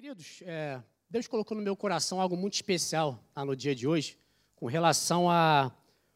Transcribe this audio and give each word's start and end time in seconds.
Queridos, 0.00 0.42
é, 0.46 0.82
Deus 1.10 1.28
colocou 1.28 1.54
no 1.54 1.62
meu 1.62 1.76
coração 1.76 2.22
algo 2.22 2.34
muito 2.34 2.54
especial 2.54 3.22
tá, 3.34 3.44
no 3.44 3.54
dia 3.54 3.74
de 3.74 3.86
hoje, 3.86 4.16
com 4.56 4.64
relação 4.64 5.30
à 5.30 5.70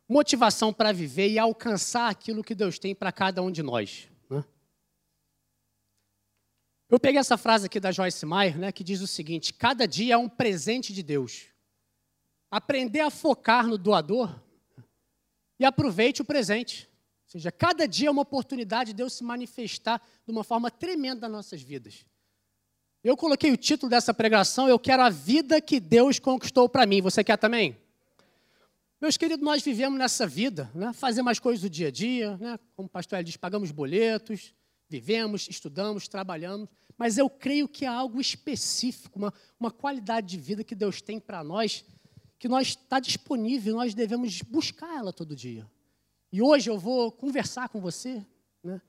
motivação 0.08 0.72
para 0.72 0.91
viver 0.91 1.29
e 1.29 1.38
alcançar 1.38 2.08
aquilo 2.08 2.42
que 2.42 2.55
Deus 2.55 2.78
tem 2.78 2.94
para 2.94 3.12
cada 3.12 3.42
um 3.42 3.50
de 3.50 3.62
nós. 3.62 4.08
Né? 4.31 4.42
Eu 6.89 6.99
peguei 6.99 7.20
essa 7.20 7.36
frase 7.36 7.67
aqui 7.67 7.78
da 7.78 7.92
Joyce 7.92 8.25
Meyer, 8.25 8.59
né, 8.59 8.73
que 8.73 8.82
diz 8.82 9.02
o 9.02 9.07
seguinte: 9.07 9.52
cada 9.52 9.87
dia 9.87 10.14
é 10.14 10.16
um 10.16 10.30
presente 10.30 10.91
de 10.91 11.03
Deus. 11.03 11.48
Aprender 12.51 13.01
a 13.01 13.11
focar 13.11 13.66
no 13.66 13.77
doador 13.77 14.35
e 15.61 15.64
aproveite 15.66 16.23
o 16.23 16.25
presente. 16.25 16.89
Ou 17.27 17.32
seja, 17.32 17.53
cada 17.53 17.87
dia 17.87 18.09
é 18.09 18.11
uma 18.11 18.23
oportunidade 18.23 18.93
de 18.93 18.96
Deus 18.96 19.12
se 19.12 19.23
manifestar 19.23 20.01
de 20.25 20.32
uma 20.32 20.43
forma 20.43 20.71
tremenda 20.71 21.29
nas 21.29 21.37
nossas 21.37 21.61
vidas. 21.61 22.07
Eu 23.05 23.18
coloquei 23.18 23.52
o 23.52 23.57
título 23.59 23.91
dessa 23.91 24.14
pregação, 24.14 24.66
Eu 24.66 24.79
Quero 24.79 25.02
a 25.02 25.11
Vida 25.11 25.61
que 25.61 25.78
Deus 25.78 26.19
Conquistou 26.19 26.66
para 26.70 26.87
mim. 26.87 27.02
Você 27.02 27.23
quer 27.23 27.37
também? 27.37 27.77
Meus 28.98 29.19
queridos, 29.19 29.45
nós 29.45 29.62
vivemos 29.62 29.98
nessa 29.98 30.27
vida, 30.27 30.70
né? 30.74 30.91
fazemos 30.95 31.33
as 31.33 31.38
coisas 31.38 31.61
do 31.61 31.69
dia 31.69 31.88
a 31.88 31.91
dia, 31.91 32.38
né? 32.38 32.59
como 32.75 32.87
o 32.87 32.91
pastor 32.91 33.23
diz, 33.23 33.37
pagamos 33.37 33.70
boletos, 33.70 34.55
vivemos, 34.88 35.47
estudamos, 35.51 36.09
trabalhamos, 36.09 36.66
mas 36.97 37.19
eu 37.19 37.28
creio 37.28 37.69
que 37.69 37.84
há 37.84 37.92
algo 37.92 38.23
específico, 38.23 39.19
uma, 39.19 39.34
uma 39.61 39.70
qualidade 39.70 40.28
de 40.28 40.39
vida 40.39 40.64
que 40.64 40.75
Deus 40.75 41.02
tem 41.02 41.20
para 41.20 41.45
nós, 41.45 41.84
que 42.39 42.48
nós 42.48 42.69
está 42.69 42.98
disponível, 42.98 43.75
nós 43.75 43.92
devemos 43.92 44.41
buscar 44.41 44.97
ela 44.97 45.12
todo 45.12 45.36
dia. 45.36 45.70
E 46.33 46.41
hoje 46.41 46.70
eu 46.70 46.78
vou 46.78 47.12
conversar 47.12 47.69
com 47.69 47.83
você, 47.83 48.25
né? 48.62 48.80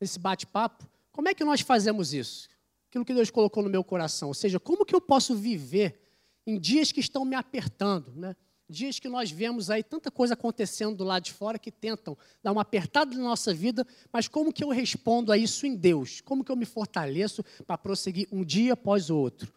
nesse 0.00 0.20
bate-papo, 0.20 0.88
como 1.10 1.28
é 1.28 1.34
que 1.34 1.42
nós 1.42 1.60
fazemos 1.60 2.14
isso? 2.14 2.53
Aquilo 2.94 3.04
que 3.04 3.14
Deus 3.14 3.28
colocou 3.28 3.60
no 3.60 3.68
meu 3.68 3.82
coração. 3.82 4.28
Ou 4.28 4.34
seja, 4.34 4.60
como 4.60 4.84
que 4.84 4.94
eu 4.94 5.00
posso 5.00 5.34
viver 5.34 6.00
em 6.46 6.58
dias 6.58 6.92
que 6.92 7.00
estão 7.00 7.24
me 7.24 7.34
apertando, 7.34 8.12
né? 8.14 8.36
Dias 8.68 8.98
que 8.98 9.08
nós 9.08 9.30
vemos 9.30 9.68
aí 9.68 9.82
tanta 9.82 10.10
coisa 10.10 10.34
acontecendo 10.34 10.96
do 10.96 11.04
lado 11.04 11.24
de 11.24 11.32
fora 11.32 11.58
que 11.58 11.70
tentam 11.70 12.16
dar 12.42 12.52
uma 12.52 12.62
apertada 12.62 13.14
na 13.14 13.22
nossa 13.22 13.52
vida, 13.52 13.86
mas 14.12 14.28
como 14.28 14.52
que 14.52 14.64
eu 14.64 14.68
respondo 14.68 15.32
a 15.32 15.36
isso 15.36 15.66
em 15.66 15.74
Deus? 15.74 16.20
Como 16.20 16.44
que 16.44 16.50
eu 16.50 16.56
me 16.56 16.64
fortaleço 16.64 17.44
para 17.66 17.76
prosseguir 17.76 18.28
um 18.30 18.44
dia 18.44 18.72
após 18.72 19.10
o 19.10 19.16
outro? 19.16 19.52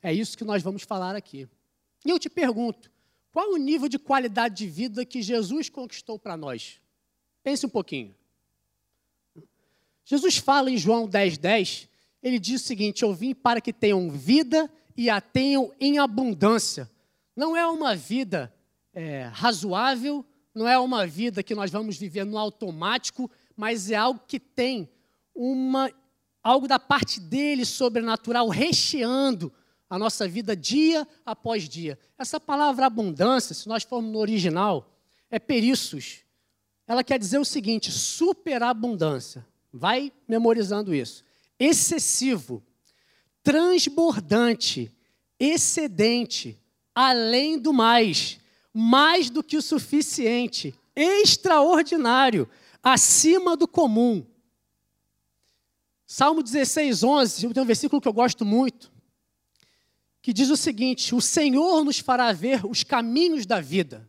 É 0.00 0.12
isso 0.12 0.38
que 0.38 0.44
nós 0.44 0.62
vamos 0.62 0.84
falar 0.84 1.16
aqui. 1.16 1.48
E 2.04 2.10
eu 2.10 2.18
te 2.18 2.30
pergunto, 2.30 2.90
qual 3.32 3.52
o 3.52 3.56
nível 3.56 3.88
de 3.88 3.98
qualidade 3.98 4.54
de 4.54 4.68
vida 4.68 5.04
que 5.04 5.20
Jesus 5.20 5.68
conquistou 5.68 6.18
para 6.18 6.36
nós? 6.36 6.80
Pense 7.42 7.66
um 7.66 7.70
pouquinho. 7.70 8.14
Jesus 10.04 10.36
fala 10.36 10.70
em 10.70 10.78
João 10.78 11.06
10, 11.08 11.36
10 11.38 11.93
ele 12.24 12.38
diz 12.38 12.62
o 12.62 12.64
seguinte: 12.64 13.02
Eu 13.02 13.12
vim 13.12 13.34
para 13.34 13.60
que 13.60 13.72
tenham 13.72 14.10
vida 14.10 14.68
e 14.96 15.10
a 15.10 15.20
tenham 15.20 15.70
em 15.78 15.98
abundância. 15.98 16.90
Não 17.36 17.54
é 17.54 17.66
uma 17.66 17.94
vida 17.94 18.52
é, 18.94 19.28
razoável, 19.30 20.24
não 20.54 20.66
é 20.66 20.78
uma 20.78 21.06
vida 21.06 21.42
que 21.42 21.54
nós 21.54 21.70
vamos 21.70 21.98
viver 21.98 22.24
no 22.24 22.38
automático, 22.38 23.30
mas 23.54 23.90
é 23.90 23.96
algo 23.96 24.20
que 24.26 24.40
tem 24.40 24.88
uma, 25.34 25.92
algo 26.42 26.66
da 26.66 26.78
parte 26.78 27.20
dele 27.20 27.66
sobrenatural 27.66 28.48
recheando 28.48 29.52
a 29.90 29.98
nossa 29.98 30.26
vida 30.26 30.56
dia 30.56 31.06
após 31.26 31.68
dia. 31.68 31.98
Essa 32.16 32.40
palavra 32.40 32.86
abundância, 32.86 33.54
se 33.54 33.68
nós 33.68 33.82
formos 33.82 34.10
no 34.10 34.18
original, 34.18 34.90
é 35.30 35.38
perissos. 35.38 36.20
Ela 36.86 37.04
quer 37.04 37.18
dizer 37.18 37.38
o 37.38 37.44
seguinte: 37.44 37.92
superabundância. 37.92 39.46
Vai 39.70 40.12
memorizando 40.26 40.94
isso 40.94 41.23
excessivo, 41.58 42.62
transbordante, 43.42 44.90
excedente, 45.38 46.58
além 46.94 47.58
do 47.58 47.72
mais, 47.72 48.38
mais 48.72 49.30
do 49.30 49.42
que 49.42 49.56
o 49.56 49.62
suficiente, 49.62 50.74
extraordinário, 50.94 52.48
acima 52.82 53.56
do 53.56 53.66
comum. 53.66 54.24
Salmo 56.06 56.42
16, 56.42 57.02
11, 57.02 57.52
tem 57.52 57.62
um 57.62 57.66
versículo 57.66 58.00
que 58.00 58.08
eu 58.08 58.12
gosto 58.12 58.44
muito, 58.44 58.92
que 60.22 60.32
diz 60.32 60.48
o 60.50 60.56
seguinte: 60.56 61.14
O 61.14 61.20
Senhor 61.20 61.84
nos 61.84 61.98
fará 61.98 62.32
ver 62.32 62.64
os 62.64 62.82
caminhos 62.82 63.46
da 63.46 63.60
vida. 63.60 64.08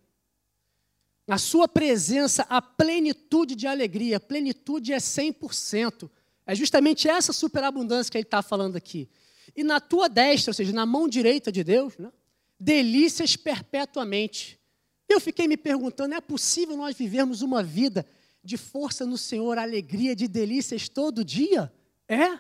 Na 1.27 1.39
sua 1.39 1.67
presença, 1.67 2.45
a 2.47 2.61
plenitude 2.61 3.55
de 3.55 3.65
alegria, 3.65 4.19
plenitude 4.19 4.93
é 4.93 4.97
100%. 4.97 6.09
É 6.45 6.53
justamente 6.53 7.07
essa 7.07 7.33
superabundância 7.33 8.11
que 8.11 8.17
ele 8.17 8.25
está 8.25 8.41
falando 8.41 8.75
aqui. 8.75 9.09
E 9.55 9.63
na 9.63 9.79
tua 9.79 10.07
destra, 10.07 10.51
ou 10.51 10.53
seja, 10.53 10.71
na 10.71 10.85
mão 10.85 11.07
direita 11.07 11.51
de 11.51 11.63
Deus, 11.63 11.97
né, 11.97 12.11
delícias 12.59 13.35
perpetuamente. 13.35 14.59
Eu 15.07 15.19
fiquei 15.19 15.47
me 15.47 15.57
perguntando: 15.57 16.13
é 16.13 16.21
possível 16.21 16.75
nós 16.77 16.95
vivermos 16.95 17.41
uma 17.41 17.63
vida 17.63 18.05
de 18.43 18.57
força 18.57 19.05
no 19.05 19.17
Senhor, 19.17 19.57
alegria, 19.57 20.15
de 20.15 20.27
delícias 20.27 20.87
todo 20.87 21.25
dia? 21.25 21.71
É, 22.07 22.37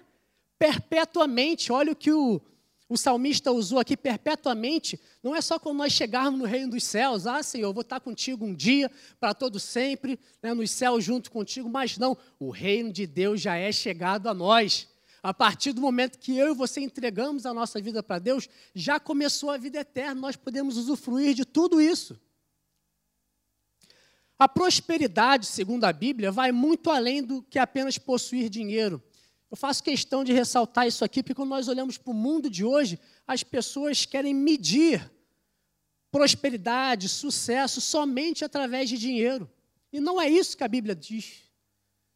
perpetuamente. 0.57 1.71
Olha 1.71 1.91
o 1.91 1.95
que 1.95 2.11
o, 2.11 2.41
o 2.87 2.97
salmista 2.97 3.51
usou 3.51 3.79
aqui 3.79 3.97
perpetuamente, 3.97 4.99
não 5.23 5.35
é 5.35 5.41
só 5.41 5.57
quando 5.57 5.77
nós 5.77 5.91
chegarmos 5.91 6.39
no 6.39 6.45
reino 6.45 6.71
dos 6.71 6.83
céus, 6.83 7.25
ah, 7.25 7.41
Senhor, 7.41 7.69
eu 7.69 7.73
vou 7.73 7.81
estar 7.81 7.99
contigo 7.99 8.45
um 8.45 8.53
dia, 8.53 8.91
para 9.19 9.33
todo 9.33 9.59
sempre, 9.59 10.19
né, 10.41 10.53
nos 10.53 10.69
céus 10.69 11.03
junto 11.03 11.31
contigo, 11.31 11.67
mas 11.67 11.97
não, 11.97 12.15
o 12.39 12.51
reino 12.51 12.93
de 12.93 13.07
Deus 13.07 13.41
já 13.41 13.55
é 13.55 13.71
chegado 13.71 14.29
a 14.29 14.33
nós. 14.33 14.87
A 15.23 15.33
partir 15.33 15.73
do 15.73 15.81
momento 15.81 16.19
que 16.19 16.37
eu 16.37 16.51
e 16.51 16.53
você 16.53 16.79
entregamos 16.79 17.47
a 17.47 17.53
nossa 17.53 17.81
vida 17.81 18.03
para 18.03 18.19
Deus, 18.19 18.47
já 18.75 18.99
começou 18.99 19.49
a 19.49 19.57
vida 19.57 19.79
eterna, 19.79 20.21
nós 20.21 20.35
podemos 20.35 20.77
usufruir 20.77 21.33
de 21.33 21.43
tudo 21.43 21.81
isso. 21.81 22.15
A 24.37 24.47
prosperidade, 24.47 25.47
segundo 25.47 25.85
a 25.85 25.91
Bíblia, 25.91 26.31
vai 26.31 26.51
muito 26.51 26.91
além 26.91 27.23
do 27.23 27.41
que 27.41 27.57
apenas 27.57 27.97
possuir 27.97 28.49
dinheiro. 28.49 29.01
Eu 29.55 29.57
faço 29.57 29.81
questão 29.81 30.21
de 30.21 30.33
ressaltar 30.33 30.85
isso 30.85 31.05
aqui, 31.05 31.23
porque 31.23 31.33
quando 31.33 31.51
nós 31.51 31.69
olhamos 31.69 31.97
para 31.97 32.11
o 32.11 32.13
mundo 32.13 32.49
de 32.49 32.65
hoje, 32.65 32.99
as 33.25 33.41
pessoas 33.41 34.05
querem 34.05 34.33
medir 34.33 35.09
prosperidade, 36.11 37.07
sucesso 37.07 37.79
somente 37.79 38.43
através 38.43 38.89
de 38.89 38.97
dinheiro. 38.97 39.49
E 39.93 40.01
não 40.01 40.21
é 40.21 40.27
isso 40.27 40.57
que 40.57 40.63
a 40.65 40.67
Bíblia 40.67 40.93
diz. 40.93 41.43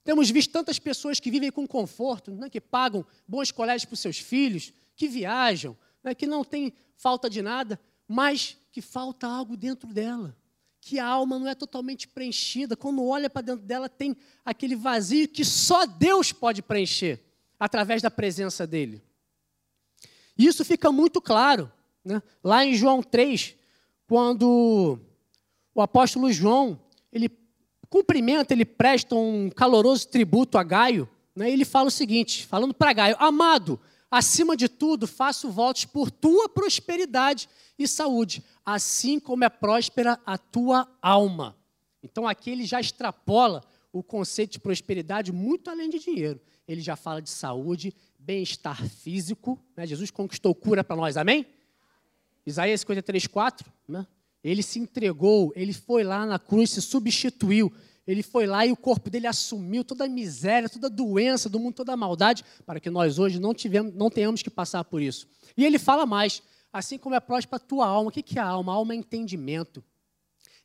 Temos 0.03 0.29
visto 0.29 0.51
tantas 0.51 0.79
pessoas 0.79 1.17
que 1.17 1.31
vivem 1.31 1.49
com 1.49 1.65
conforto, 1.65 2.29
né, 2.29 2.49
que 2.49 2.59
pagam 2.59 3.05
bons 3.25 3.51
colégios 3.51 3.85
para 3.85 3.93
os 3.93 4.01
seus 4.01 4.19
filhos, 4.19 4.73
que 4.93 5.07
viajam, 5.07 5.77
né, 6.03 6.13
que 6.13 6.27
não 6.27 6.43
tem 6.43 6.73
falta 6.97 7.29
de 7.29 7.41
nada, 7.41 7.79
mas 8.05 8.57
que 8.69 8.81
falta 8.81 9.25
algo 9.25 9.55
dentro 9.55 9.93
dela. 9.93 10.35
Que 10.81 10.99
a 10.99 11.05
alma 11.05 11.39
não 11.39 11.47
é 11.47 11.55
totalmente 11.55 12.05
preenchida. 12.05 12.75
Quando 12.75 13.01
olha 13.01 13.29
para 13.29 13.43
dentro 13.43 13.65
dela, 13.65 13.87
tem 13.87 14.17
aquele 14.43 14.75
vazio 14.75 15.25
que 15.25 15.45
só 15.45 15.85
Deus 15.85 16.33
pode 16.33 16.61
preencher 16.61 17.28
através 17.59 18.01
da 18.01 18.09
presença 18.09 18.65
dele. 18.65 19.01
Isso 20.37 20.63
fica 20.63 20.91
muito 20.91 21.19
claro 21.19 21.69
né? 22.03 22.23
lá 22.43 22.65
em 22.65 22.73
João 22.73 23.03
3, 23.03 23.55
quando 24.07 24.97
o 25.75 25.81
apóstolo 25.81 26.31
João 26.31 26.79
ele 27.11 27.29
cumprimenta, 27.89 28.53
ele 28.53 28.65
presta 28.65 29.15
um 29.15 29.49
caloroso 29.49 30.07
tributo 30.07 30.57
a 30.57 30.63
Gaio, 30.63 31.09
né? 31.35 31.51
ele 31.51 31.65
fala 31.65 31.87
o 31.87 31.91
seguinte, 31.91 32.45
falando 32.47 32.73
para 32.73 32.93
Gaio, 32.93 33.15
amado, 33.19 33.79
acima 34.09 34.55
de 34.55 34.69
tudo, 34.69 35.05
faço 35.05 35.49
votos 35.49 35.85
por 35.85 36.09
tua 36.09 36.47
prosperidade 36.47 37.49
e 37.77 37.87
saúde, 37.87 38.43
assim 38.65 39.19
como 39.19 39.43
é 39.43 39.49
próspera 39.49 40.19
a 40.25 40.37
tua 40.37 40.87
alma. 41.01 41.55
Então 42.01 42.27
aqui 42.27 42.51
ele 42.51 42.65
já 42.65 42.79
extrapola 42.79 43.63
o 43.91 44.01
conceito 44.01 44.53
de 44.53 44.59
prosperidade 44.59 45.31
muito 45.31 45.69
além 45.69 45.89
de 45.89 45.99
dinheiro 45.99 46.39
ele 46.69 46.81
já 46.81 46.95
fala 46.95 47.19
de 47.19 47.31
saúde, 47.31 47.91
bem-estar 48.19 48.87
físico. 48.87 49.59
Né? 49.75 49.87
Jesus 49.87 50.11
conquistou 50.11 50.53
cura 50.53 50.83
para 50.83 50.95
nós, 50.95 51.17
amém? 51.17 51.47
Isaías 52.45 52.81
53, 52.81 53.25
4, 53.25 53.71
né? 53.87 54.05
ele 54.43 54.61
se 54.61 54.77
entregou, 54.77 55.51
ele 55.55 55.73
foi 55.73 56.03
lá 56.03 56.27
na 56.27 56.37
cruz, 56.37 56.69
se 56.69 56.81
substituiu. 56.81 57.73
Ele 58.05 58.21
foi 58.21 58.45
lá 58.45 58.67
e 58.67 58.71
o 58.71 58.77
corpo 58.77 59.09
dele 59.09 59.25
assumiu 59.25 59.83
toda 59.83 60.05
a 60.05 60.07
miséria, 60.07 60.69
toda 60.69 60.87
a 60.87 60.89
doença 60.91 61.49
do 61.49 61.59
mundo, 61.59 61.73
toda 61.73 61.93
a 61.93 61.97
maldade, 61.97 62.45
para 62.67 62.79
que 62.79 62.89
nós 62.89 63.17
hoje 63.17 63.39
não, 63.39 63.53
tivemos, 63.53 63.93
não 63.95 64.11
tenhamos 64.11 64.43
que 64.43 64.49
passar 64.49 64.83
por 64.83 65.01
isso. 65.01 65.27
E 65.57 65.65
ele 65.65 65.79
fala 65.79 66.05
mais, 66.05 66.43
assim 66.71 66.99
como 66.99 67.15
é 67.15 67.19
próspera 67.19 67.57
a 67.57 67.67
tua 67.67 67.87
alma. 67.87 68.09
O 68.09 68.11
que 68.11 68.37
é 68.37 68.41
a 68.41 68.45
alma? 68.45 68.71
A 68.71 68.75
alma 68.75 68.93
é 68.93 68.97
entendimento. 68.97 69.83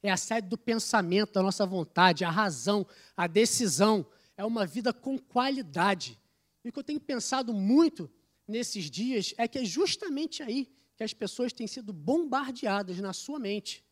É 0.02 0.10
a 0.10 0.18
sede 0.18 0.48
do 0.48 0.58
pensamento, 0.58 1.32
da 1.32 1.42
nossa 1.42 1.64
vontade, 1.64 2.26
a 2.26 2.30
razão, 2.30 2.86
a 3.16 3.26
decisão 3.26 4.06
é 4.36 4.44
uma 4.44 4.66
vida 4.66 4.92
com 4.92 5.18
qualidade. 5.18 6.20
E 6.64 6.68
o 6.68 6.72
que 6.72 6.78
eu 6.78 6.84
tenho 6.84 7.00
pensado 7.00 7.52
muito 7.52 8.10
nesses 8.46 8.90
dias 8.90 9.34
é 9.38 9.46
que 9.46 9.58
é 9.58 9.64
justamente 9.64 10.42
aí 10.42 10.68
que 10.96 11.04
as 11.04 11.12
pessoas 11.12 11.52
têm 11.52 11.66
sido 11.66 11.92
bombardeadas 11.92 12.98
na 12.98 13.12
sua 13.12 13.38
mente. 13.38 13.84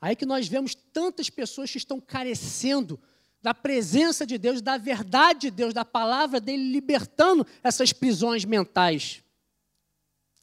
Aí 0.00 0.14
que 0.14 0.26
nós 0.26 0.46
vemos 0.46 0.74
tantas 0.74 1.28
pessoas 1.28 1.70
que 1.70 1.78
estão 1.78 2.00
carecendo 2.00 3.00
da 3.40 3.54
presença 3.54 4.26
de 4.26 4.36
Deus, 4.36 4.60
da 4.60 4.76
verdade 4.76 5.42
de 5.42 5.50
Deus, 5.50 5.72
da 5.72 5.84
palavra 5.84 6.40
dele, 6.40 6.70
libertando 6.70 7.46
essas 7.62 7.92
prisões 7.92 8.44
mentais. 8.44 9.22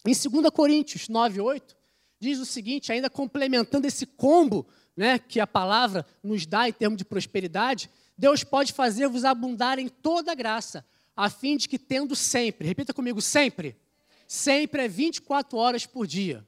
Em 0.06 0.14
2 0.14 0.50
Coríntios 0.52 1.10
9, 1.10 1.42
8, 1.42 1.76
diz 2.20 2.40
o 2.40 2.46
seguinte, 2.46 2.92
ainda 2.92 3.10
complementando 3.10 3.88
esse 3.88 4.06
combo 4.06 4.68
né, 4.96 5.20
que 5.20 5.40
a 5.40 5.48
palavra 5.48 6.06
nos 6.24 6.46
dá 6.46 6.70
em 6.70 6.74
termos 6.74 6.98
de 6.98 7.06
prosperidade, 7.06 7.90
Deus 8.17 8.44
pode 8.44 8.73
fazer-vos 8.73 9.25
abundar 9.25 9.77
em 9.79 9.88
toda 9.88 10.33
graça, 10.33 10.85
a 11.15 11.29
fim 11.29 11.57
de 11.57 11.67
que 11.67 11.77
tendo 11.79 12.15
sempre, 12.15 12.67
repita 12.67 12.94
comigo, 12.94 13.21
sempre, 13.21 13.77
sempre 14.27 14.83
é 14.83 14.88
24 14.88 15.57
horas 15.57 15.85
por 15.85 16.07
dia. 16.07 16.45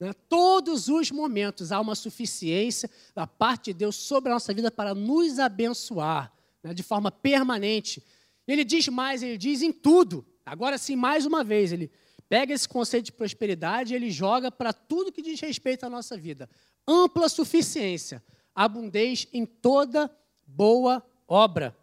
Né, 0.00 0.12
todos 0.28 0.88
os 0.88 1.10
momentos 1.10 1.72
há 1.72 1.80
uma 1.80 1.94
suficiência 1.94 2.88
da 3.14 3.26
parte 3.26 3.72
de 3.72 3.80
Deus 3.80 3.96
sobre 3.96 4.30
a 4.30 4.34
nossa 4.34 4.54
vida 4.54 4.70
para 4.70 4.94
nos 4.94 5.38
abençoar 5.38 6.32
né, 6.62 6.72
de 6.72 6.82
forma 6.82 7.10
permanente. 7.10 8.02
Ele 8.46 8.64
diz 8.64 8.86
mais, 8.88 9.22
ele 9.22 9.36
diz 9.36 9.60
em 9.60 9.72
tudo. 9.72 10.24
Agora 10.46 10.78
sim, 10.78 10.94
mais 10.94 11.26
uma 11.26 11.42
vez, 11.42 11.72
ele 11.72 11.90
pega 12.28 12.54
esse 12.54 12.68
conceito 12.68 13.06
de 13.06 13.12
prosperidade 13.12 13.92
e 13.92 13.96
ele 13.96 14.10
joga 14.10 14.50
para 14.50 14.72
tudo 14.72 15.10
que 15.10 15.22
diz 15.22 15.40
respeito 15.40 15.84
à 15.84 15.90
nossa 15.90 16.16
vida. 16.16 16.48
Ampla 16.86 17.28
suficiência, 17.28 18.22
abundez 18.54 19.26
em 19.32 19.44
toda 19.44 20.10
boa 20.48 21.04
obra, 21.26 21.76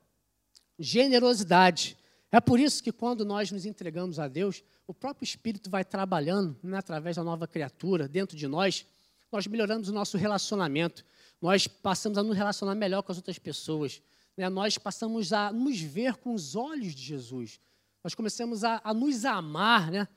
generosidade. 0.79 1.95
É 2.31 2.41
por 2.41 2.59
isso 2.59 2.83
que 2.83 2.91
quando 2.91 3.23
nós 3.23 3.51
nos 3.51 3.65
entregamos 3.65 4.19
a 4.19 4.27
Deus, 4.27 4.63
o 4.87 4.93
próprio 4.93 5.23
Espírito 5.23 5.69
vai 5.69 5.85
trabalhando 5.85 6.57
né, 6.61 6.77
através 6.77 7.15
da 7.15 7.23
nova 7.23 7.47
criatura 7.47 8.07
dentro 8.07 8.35
de 8.35 8.47
nós, 8.47 8.85
nós 9.31 9.47
melhoramos 9.47 9.87
o 9.87 9.93
nosso 9.93 10.17
relacionamento, 10.17 11.05
nós 11.41 11.67
passamos 11.67 12.17
a 12.17 12.23
nos 12.23 12.35
relacionar 12.35 12.75
melhor 12.75 13.03
com 13.03 13.11
as 13.11 13.17
outras 13.17 13.39
pessoas, 13.39 14.01
né, 14.35 14.49
nós 14.49 14.77
passamos 14.77 15.31
a 15.31 15.51
nos 15.51 15.79
ver 15.79 16.15
com 16.15 16.33
os 16.33 16.55
olhos 16.55 16.93
de 16.93 17.03
Jesus, 17.03 17.59
nós 18.03 18.13
começamos 18.13 18.63
a, 18.63 18.81
a 18.83 18.93
nos 18.93 19.25
amar, 19.25 19.91
né? 19.91 20.07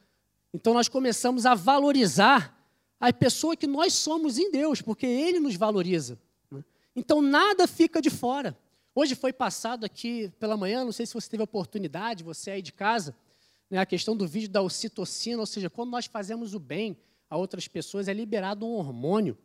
então 0.53 0.75
nós 0.75 0.89
começamos 0.89 1.47
a 1.47 1.55
valorizar 1.55 2.55
a 3.01 3.13
pessoa 3.13 3.57
que 3.57 3.67
nós 3.67 3.93
somos 3.93 4.39
em 4.39 4.51
Deus, 4.51 4.83
porque 4.83 5.07
Ele 5.07 5.39
nos 5.39 5.55
valoriza. 5.55 6.19
Então 6.99 7.23
nada 7.23 7.69
fica 7.69 8.03
de 8.03 8.11
fora. 8.11 8.59
Hoje 8.93 9.15
foi 9.15 9.33
passado 9.33 9.85
aqui 9.85 10.33
pela 10.41 10.57
manhã, 10.57 10.85
não 10.85 10.91
sei 10.91 11.07
se 11.07 11.15
você 11.15 11.31
teve 11.31 11.45
oportunidade, 11.45 12.25
você 12.25 12.51
aí 12.51 12.61
de 12.61 12.73
casa, 12.73 13.15
né, 13.71 13.79
a 13.79 13.87
questão 13.87 14.17
do 14.17 14.27
vídeo 14.27 14.49
da 14.49 14.61
ocitocina, 14.61 15.39
ou 15.39 15.47
seja, 15.47 15.71
quando 15.71 15.91
nós 15.91 16.07
fazemos 16.07 16.55
o 16.55 16.59
bem 16.59 16.99
a 17.31 17.37
outras 17.37 17.69
pessoas, 17.69 18.09
é 18.09 18.13
liberado 18.13 18.67
um 18.67 18.73
hormônio 18.73 19.39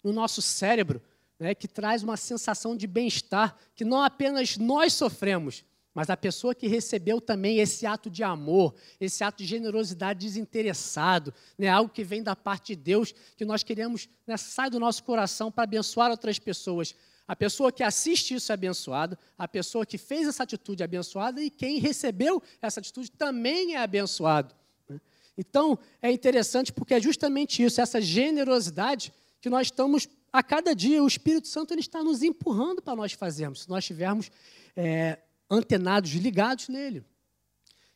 no 0.00 0.12
nosso 0.12 0.40
cérebro 0.40 1.02
né, 1.40 1.56
que 1.56 1.66
traz 1.66 2.04
uma 2.04 2.16
sensação 2.16 2.76
de 2.76 2.86
bem-estar, 2.86 3.56
que 3.74 3.84
não 3.84 4.00
apenas 4.00 4.56
nós 4.56 4.92
sofremos, 4.92 5.64
mas 6.00 6.08
a 6.08 6.16
pessoa 6.16 6.54
que 6.54 6.66
recebeu 6.66 7.20
também 7.20 7.58
esse 7.58 7.84
ato 7.84 8.08
de 8.08 8.22
amor, 8.22 8.74
esse 8.98 9.22
ato 9.22 9.42
de 9.42 9.44
generosidade 9.46 10.20
desinteressado, 10.20 11.34
né, 11.58 11.68
algo 11.68 11.92
que 11.92 12.02
vem 12.02 12.22
da 12.22 12.34
parte 12.34 12.74
de 12.74 12.76
Deus, 12.76 13.14
que 13.36 13.44
nós 13.44 13.62
queremos, 13.62 14.08
né, 14.26 14.34
sai 14.38 14.70
do 14.70 14.80
nosso 14.80 15.04
coração 15.04 15.52
para 15.52 15.64
abençoar 15.64 16.10
outras 16.10 16.38
pessoas. 16.38 16.94
A 17.28 17.36
pessoa 17.36 17.70
que 17.70 17.82
assiste 17.82 18.34
isso 18.34 18.50
é 18.50 18.54
abençoada, 18.54 19.18
a 19.36 19.46
pessoa 19.46 19.84
que 19.84 19.98
fez 19.98 20.26
essa 20.26 20.42
atitude 20.42 20.82
é 20.82 20.84
abençoada 20.84 21.42
e 21.42 21.50
quem 21.50 21.78
recebeu 21.78 22.42
essa 22.62 22.80
atitude 22.80 23.10
também 23.10 23.74
é 23.74 23.82
abençoado. 23.82 24.54
Né? 24.88 24.98
Então, 25.36 25.78
é 26.00 26.10
interessante 26.10 26.72
porque 26.72 26.94
é 26.94 27.00
justamente 27.02 27.62
isso, 27.62 27.78
essa 27.78 28.00
generosidade 28.00 29.12
que 29.38 29.50
nós 29.50 29.66
estamos, 29.66 30.08
a 30.32 30.42
cada 30.42 30.74
dia, 30.74 31.04
o 31.04 31.06
Espírito 31.06 31.46
Santo 31.46 31.74
ele 31.74 31.82
está 31.82 32.02
nos 32.02 32.22
empurrando 32.22 32.80
para 32.80 32.96
nós 32.96 33.12
fazermos, 33.12 33.64
se 33.64 33.68
nós 33.68 33.84
estivermos 33.84 34.30
é, 34.74 35.18
antenados, 35.50 36.10
ligados 36.12 36.68
nele. 36.68 37.04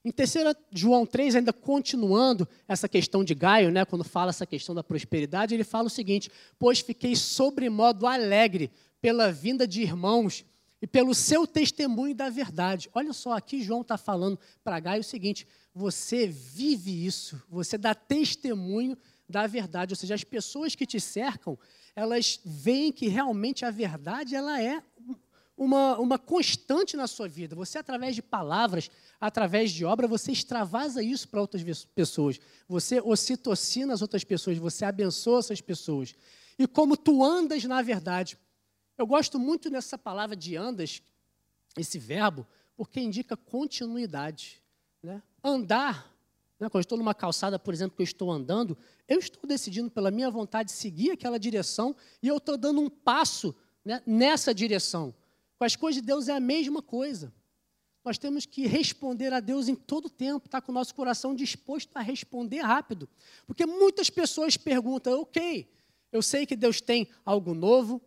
Em 0.05 0.11
3 0.11 0.35
João 0.71 1.07
3, 1.07 1.37
ainda 1.37 1.53
continuando 1.53 2.47
essa 2.69 2.87
questão 2.87 3.25
de 3.25 3.35
Gaio, 3.35 3.71
né, 3.71 3.87
quando 3.87 4.05
fala 4.05 4.31
essa 4.31 4.45
questão 4.45 4.75
da 4.75 4.85
prosperidade, 4.85 5.55
ele 5.55 5.65
fala 5.65 5.87
o 5.87 5.91
seguinte: 5.91 6.31
Pois 6.59 6.81
fiquei 6.81 7.17
sobremodo 7.17 8.07
alegre 8.07 8.71
pela 9.01 9.33
vinda 9.33 9.67
de 9.67 9.81
irmãos 9.81 10.45
e 10.83 10.87
pelo 10.87 11.15
seu 11.15 11.47
testemunho 11.47 12.15
da 12.15 12.29
verdade. 12.29 12.91
Olha 12.93 13.15
só, 13.15 13.33
aqui 13.33 13.63
João 13.63 13.81
está 13.81 13.97
falando 13.97 14.39
para 14.63 14.79
Gaio 14.79 15.01
o 15.01 15.05
seguinte: 15.05 15.47
você 15.75 16.27
vive 16.27 17.07
isso, 17.07 17.43
você 17.49 17.79
dá 17.79 17.95
testemunho 17.95 18.99
da 19.27 19.47
verdade, 19.47 19.95
ou 19.95 19.97
seja, 19.97 20.15
as 20.15 20.23
pessoas 20.23 20.75
que 20.75 20.85
te 20.85 21.01
cercam, 21.01 21.59
elas 21.97 22.39
veem 22.45 22.93
que 22.93 23.09
realmente 23.09 23.65
a 23.65 23.71
verdade 23.71 24.37
ela 24.37 24.61
é 24.61 24.83
uma, 25.57 25.99
uma 25.99 26.19
constante 26.19 26.97
na 26.97 27.07
sua 27.07 27.29
vida. 27.29 27.55
Você, 27.55 27.79
através 27.79 28.15
de 28.15 28.23
palavras, 28.23 28.91
através 29.21 29.71
de 29.71 29.85
obra, 29.85 30.07
você 30.07 30.33
extravasa 30.33 31.03
isso 31.03 31.29
para 31.29 31.41
outras 31.41 31.63
pessoas. 31.87 32.41
Você 32.69 33.01
ocitocina 33.01 33.95
as 33.95 34.03
outras 34.03 34.25
pessoas, 34.25 34.59
você 34.59 34.85
abençoa 34.85 35.39
essas 35.39 35.61
pessoas. 35.61 36.15
E 36.59 36.67
como 36.67 36.97
tu 36.97 37.23
andas 37.23 37.65
na 37.65 37.83
verdade, 37.83 38.39
eu 38.99 39.07
gosto 39.07 39.39
muito 39.39 39.71
dessa 39.71 39.99
palavra 39.99 40.37
de 40.37 40.57
andas, 40.57 41.03
esse 41.77 41.99
verbo, 41.99 42.47
porque 42.77 43.01
indica 43.01 43.37
continuidade. 43.37 44.63
Né? 45.03 45.23
Andar, 45.43 46.13
né? 46.59 46.69
quando 46.69 46.77
eu 46.77 46.81
estou 46.81 46.99
numa 46.99 47.15
calçada, 47.15 47.59
por 47.59 47.75
exemplo, 47.75 47.97
que 47.97 48.03
eu 48.03 48.05
estou 48.05 48.31
andando, 48.31 48.77
eu 49.09 49.19
estou 49.19 49.47
decidindo 49.47 49.91
pela 49.91 50.11
minha 50.11 50.31
vontade 50.31 50.73
seguir 50.73 51.11
aquela 51.11 51.39
direção 51.39 51.95
e 52.23 52.29
eu 52.29 52.37
estou 52.37 52.57
dando 52.57 52.81
um 52.81 52.89
passo 52.89 53.55
né, 53.85 54.03
nessa 54.07 54.55
direção. 54.55 55.15
Com 55.59 55.65
as 55.65 55.77
coisas 55.77 56.01
de 56.01 56.07
Deus 56.07 56.29
é 56.29 56.33
a 56.33 56.41
mesma 56.41 56.83
coisa. 56.83 57.33
Nós 58.05 58.19
temos 58.19 58.45
que 58.45 58.67
responder 58.67 59.33
a 59.33 59.41
Deus 59.41 59.67
em 59.67 59.75
todo 59.75 60.11
tempo, 60.11 60.47
estar 60.47 60.61
tá 60.61 60.67
com 60.67 60.71
o 60.71 60.75
nosso 60.75 60.95
coração 60.95 61.35
disposto 61.35 61.97
a 61.97 62.01
responder 62.01 62.61
rápido. 62.61 63.09
Porque 63.47 63.65
muitas 63.65 64.11
pessoas 64.11 64.57
perguntam, 64.57 65.23
ok, 65.23 65.67
eu 66.13 66.21
sei 66.21 66.45
que 66.45 66.55
Deus 66.55 66.81
tem 66.81 67.09
algo 67.25 67.55
novo, 67.55 68.03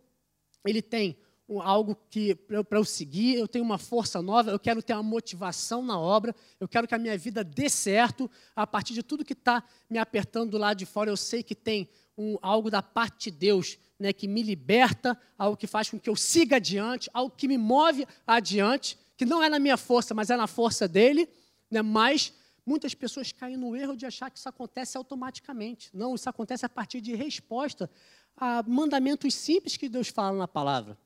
ele 0.64 0.80
tem 0.80 1.18
algo 1.62 1.96
que 2.10 2.34
para 2.34 2.78
eu 2.78 2.84
seguir, 2.84 3.36
eu 3.36 3.48
tenho 3.48 3.64
uma 3.64 3.78
força 3.78 4.20
nova, 4.20 4.50
eu 4.50 4.58
quero 4.58 4.82
ter 4.82 4.92
uma 4.92 5.02
motivação 5.02 5.82
na 5.82 5.98
obra, 5.98 6.34
eu 6.60 6.68
quero 6.68 6.86
que 6.86 6.94
a 6.94 6.98
minha 6.98 7.16
vida 7.16 7.42
dê 7.42 7.68
certo, 7.68 8.30
a 8.54 8.66
partir 8.66 8.92
de 8.92 9.02
tudo 9.02 9.24
que 9.24 9.32
está 9.32 9.64
me 9.88 9.98
apertando 9.98 10.50
do 10.50 10.58
lado 10.58 10.76
de 10.76 10.86
fora, 10.86 11.10
eu 11.10 11.16
sei 11.16 11.42
que 11.42 11.54
tem 11.54 11.88
um, 12.16 12.36
algo 12.42 12.70
da 12.70 12.82
parte 12.82 13.30
de 13.30 13.38
Deus 13.38 13.78
né, 13.98 14.12
que 14.12 14.28
me 14.28 14.42
liberta, 14.42 15.18
algo 15.36 15.56
que 15.56 15.66
faz 15.66 15.90
com 15.90 15.98
que 15.98 16.08
eu 16.08 16.16
siga 16.16 16.56
adiante, 16.56 17.10
algo 17.12 17.34
que 17.36 17.48
me 17.48 17.58
move 17.58 18.06
adiante, 18.26 18.98
que 19.16 19.24
não 19.24 19.42
é 19.42 19.48
na 19.48 19.58
minha 19.58 19.76
força, 19.76 20.14
mas 20.14 20.30
é 20.30 20.36
na 20.36 20.46
força 20.46 20.86
dele, 20.86 21.28
né, 21.70 21.82
mas 21.82 22.32
muitas 22.64 22.94
pessoas 22.94 23.32
caem 23.32 23.56
no 23.56 23.74
erro 23.74 23.96
de 23.96 24.06
achar 24.06 24.30
que 24.30 24.38
isso 24.38 24.48
acontece 24.48 24.96
automaticamente. 24.96 25.90
Não, 25.92 26.14
isso 26.14 26.28
acontece 26.28 26.64
a 26.64 26.68
partir 26.68 27.00
de 27.00 27.14
resposta 27.14 27.90
a 28.36 28.62
mandamentos 28.62 29.34
simples 29.34 29.76
que 29.76 29.88
Deus 29.88 30.08
fala 30.08 30.36
na 30.38 30.46
palavra. 30.46 30.96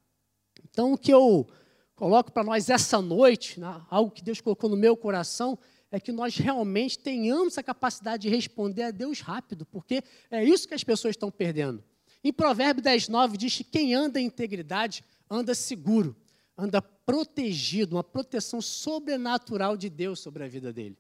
Então, 0.65 0.93
o 0.93 0.99
que 0.99 1.13
eu 1.13 1.49
coloco 1.95 2.31
para 2.31 2.45
nós 2.45 2.69
essa 2.69 3.01
noite, 3.01 3.59
né, 3.59 3.81
algo 3.89 4.11
que 4.11 4.23
Deus 4.23 4.41
colocou 4.41 4.69
no 4.69 4.77
meu 4.77 4.97
coração, 4.97 5.59
é 5.91 6.01
que 6.01 6.11
nós 6.11 6.37
realmente 6.37 6.99
tenhamos 6.99 7.57
a 7.59 7.63
capacidade 7.63 8.23
de 8.23 8.29
responder 8.29 8.83
a 8.83 8.91
Deus 8.91 9.21
rápido, 9.21 9.65
porque 9.67 10.03
é 10.31 10.43
isso 10.43 10.67
que 10.67 10.75
as 10.75 10.83
pessoas 10.83 11.13
estão 11.13 11.31
perdendo. 11.31 11.85
Em 12.25 12.33
Provérbio 12.33 12.83
10, 12.83 13.09
9 13.09 13.37
diz 13.37 13.57
que 13.57 13.65
quem 13.65 13.95
anda 13.95 14.21
em 14.21 14.27
integridade 14.27 15.05
anda 15.29 15.55
seguro, 15.55 16.17
anda 16.57 16.81
protegido, 16.81 17.97
uma 17.97 18.05
proteção 18.05 18.61
sobrenatural 18.61 19.77
de 19.77 19.89
Deus 19.89 20.21
sobre 20.21 20.45
a 20.45 20.49
vida 20.49 20.73
dele. 20.73 20.97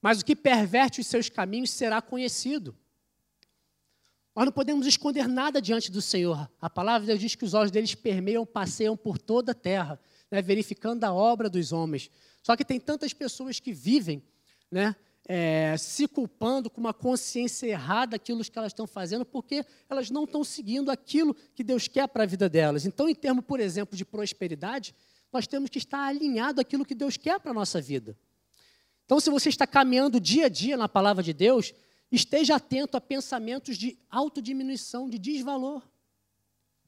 Mas 0.00 0.20
o 0.20 0.24
que 0.24 0.36
perverte 0.36 1.00
os 1.00 1.06
seus 1.06 1.28
caminhos 1.28 1.70
será 1.70 2.02
conhecido. 2.02 2.76
Nós 4.34 4.44
não 4.44 4.52
podemos 4.52 4.86
esconder 4.86 5.26
nada 5.26 5.60
diante 5.60 5.90
do 5.90 6.00
Senhor. 6.00 6.48
A 6.60 6.70
palavra 6.70 7.00
de 7.00 7.06
Deus 7.08 7.20
diz 7.20 7.34
que 7.34 7.44
os 7.44 7.54
olhos 7.54 7.72
deles 7.72 7.94
permeiam, 7.94 8.46
passeiam 8.46 8.96
por 8.96 9.18
toda 9.18 9.52
a 9.52 9.54
terra, 9.54 9.98
né, 10.30 10.40
verificando 10.40 11.02
a 11.04 11.12
obra 11.12 11.48
dos 11.50 11.72
homens. 11.72 12.10
Só 12.42 12.54
que 12.54 12.64
tem 12.64 12.78
tantas 12.78 13.12
pessoas 13.12 13.58
que 13.58 13.72
vivem 13.72 14.22
né, 14.70 14.94
é, 15.28 15.76
se 15.76 16.08
culpando 16.08 16.68
com 16.70 16.80
uma 16.80 16.94
consciência 16.94 17.66
errada 17.66 18.12
daquilo 18.12 18.42
que 18.42 18.58
elas 18.58 18.72
estão 18.72 18.86
fazendo, 18.86 19.24
porque 19.24 19.64
elas 19.88 20.10
não 20.10 20.24
estão 20.24 20.42
seguindo 20.42 20.90
aquilo 20.90 21.34
que 21.54 21.62
Deus 21.62 21.86
quer 21.86 22.08
para 22.08 22.24
a 22.24 22.26
vida 22.26 22.48
delas. 22.48 22.86
Então, 22.86 23.08
em 23.08 23.14
termos, 23.14 23.44
por 23.44 23.60
exemplo, 23.60 23.96
de 23.96 24.04
prosperidade, 24.04 24.94
nós 25.30 25.46
temos 25.46 25.68
que 25.68 25.78
estar 25.78 26.04
alinhado 26.04 26.60
àquilo 26.60 26.84
que 26.84 26.94
Deus 26.94 27.16
quer 27.16 27.38
para 27.38 27.50
a 27.50 27.54
nossa 27.54 27.80
vida. 27.80 28.16
Então, 29.04 29.20
se 29.20 29.30
você 29.30 29.50
está 29.50 29.66
caminhando 29.66 30.18
dia 30.18 30.46
a 30.46 30.48
dia 30.48 30.76
na 30.76 30.88
palavra 30.88 31.22
de 31.22 31.32
Deus, 31.32 31.74
Esteja 32.10 32.56
atento 32.56 32.96
a 32.96 33.00
pensamentos 33.00 33.76
de 33.76 33.98
autodiminuição, 34.10 35.10
de 35.10 35.18
desvalor. 35.18 35.82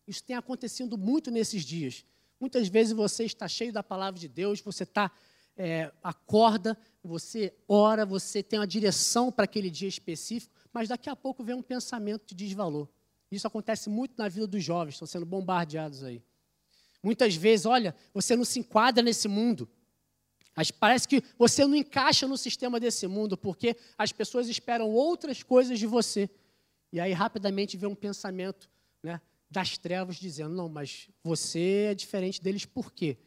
Isso 0.07 0.25
tem 0.25 0.35
acontecido 0.35 0.97
muito 0.97 1.31
nesses 1.31 1.63
dias. 1.63 2.05
Muitas 2.41 2.69
vezes 2.69 2.95
você 2.95 3.25
está 3.25 3.47
cheio 3.47 3.73
da 3.73 3.83
palavra 3.83 4.19
de 4.19 4.27
Deus, 4.27 4.63
você 4.63 4.85
está, 4.85 5.11
é, 5.63 5.93
acorda, 6.03 6.75
você 7.05 7.53
ora, 7.69 8.07
você 8.07 8.43
tem 8.43 8.59
uma 8.59 8.67
direção 8.67 9.31
para 9.31 9.45
aquele 9.45 9.69
dia 9.69 9.89
específico, 9.89 10.55
mas 10.73 10.89
daqui 10.89 11.11
a 11.11 11.15
pouco 11.15 11.45
vem 11.45 11.55
um 11.55 11.61
pensamento 11.61 12.25
de 12.29 12.35
desvalor. 12.35 12.89
Isso 13.31 13.47
acontece 13.47 13.91
muito 13.91 14.15
na 14.17 14.27
vida 14.27 14.47
dos 14.47 14.65
jovens, 14.65 14.95
estão 14.95 15.07
sendo 15.07 15.27
bombardeados 15.27 16.03
aí. 16.03 16.23
Muitas 17.03 17.35
vezes, 17.35 17.67
olha, 17.67 17.95
você 18.15 18.35
não 18.35 18.45
se 18.45 18.59
enquadra 18.59 19.03
nesse 19.03 19.29
mundo. 19.29 19.69
Mas 20.57 20.71
parece 20.71 21.07
que 21.07 21.23
você 21.39 21.67
não 21.67 21.75
encaixa 21.75 22.27
no 22.27 22.39
sistema 22.39 22.81
desse 22.81 23.07
mundo, 23.07 23.37
porque 23.37 23.77
as 23.99 24.13
pessoas 24.13 24.49
esperam 24.49 24.89
outras 24.89 25.43
coisas 25.43 25.79
de 25.79 25.87
você. 25.87 26.31
E 26.91 26.99
aí 26.99 27.13
rapidamente 27.13 27.77
vem 27.77 27.89
um 27.89 27.95
pensamento 27.95 28.71
né, 29.03 29.21
das 29.51 29.77
trevas 29.77 30.17
dizendo: 30.17 30.55
não, 30.55 30.71
mas 30.71 31.11
você 31.23 31.89
é 31.91 31.95
diferente 31.95 32.43
deles 32.43 32.65
por 32.65 32.91
quê? 32.93 33.19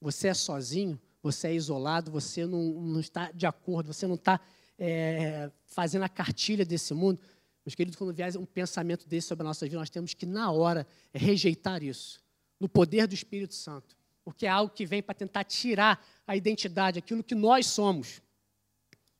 Você 0.00 0.28
é 0.28 0.34
sozinho, 0.34 1.00
você 1.26 1.48
é 1.48 1.54
isolado, 1.54 2.10
você 2.10 2.46
não, 2.46 2.62
não 2.62 3.00
está 3.00 3.32
de 3.32 3.46
acordo, 3.46 3.92
você 3.92 4.06
não 4.06 4.14
está 4.14 4.40
é, 4.78 5.50
fazendo 5.64 6.02
a 6.04 6.08
cartilha 6.08 6.64
desse 6.64 6.94
mundo. 6.94 7.18
Meus 7.64 7.74
queridos, 7.74 7.98
quando 7.98 8.14
vier 8.14 8.36
um 8.36 8.46
pensamento 8.46 9.08
desse 9.08 9.26
sobre 9.26 9.42
a 9.42 9.48
nossa 9.48 9.66
vida, 9.66 9.76
nós 9.76 9.90
temos 9.90 10.14
que, 10.14 10.24
na 10.24 10.52
hora, 10.52 10.86
rejeitar 11.12 11.82
isso, 11.82 12.22
no 12.60 12.68
poder 12.68 13.08
do 13.08 13.14
Espírito 13.14 13.54
Santo, 13.54 13.96
porque 14.24 14.46
é 14.46 14.48
algo 14.48 14.72
que 14.72 14.86
vem 14.86 15.02
para 15.02 15.16
tentar 15.16 15.42
tirar 15.42 16.04
a 16.24 16.36
identidade, 16.36 16.98
aquilo 16.98 17.24
que 17.24 17.34
nós 17.34 17.66
somos. 17.66 18.22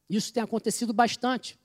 Isso 0.09 0.33
tem 0.33 0.43
acontecido 0.43 0.93
bastante. 0.93 1.59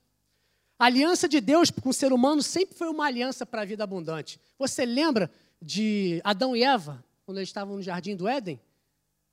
A 0.80 0.86
aliança 0.86 1.30
de 1.30 1.40
Deus 1.40 1.70
com 1.70 1.90
o 1.90 1.94
ser 1.94 2.12
humano 2.12 2.42
sempre 2.42 2.76
foi 2.76 2.88
uma 2.88 3.06
aliança 3.06 3.46
para 3.46 3.62
a 3.62 3.66
vida 3.66 3.84
abundante. 3.84 4.40
Você 4.58 4.84
lembra 4.88 5.30
de 5.62 6.20
Adão 6.24 6.56
e 6.56 6.64
Eva, 6.64 7.06
quando 7.24 7.38
eles 7.38 7.50
estavam 7.50 7.76
no 7.76 7.84
jardim 7.84 8.16
do 8.16 8.28
Éden? 8.28 8.60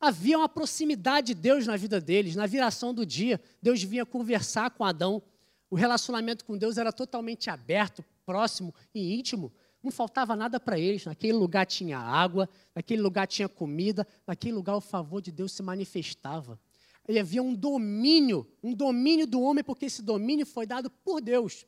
Havia 0.01 0.39
uma 0.39 0.49
proximidade 0.49 1.29
de 1.29 1.35
Deus 1.35 1.67
na 1.67 1.77
vida 1.77 2.01
deles, 2.01 2.37
na 2.37 2.47
viração 2.47 2.95
do 2.95 3.05
dia. 3.05 3.41
Deus 3.61 3.83
vinha 3.83 4.07
conversar 4.07 4.71
com 4.71 4.85
Adão. 4.85 5.23
O 5.69 5.75
relacionamento 5.75 6.45
com 6.45 6.57
Deus 6.57 6.79
era 6.79 6.93
totalmente 6.93 7.51
aberto, 7.51 8.05
próximo 8.25 8.73
e 8.95 9.19
íntimo. 9.19 9.53
Não 9.83 9.91
faltava 9.91 10.37
nada 10.37 10.61
para 10.61 10.79
eles. 10.79 11.05
Naquele 11.05 11.33
lugar 11.33 11.67
tinha 11.67 11.99
água, 11.99 12.49
naquele 12.75 13.03
lugar 13.03 13.27
tinha 13.27 13.49
comida, 13.49 14.07
naquele 14.27 14.55
lugar 14.55 14.77
o 14.77 14.81
favor 14.81 15.21
de 15.21 15.33
Deus 15.33 15.53
se 15.53 15.63
manifestava. 15.63 16.61
E 17.09 17.19
havia 17.19 17.43
um 17.43 17.55
domínio, 17.55 18.47
um 18.63 18.75
domínio 18.75 19.27
do 19.27 19.41
homem, 19.41 19.65
porque 19.65 19.87
esse 19.87 20.03
domínio 20.03 20.45
foi 20.45 20.67
dado 20.67 20.91
por 20.91 21.21
Deus. 21.21 21.67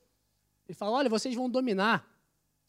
Ele 0.69 0.77
fala: 0.77 0.99
olha, 0.99 1.09
vocês 1.09 1.35
vão 1.35 1.49
dominar 1.49 2.07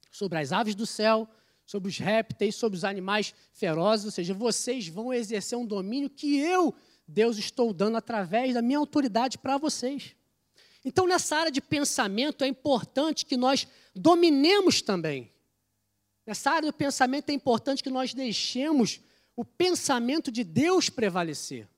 sobre 0.10 0.40
as 0.40 0.52
aves 0.52 0.74
do 0.74 0.86
céu, 0.86 1.28
sobre 1.72 1.88
os 1.88 1.98
répteis, 1.98 2.54
sobre 2.56 2.76
os 2.76 2.84
animais 2.84 3.34
ferozes, 3.54 4.06
ou 4.06 4.12
seja, 4.12 4.34
vocês 4.34 4.90
vão 4.90 5.14
exercer 5.14 5.58
um 5.58 5.66
domínio 5.66 6.10
que 6.10 6.38
eu, 6.38 6.76
Deus, 7.08 7.38
estou 7.38 7.74
dando 7.74 7.96
através 7.96 8.54
da 8.54 8.62
minha 8.62 8.78
autoridade 8.78 9.38
para 9.38 9.58
vocês. 9.58 10.14
Então, 10.84 11.08
nessa 11.08 11.34
área 11.34 11.50
de 11.50 11.62
pensamento, 11.62 12.44
é 12.44 12.48
importante 12.48 13.26
que 13.26 13.38
nós 13.38 13.66
dominemos 13.96 14.82
também. 14.82 15.32
Nessa 16.26 16.52
área 16.52 16.70
do 16.70 16.74
pensamento, 16.74 17.30
é 17.30 17.34
importante 17.34 17.82
que 17.82 17.90
nós 17.90 18.14
deixemos 18.14 19.00
o 19.34 19.46
pensamento 19.46 20.30
de 20.30 20.44
Deus 20.44 20.90
prevalecer. 20.90 21.70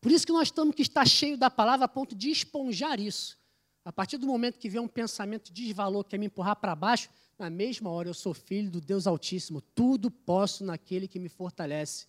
Por 0.00 0.10
isso 0.10 0.24
que 0.24 0.32
nós 0.32 0.50
temos 0.50 0.74
que 0.74 0.80
estar 0.80 1.06
cheio 1.06 1.36
da 1.36 1.50
palavra 1.50 1.84
a 1.84 1.88
ponto 1.88 2.14
de 2.14 2.30
esponjar 2.30 2.98
isso. 2.98 3.38
A 3.84 3.92
partir 3.92 4.16
do 4.16 4.26
momento 4.26 4.58
que 4.58 4.70
vem 4.70 4.80
um 4.80 4.88
pensamento 4.88 5.52
de 5.52 5.66
desvalor 5.66 6.02
que 6.02 6.12
quer 6.12 6.18
me 6.18 6.26
empurrar 6.26 6.56
para 6.56 6.74
baixo, 6.74 7.10
na 7.38 7.50
mesma 7.50 7.90
hora 7.90 8.08
eu 8.08 8.14
sou 8.14 8.32
filho 8.32 8.70
do 8.70 8.80
Deus 8.80 9.06
Altíssimo, 9.06 9.60
tudo 9.74 10.10
posso 10.10 10.64
naquele 10.64 11.08
que 11.08 11.18
me 11.18 11.28
fortalece. 11.28 12.06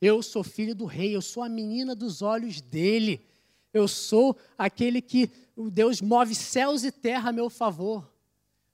Eu 0.00 0.22
sou 0.22 0.44
filho 0.44 0.74
do 0.74 0.84
rei, 0.84 1.14
eu 1.14 1.22
sou 1.22 1.42
a 1.42 1.48
menina 1.48 1.94
dos 1.94 2.22
olhos 2.22 2.60
dele. 2.60 3.26
Eu 3.72 3.88
sou 3.88 4.36
aquele 4.56 5.02
que 5.02 5.30
Deus 5.72 6.00
move 6.00 6.34
céus 6.34 6.84
e 6.84 6.92
terra 6.92 7.30
a 7.30 7.32
meu 7.32 7.50
favor. 7.50 8.08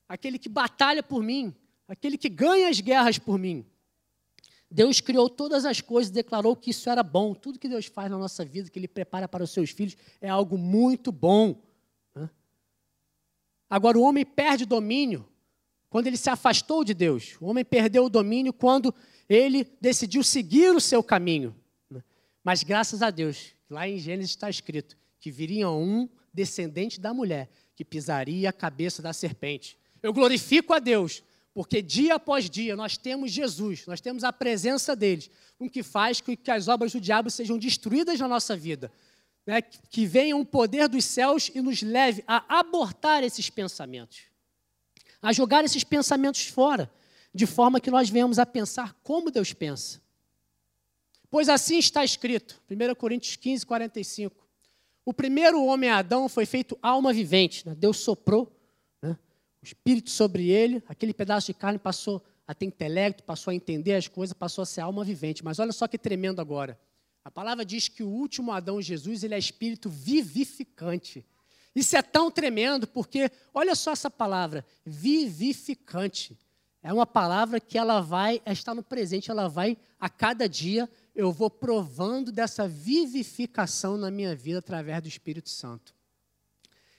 Aquele 0.09 0.39
que 0.39 0.49
batalha 0.49 1.03
por 1.03 1.23
mim, 1.23 1.55
aquele 1.89 2.19
que 2.19 2.29
ganha 2.29 2.69
as 2.69 2.81
guerras 2.81 3.19
por 3.19 3.39
mim. 3.39 3.65
Deus 4.71 5.01
criou 5.01 5.31
todas 5.31 5.65
as 5.65 5.81
coisas 5.81 6.11
e 6.11 6.15
declarou 6.15 6.57
que 6.57 6.71
isso 6.71 6.91
era 6.91 7.03
bom. 7.03 7.35
Tudo 7.35 7.59
que 7.59 7.69
Deus 7.69 7.87
faz 7.87 8.11
na 8.11 8.19
nossa 8.19 8.45
vida, 8.45 8.69
que 8.69 8.79
Ele 8.79 8.89
prepara 8.89 9.29
para 9.29 9.45
os 9.45 9.51
seus 9.51 9.71
filhos, 9.71 9.97
é 10.21 10.29
algo 10.29 10.59
muito 10.59 11.11
bom. 11.11 11.63
Agora, 13.71 13.99
o 13.99 14.03
homem 14.03 14.27
perde 14.27 14.67
domínio 14.67 15.27
quando 15.95 16.09
ele 16.09 16.17
se 16.17 16.29
afastou 16.29 16.83
de 16.83 16.93
Deus. 16.93 17.37
O 17.41 17.47
homem 17.47 17.65
perdeu 17.65 18.07
o 18.07 18.09
domínio 18.09 18.53
quando 18.53 18.93
ele 19.29 19.65
decidiu 19.81 20.25
seguir 20.25 20.75
o 20.75 20.81
seu 20.81 21.05
caminho. 21.05 21.55
Mas 22.43 22.65
graças 22.65 23.01
a 23.01 23.11
Deus, 23.11 23.55
lá 23.71 23.89
em 23.89 23.97
Gênesis 23.97 24.33
está 24.33 24.51
escrito 24.51 24.97
que 25.21 25.31
viria 25.31 25.71
um 25.71 26.09
descendente 26.33 27.01
da 27.01 27.15
mulher 27.15 27.49
que 27.77 27.85
pisaria 27.85 28.49
a 28.49 28.53
cabeça 28.53 29.01
da 29.01 29.13
serpente. 29.13 29.79
Eu 30.03 30.13
glorifico 30.13 30.73
a 30.73 30.81
Deus, 30.81 31.23
porque 31.55 31.81
dia 31.81 32.17
após 32.17 32.51
dia 32.51 32.75
nós 32.75 32.97
temos 32.97 33.31
Jesus, 33.31 33.87
nós 33.87 34.01
temos 34.01 34.25
a 34.25 34.33
presença 34.33 34.97
deles, 34.97 35.31
o 35.61 35.71
que 35.71 35.85
faz 35.85 36.21
com 36.21 36.37
que 36.37 36.51
as 36.51 36.67
obras 36.67 36.91
do 36.91 37.01
diabo 37.01 37.31
sejam 37.31 37.57
destruídas 37.57 38.19
na 38.19 38.27
nossa 38.27 38.57
vida. 38.57 38.91
Né? 39.47 39.63
Que 39.63 40.07
venha 40.07 40.37
um 40.37 40.45
poder 40.45 40.89
dos 40.89 41.05
céus 41.05 41.53
e 41.55 41.61
nos 41.61 41.83
leve 41.83 42.25
a 42.27 42.59
abortar 42.59 43.23
esses 43.23 43.49
pensamentos 43.49 44.34
a 45.25 45.33
jogar 45.33 45.65
esses 45.65 45.83
pensamentos 45.83 46.47
fora, 46.49 46.91
de 47.35 47.47
forma 47.47 47.81
que 47.81 47.91
nós 47.91 48.11
venhamos 48.11 48.39
a 48.39 48.45
pensar 48.45 48.95
como 49.03 49.31
Deus 49.31 49.55
pensa. 49.55 50.03
Pois 51.31 51.49
assim 51.49 51.79
está 51.79 52.05
escrito, 52.05 52.61
1 52.71 52.95
Coríntios 52.95 53.35
15, 53.37 53.65
45. 53.65 54.47
O 55.03 55.15
primeiro 55.15 55.65
homem, 55.65 55.89
Adão, 55.89 56.29
foi 56.29 56.45
feito 56.45 56.79
alma 56.83 57.11
vivente. 57.11 57.67
Né? 57.67 57.75
Deus 57.75 57.97
soprou 57.97 58.55
né? 59.01 59.17
o 59.63 59.65
espírito 59.65 60.11
sobre 60.11 60.51
ele, 60.51 60.83
aquele 60.87 61.15
pedaço 61.15 61.47
de 61.47 61.55
carne 61.55 61.79
passou 61.79 62.23
a 62.47 62.55
ter 62.55 62.67
intelecto, 62.67 63.25
passou 63.25 63.51
a 63.51 63.55
entender 63.55 63.95
as 63.95 64.07
coisas, 64.07 64.35
passou 64.35 64.61
a 64.61 64.67
ser 64.67 64.83
alma 64.83 65.03
vivente. 65.05 65.43
Mas 65.43 65.59
olha 65.59 65.73
só 65.73 65.89
que 65.89 65.97
tremendo 65.97 66.39
agora. 66.39 66.79
A 67.25 67.31
palavra 67.31 67.65
diz 67.65 67.89
que 67.89 68.03
o 68.03 68.09
último 68.09 68.53
Adão, 68.53 68.83
Jesus, 68.83 69.25
ele 69.25 69.35
é 69.35 69.39
espírito 69.39 69.89
vivificante. 69.89 71.25
Isso 71.75 71.97
é 71.97 72.03
tão 72.03 72.31
tremendo 72.31 72.87
porque, 72.87 73.31
olha 73.53 73.75
só 73.75 73.93
essa 73.93 74.11
palavra, 74.11 74.65
vivificante. 74.85 76.39
É 76.83 76.93
uma 76.93 77.07
palavra 77.07 77.59
que 77.59 77.79
ela 77.79 78.01
vai 78.01 78.41
estar 78.47 78.75
no 78.75 78.83
presente, 78.83 79.31
ela 79.31 79.49
vai, 79.49 79.77
a 79.99 80.09
cada 80.09 80.49
dia, 80.49 80.89
eu 81.15 81.33
vou 81.33 81.49
provando 81.49 82.31
dessa 82.31 82.69
vivificação 82.69 83.97
na 83.97 84.11
minha 84.11 84.37
vida 84.37 84.59
através 84.59 85.03
do 85.03 85.09
Espírito 85.09 85.49
Santo. 85.49 85.95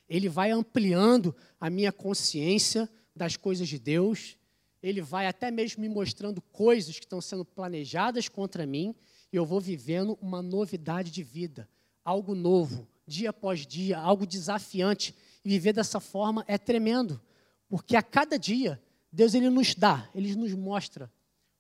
Ele 0.10 0.28
vai 0.28 0.52
ampliando 0.52 1.36
a 1.60 1.70
minha 1.70 1.92
consciência 1.92 2.90
das 3.16 3.38
coisas 3.38 3.68
de 3.70 3.80
Deus, 3.80 4.38
ele 4.82 5.02
vai 5.02 5.26
até 5.26 5.50
mesmo 5.50 5.82
me 5.82 5.90
mostrando 5.90 6.42
coisas 6.42 6.96
que 6.98 7.06
estão 7.06 7.22
sendo 7.22 7.46
planejadas 7.46 8.28
contra 8.28 8.66
mim, 8.66 8.94
e 9.32 9.36
eu 9.36 9.46
vou 9.46 9.62
vivendo 9.62 10.18
uma 10.22 10.42
novidade 10.42 11.12
de 11.12 11.24
vida, 11.24 11.70
algo 12.04 12.36
novo, 12.36 12.88
dia 13.08 13.30
após 13.30 13.66
dia, 13.66 13.98
algo 13.98 14.26
desafiante. 14.26 15.16
E 15.44 15.50
viver 15.50 15.74
dessa 15.74 16.00
forma 16.00 16.44
é 16.48 16.58
tremendo, 16.58 17.22
porque 17.70 17.96
a 17.96 18.02
cada 18.02 18.38
dia 18.38 18.82
Deus 19.12 19.34
ele 19.34 19.50
nos 19.50 19.76
dá, 19.76 20.10
ele 20.14 20.36
nos 20.36 20.54
mostra 20.54 21.12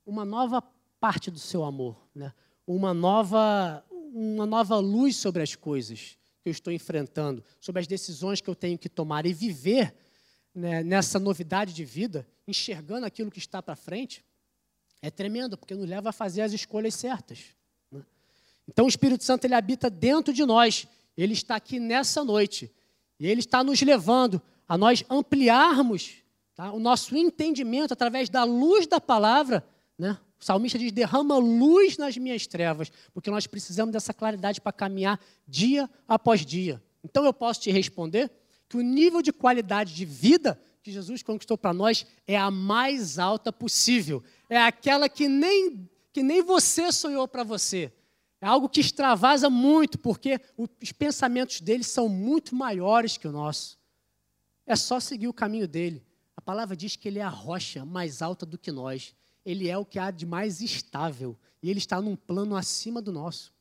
uma 0.05 0.25
nova 0.25 0.61
parte 0.99 1.31
do 1.31 1.39
seu 1.39 1.63
amor, 1.63 1.97
né? 2.13 2.33
uma, 2.65 2.93
nova, 2.93 3.85
uma 3.91 4.45
nova 4.45 4.77
luz 4.77 5.15
sobre 5.15 5.41
as 5.41 5.55
coisas 5.55 6.17
que 6.41 6.49
eu 6.49 6.51
estou 6.51 6.73
enfrentando, 6.73 7.43
sobre 7.59 7.79
as 7.79 7.87
decisões 7.87 8.41
que 8.41 8.49
eu 8.49 8.55
tenho 8.55 8.77
que 8.77 8.89
tomar 8.89 9.25
e 9.25 9.33
viver 9.33 9.95
né, 10.53 10.83
nessa 10.83 11.19
novidade 11.19 11.73
de 11.73 11.85
vida, 11.85 12.27
enxergando 12.47 13.05
aquilo 13.05 13.31
que 13.31 13.39
está 13.39 13.61
para 13.61 13.75
frente, 13.75 14.23
é 15.01 15.09
tremendo, 15.09 15.57
porque 15.57 15.75
nos 15.75 15.87
leva 15.87 16.09
a 16.09 16.13
fazer 16.13 16.41
as 16.41 16.53
escolhas 16.53 16.95
certas. 16.95 17.39
Né? 17.91 18.03
Então 18.67 18.85
o 18.85 18.89
Espírito 18.89 19.23
Santo 19.23 19.45
ele 19.45 19.53
habita 19.53 19.89
dentro 19.89 20.33
de 20.33 20.45
nós 20.45 20.87
ele 21.17 21.33
está 21.33 21.55
aqui 21.55 21.79
nessa 21.79 22.23
noite. 22.23 22.71
E 23.19 23.27
Ele 23.27 23.39
está 23.39 23.63
nos 23.63 23.81
levando 23.81 24.41
a 24.67 24.77
nós 24.77 25.03
ampliarmos 25.09 26.15
tá, 26.55 26.71
o 26.71 26.79
nosso 26.79 27.15
entendimento 27.15 27.93
através 27.93 28.29
da 28.29 28.43
luz 28.43 28.87
da 28.87 28.99
palavra. 28.99 29.65
Né? 29.97 30.17
O 30.39 30.43
salmista 30.43 30.77
diz: 30.77 30.91
derrama 30.91 31.37
luz 31.37 31.97
nas 31.97 32.17
minhas 32.17 32.45
trevas, 32.45 32.91
porque 33.13 33.31
nós 33.31 33.47
precisamos 33.47 33.93
dessa 33.93 34.13
claridade 34.13 34.59
para 34.59 34.71
caminhar 34.71 35.19
dia 35.47 35.89
após 36.07 36.45
dia. 36.45 36.81
Então 37.03 37.23
eu 37.23 37.33
posso 37.33 37.61
te 37.61 37.71
responder 37.71 38.31
que 38.67 38.77
o 38.77 38.81
nível 38.81 39.21
de 39.21 39.31
qualidade 39.31 39.93
de 39.93 40.05
vida 40.05 40.59
que 40.81 40.91
Jesus 40.91 41.23
conquistou 41.23 41.57
para 41.57 41.73
nós 41.73 42.05
é 42.27 42.37
a 42.37 42.51
mais 42.51 43.17
alta 43.17 43.51
possível. 43.51 44.23
É 44.49 44.57
aquela 44.57 45.07
que 45.07 45.27
nem, 45.27 45.89
que 46.11 46.21
nem 46.21 46.43
você 46.43 46.91
sonhou 46.91 47.27
para 47.27 47.43
você. 47.43 47.91
É 48.41 48.47
algo 48.47 48.69
que 48.69 48.81
extravasa 48.81 49.49
muito, 49.49 49.97
porque 49.97 50.39
os 50.57 50.91
pensamentos 50.91 51.61
dele 51.61 51.83
são 51.83 52.09
muito 52.09 52.55
maiores 52.55 53.17
que 53.17 53.27
o 53.27 53.31
nosso. 53.31 53.79
É 54.65 54.75
só 54.75 54.99
seguir 54.99 55.27
o 55.27 55.33
caminho 55.33 55.67
dele. 55.67 56.05
A 56.35 56.41
palavra 56.41 56.75
diz 56.75 56.95
que 56.95 57.07
ele 57.07 57.19
é 57.19 57.23
a 57.23 57.29
rocha 57.29 57.85
mais 57.85 58.21
alta 58.21 58.45
do 58.45 58.57
que 58.57 58.71
nós. 58.71 59.15
Ele 59.45 59.69
é 59.69 59.77
o 59.77 59.85
que 59.85 59.99
há 59.99 60.11
de 60.11 60.25
mais 60.25 60.61
estável. 60.61 61.37
E 61.61 61.69
ele 61.69 61.79
está 61.79 62.01
num 62.01 62.15
plano 62.15 62.55
acima 62.55 63.01
do 63.01 63.11
nosso. 63.11 63.55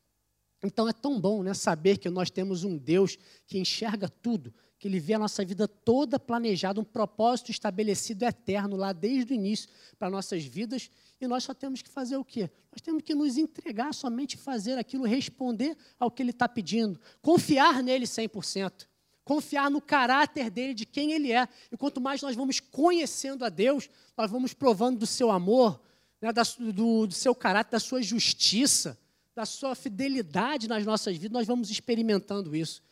Então 0.64 0.88
é 0.88 0.92
tão 0.92 1.20
bom 1.20 1.42
né, 1.42 1.52
saber 1.52 1.98
que 1.98 2.08
nós 2.08 2.30
temos 2.30 2.64
um 2.64 2.76
Deus 2.76 3.18
que 3.46 3.58
enxerga 3.58 4.08
tudo, 4.08 4.52
que 4.78 4.88
Ele 4.88 4.98
vê 4.98 5.14
a 5.14 5.18
nossa 5.18 5.44
vida 5.44 5.68
toda 5.68 6.18
planejada, 6.18 6.80
um 6.80 6.84
propósito 6.84 7.50
estabelecido 7.50 8.24
eterno 8.24 8.76
lá 8.76 8.92
desde 8.92 9.32
o 9.32 9.34
início 9.34 9.68
para 9.98 10.10
nossas 10.10 10.44
vidas, 10.44 10.90
e 11.21 11.26
nós 11.26 11.44
só 11.44 11.54
temos 11.54 11.80
que 11.80 11.88
fazer 11.88 12.16
o 12.16 12.25
quê? 12.25 12.50
Nós 12.73 12.80
temos 12.80 13.02
que 13.02 13.14
nos 13.14 13.37
entregar 13.37 13.94
somente 13.94 14.37
fazer 14.37 14.78
aquilo, 14.78 15.04
responder 15.04 15.76
ao 15.99 16.11
que 16.11 16.23
Ele 16.23 16.30
está 16.30 16.49
pedindo, 16.49 17.00
confiar 17.23 17.83
nele 17.83 18.04
100%, 18.04 18.87
confiar 19.25 19.71
no 19.71 19.80
caráter 19.80 20.50
dele, 20.50 20.75
de 20.75 20.85
quem 20.85 21.12
Ele 21.12 21.33
é. 21.33 21.49
E 21.71 21.76
quanto 21.76 22.00
mais 22.00 22.21
nós 22.21 22.37
vamos 22.37 22.61
conhecendo 22.61 23.44
a 23.44 23.49
Deus, 23.49 23.88
nós 24.16 24.30
vamos 24.30 24.52
provando 24.52 24.99
do 24.99 25.06
seu 25.06 25.30
amor, 25.30 25.80
né, 26.21 26.30
do, 26.73 27.06
do 27.06 27.14
seu 27.14 27.35
caráter, 27.35 27.73
da 27.73 27.80
sua 27.80 28.02
justiça, 28.02 28.99
da 29.35 29.44
sua 29.44 29.75
fidelidade 29.75 30.68
nas 30.68 30.85
nossas 30.85 31.16
vidas, 31.16 31.33
nós 31.33 31.47
vamos 31.47 31.71
experimentando 31.71 32.54
isso. 32.54 32.83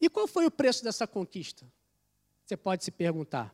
E 0.00 0.08
qual 0.08 0.26
foi 0.26 0.46
o 0.46 0.50
preço 0.50 0.82
dessa 0.82 1.06
conquista? 1.06 1.66
Você 2.44 2.56
pode 2.56 2.84
se 2.84 2.90
perguntar. 2.90 3.52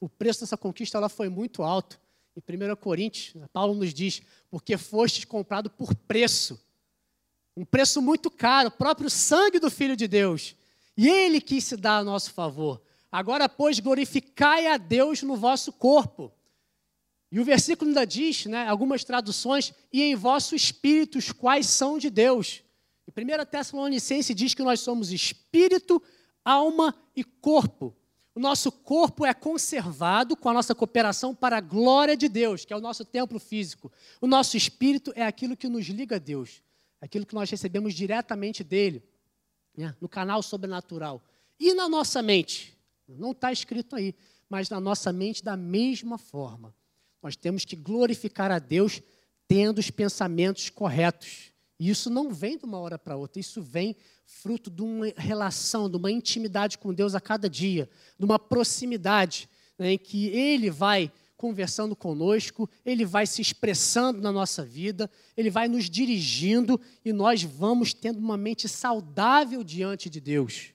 O 0.00 0.08
preço 0.08 0.40
dessa 0.40 0.56
conquista 0.56 0.98
ela 0.98 1.08
foi 1.08 1.28
muito 1.28 1.62
alto. 1.62 2.00
Em 2.36 2.72
1 2.72 2.76
Coríntios, 2.76 3.34
Paulo 3.52 3.74
nos 3.74 3.92
diz: 3.92 4.22
porque 4.50 4.76
fostes 4.76 5.24
comprado 5.24 5.70
por 5.70 5.94
preço. 5.94 6.60
Um 7.56 7.64
preço 7.64 8.00
muito 8.00 8.30
caro, 8.30 8.68
o 8.68 8.72
próprio 8.72 9.10
sangue 9.10 9.58
do 9.58 9.70
Filho 9.70 9.94
de 9.94 10.08
Deus. 10.08 10.56
E 10.96 11.08
ele 11.08 11.40
quis 11.40 11.64
se 11.64 11.76
dar 11.76 11.98
a 11.98 12.04
nosso 12.04 12.32
favor. 12.32 12.80
Agora, 13.10 13.48
pois, 13.48 13.78
glorificai 13.78 14.66
a 14.66 14.78
Deus 14.78 15.22
no 15.22 15.36
vosso 15.36 15.72
corpo. 15.72 16.32
E 17.30 17.40
o 17.40 17.44
versículo 17.44 17.88
ainda 17.88 18.06
diz, 18.06 18.46
né, 18.46 18.66
algumas 18.68 19.04
traduções, 19.04 19.72
e 19.92 20.02
em 20.02 20.14
vosso 20.14 20.54
espírito, 20.54 21.18
os 21.18 21.32
quais 21.32 21.66
são 21.66 21.98
de 21.98 22.10
Deus. 22.10 22.62
E 23.06 23.10
1 23.10 23.44
Tessalonicense 23.46 24.34
diz 24.34 24.54
que 24.54 24.62
nós 24.62 24.80
somos 24.80 25.12
espírito, 25.12 26.02
alma 26.44 26.94
e 27.16 27.22
corpo. 27.22 27.94
O 28.34 28.40
nosso 28.40 28.72
corpo 28.72 29.26
é 29.26 29.34
conservado 29.34 30.34
com 30.36 30.48
a 30.48 30.54
nossa 30.54 30.74
cooperação 30.74 31.34
para 31.34 31.58
a 31.58 31.60
glória 31.60 32.16
de 32.16 32.28
Deus, 32.28 32.64
que 32.64 32.72
é 32.72 32.76
o 32.76 32.80
nosso 32.80 33.04
templo 33.04 33.38
físico. 33.38 33.92
O 34.20 34.26
nosso 34.26 34.56
espírito 34.56 35.12
é 35.14 35.22
aquilo 35.22 35.56
que 35.56 35.68
nos 35.68 35.86
liga 35.86 36.16
a 36.16 36.18
Deus, 36.18 36.62
aquilo 37.00 37.26
que 37.26 37.34
nós 37.34 37.50
recebemos 37.50 37.92
diretamente 37.92 38.64
dele, 38.64 39.02
né, 39.76 39.94
no 40.00 40.08
canal 40.08 40.42
sobrenatural. 40.42 41.22
E 41.60 41.74
na 41.74 41.88
nossa 41.88 42.22
mente, 42.22 42.76
não 43.06 43.32
está 43.32 43.52
escrito 43.52 43.94
aí, 43.96 44.14
mas 44.48 44.70
na 44.70 44.80
nossa 44.80 45.12
mente 45.12 45.44
da 45.44 45.56
mesma 45.56 46.16
forma. 46.16 46.74
Nós 47.22 47.36
temos 47.36 47.64
que 47.64 47.76
glorificar 47.76 48.50
a 48.50 48.58
Deus 48.58 49.02
tendo 49.46 49.78
os 49.78 49.90
pensamentos 49.90 50.70
corretos. 50.70 51.51
E 51.82 51.90
isso 51.90 52.08
não 52.08 52.30
vem 52.32 52.56
de 52.56 52.64
uma 52.64 52.78
hora 52.78 52.96
para 52.96 53.16
outra, 53.16 53.40
isso 53.40 53.60
vem 53.60 53.96
fruto 54.24 54.70
de 54.70 54.82
uma 54.82 55.06
relação, 55.16 55.90
de 55.90 55.96
uma 55.96 56.12
intimidade 56.12 56.78
com 56.78 56.94
Deus 56.94 57.12
a 57.12 57.20
cada 57.20 57.50
dia, 57.50 57.90
de 58.16 58.24
uma 58.24 58.38
proximidade, 58.38 59.48
né, 59.76 59.94
em 59.94 59.98
que 59.98 60.28
Ele 60.28 60.70
vai 60.70 61.10
conversando 61.36 61.96
conosco, 61.96 62.70
Ele 62.86 63.04
vai 63.04 63.26
se 63.26 63.42
expressando 63.42 64.20
na 64.20 64.30
nossa 64.30 64.64
vida, 64.64 65.10
Ele 65.36 65.50
vai 65.50 65.66
nos 65.66 65.90
dirigindo 65.90 66.80
e 67.04 67.12
nós 67.12 67.42
vamos 67.42 67.92
tendo 67.92 68.20
uma 68.20 68.36
mente 68.36 68.68
saudável 68.68 69.64
diante 69.64 70.08
de 70.08 70.20
Deus. 70.20 70.72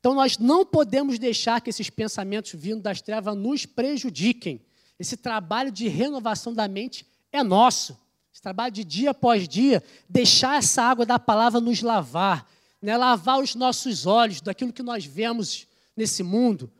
Então 0.00 0.12
nós 0.12 0.36
não 0.36 0.66
podemos 0.66 1.18
deixar 1.18 1.62
que 1.62 1.70
esses 1.70 1.88
pensamentos 1.88 2.52
vindo 2.54 2.82
das 2.82 3.00
trevas 3.00 3.34
nos 3.34 3.64
prejudiquem. 3.64 4.60
Esse 4.98 5.16
trabalho 5.16 5.72
de 5.72 5.88
renovação 5.88 6.52
da 6.52 6.68
mente 6.68 7.13
é 7.34 7.42
nosso. 7.42 7.98
Esse 8.32 8.40
trabalho 8.40 8.72
de 8.72 8.84
dia 8.84 9.10
após 9.10 9.48
dia, 9.48 9.82
deixar 10.08 10.58
essa 10.58 10.82
água 10.82 11.04
da 11.04 11.18
palavra 11.18 11.60
nos 11.60 11.82
lavar, 11.82 12.48
né? 12.80 12.96
lavar 12.96 13.40
os 13.40 13.54
nossos 13.54 14.06
olhos 14.06 14.40
daquilo 14.40 14.72
que 14.72 14.82
nós 14.82 15.04
vemos 15.04 15.66
nesse 15.96 16.22
mundo, 16.22 16.70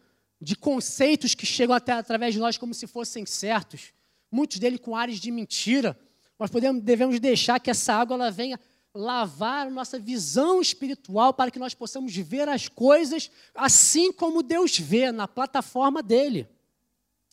de 0.41 0.57
conceitos 0.57 1.35
que 1.35 1.47
chegam 1.47 1.75
até 1.75 1.93
através 1.93 2.35
de 2.35 2.41
nós 2.41 2.57
como 2.57 2.75
se 2.75 2.87
fossem 2.87 3.27
certos, 3.27 3.93
muitos 4.31 4.59
deles 4.59 4.81
com 4.81 4.97
ares 4.97 5.19
de 5.19 5.31
mentira. 5.31 5.99
Nós 6.39 6.51
podemos, 6.51 6.83
devemos 6.83 7.19
deixar 7.21 7.59
que 7.61 7.71
essa 7.71 7.95
água 7.95 8.15
ela 8.15 8.31
venha 8.31 8.59
lavar 8.95 9.71
nossa 9.71 9.99
visão 9.99 10.61
espiritual 10.61 11.35
para 11.35 11.51
que 11.51 11.59
nós 11.59 11.75
possamos 11.75 12.15
ver 12.15 12.49
as 12.49 12.69
coisas 12.69 13.31
assim 13.55 14.13
como 14.13 14.43
Deus 14.43 14.79
vê, 14.79 15.11
na 15.11 15.27
plataforma 15.27 16.01
dele. 16.01 16.49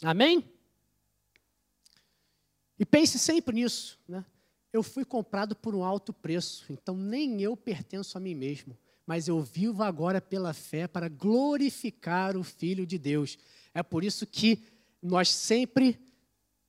Amém? 0.02 0.51
E 2.82 2.86
pense 2.86 3.20
sempre 3.20 3.54
nisso. 3.54 4.00
Né? 4.08 4.26
Eu 4.74 4.82
fui 4.82 5.06
comprado 5.06 5.56
por 5.56 5.76
um 5.76 5.84
alto 5.84 6.12
preço, 6.12 6.66
então 6.68 6.98
nem 6.98 7.40
eu 7.40 7.56
pertenço 7.56 8.18
a 8.18 8.20
mim 8.20 8.34
mesmo, 8.34 8.76
mas 9.06 9.28
eu 9.28 9.40
vivo 9.40 9.84
agora 9.84 10.20
pela 10.20 10.52
fé 10.52 10.88
para 10.88 11.08
glorificar 11.08 12.36
o 12.36 12.44
Filho 12.44 12.84
de 12.84 12.98
Deus. 12.98 13.38
É 13.72 13.84
por 13.84 14.04
isso 14.04 14.26
que 14.26 14.64
nós 15.00 15.30
sempre 15.30 16.00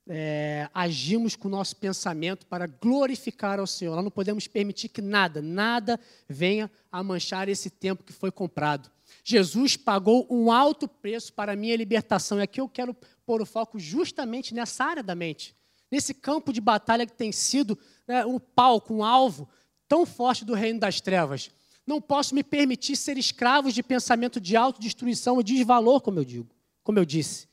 é, 0.07 0.69
agimos 0.75 1.35
com 1.35 1.49
o 1.49 1.51
nosso 1.51 1.77
pensamento 1.77 2.47
para 2.47 2.67
glorificar 2.67 3.59
ao 3.59 3.67
Senhor. 3.67 3.95
Nós 3.95 4.05
não 4.05 4.11
podemos 4.11 4.47
permitir 4.47 4.91
que 4.91 5.01
nada, 5.01 5.41
nada 5.41 5.99
venha 6.29 6.71
a 6.91 7.03
manchar 7.03 7.49
esse 7.49 7.71
tempo 7.71 8.05
que 8.05 8.13
foi 8.13 8.31
comprado. 8.31 8.91
Jesus 9.25 9.79
pagou 9.79 10.27
um 10.29 10.53
alto 10.53 10.87
preço 10.87 11.33
para 11.33 11.53
a 11.53 11.57
minha 11.57 11.75
libertação. 11.75 12.39
E 12.39 12.43
aqui 12.43 12.61
eu 12.61 12.69
quero 12.69 12.95
pôr 13.25 13.41
o 13.41 13.47
foco 13.47 13.79
justamente 13.79 14.53
nessa 14.53 14.85
área 14.85 15.03
da 15.03 15.15
mente, 15.15 15.57
nesse 15.93 16.15
campo 16.15 16.55
de 16.55 16.61
batalha 16.61 17.05
que 17.05 17.13
tem 17.13 17.31
sido 17.31 17.79
né, 18.09 18.25
um 18.25 18.39
palco, 18.39 18.95
um 18.95 19.05
alvo 19.05 19.47
tão 19.87 20.07
forte 20.07 20.43
do 20.43 20.55
reino 20.55 20.81
das 20.81 21.03
trevas. 21.03 21.51
Não 21.87 22.01
posso 22.01 22.35
me 22.35 22.43
permitir 22.43 22.97
ser 22.97 23.19
escravo 23.19 23.71
de 23.71 23.83
pensamento 23.83 24.41
de 24.41 24.57
autodestruição 24.57 25.39
e 25.39 25.45
desvalor, 25.45 26.01
como 26.01 26.19
eu 26.19 26.25
digo, 26.25 26.49
como 26.83 26.99
eu 26.99 27.05
disse. 27.05 27.47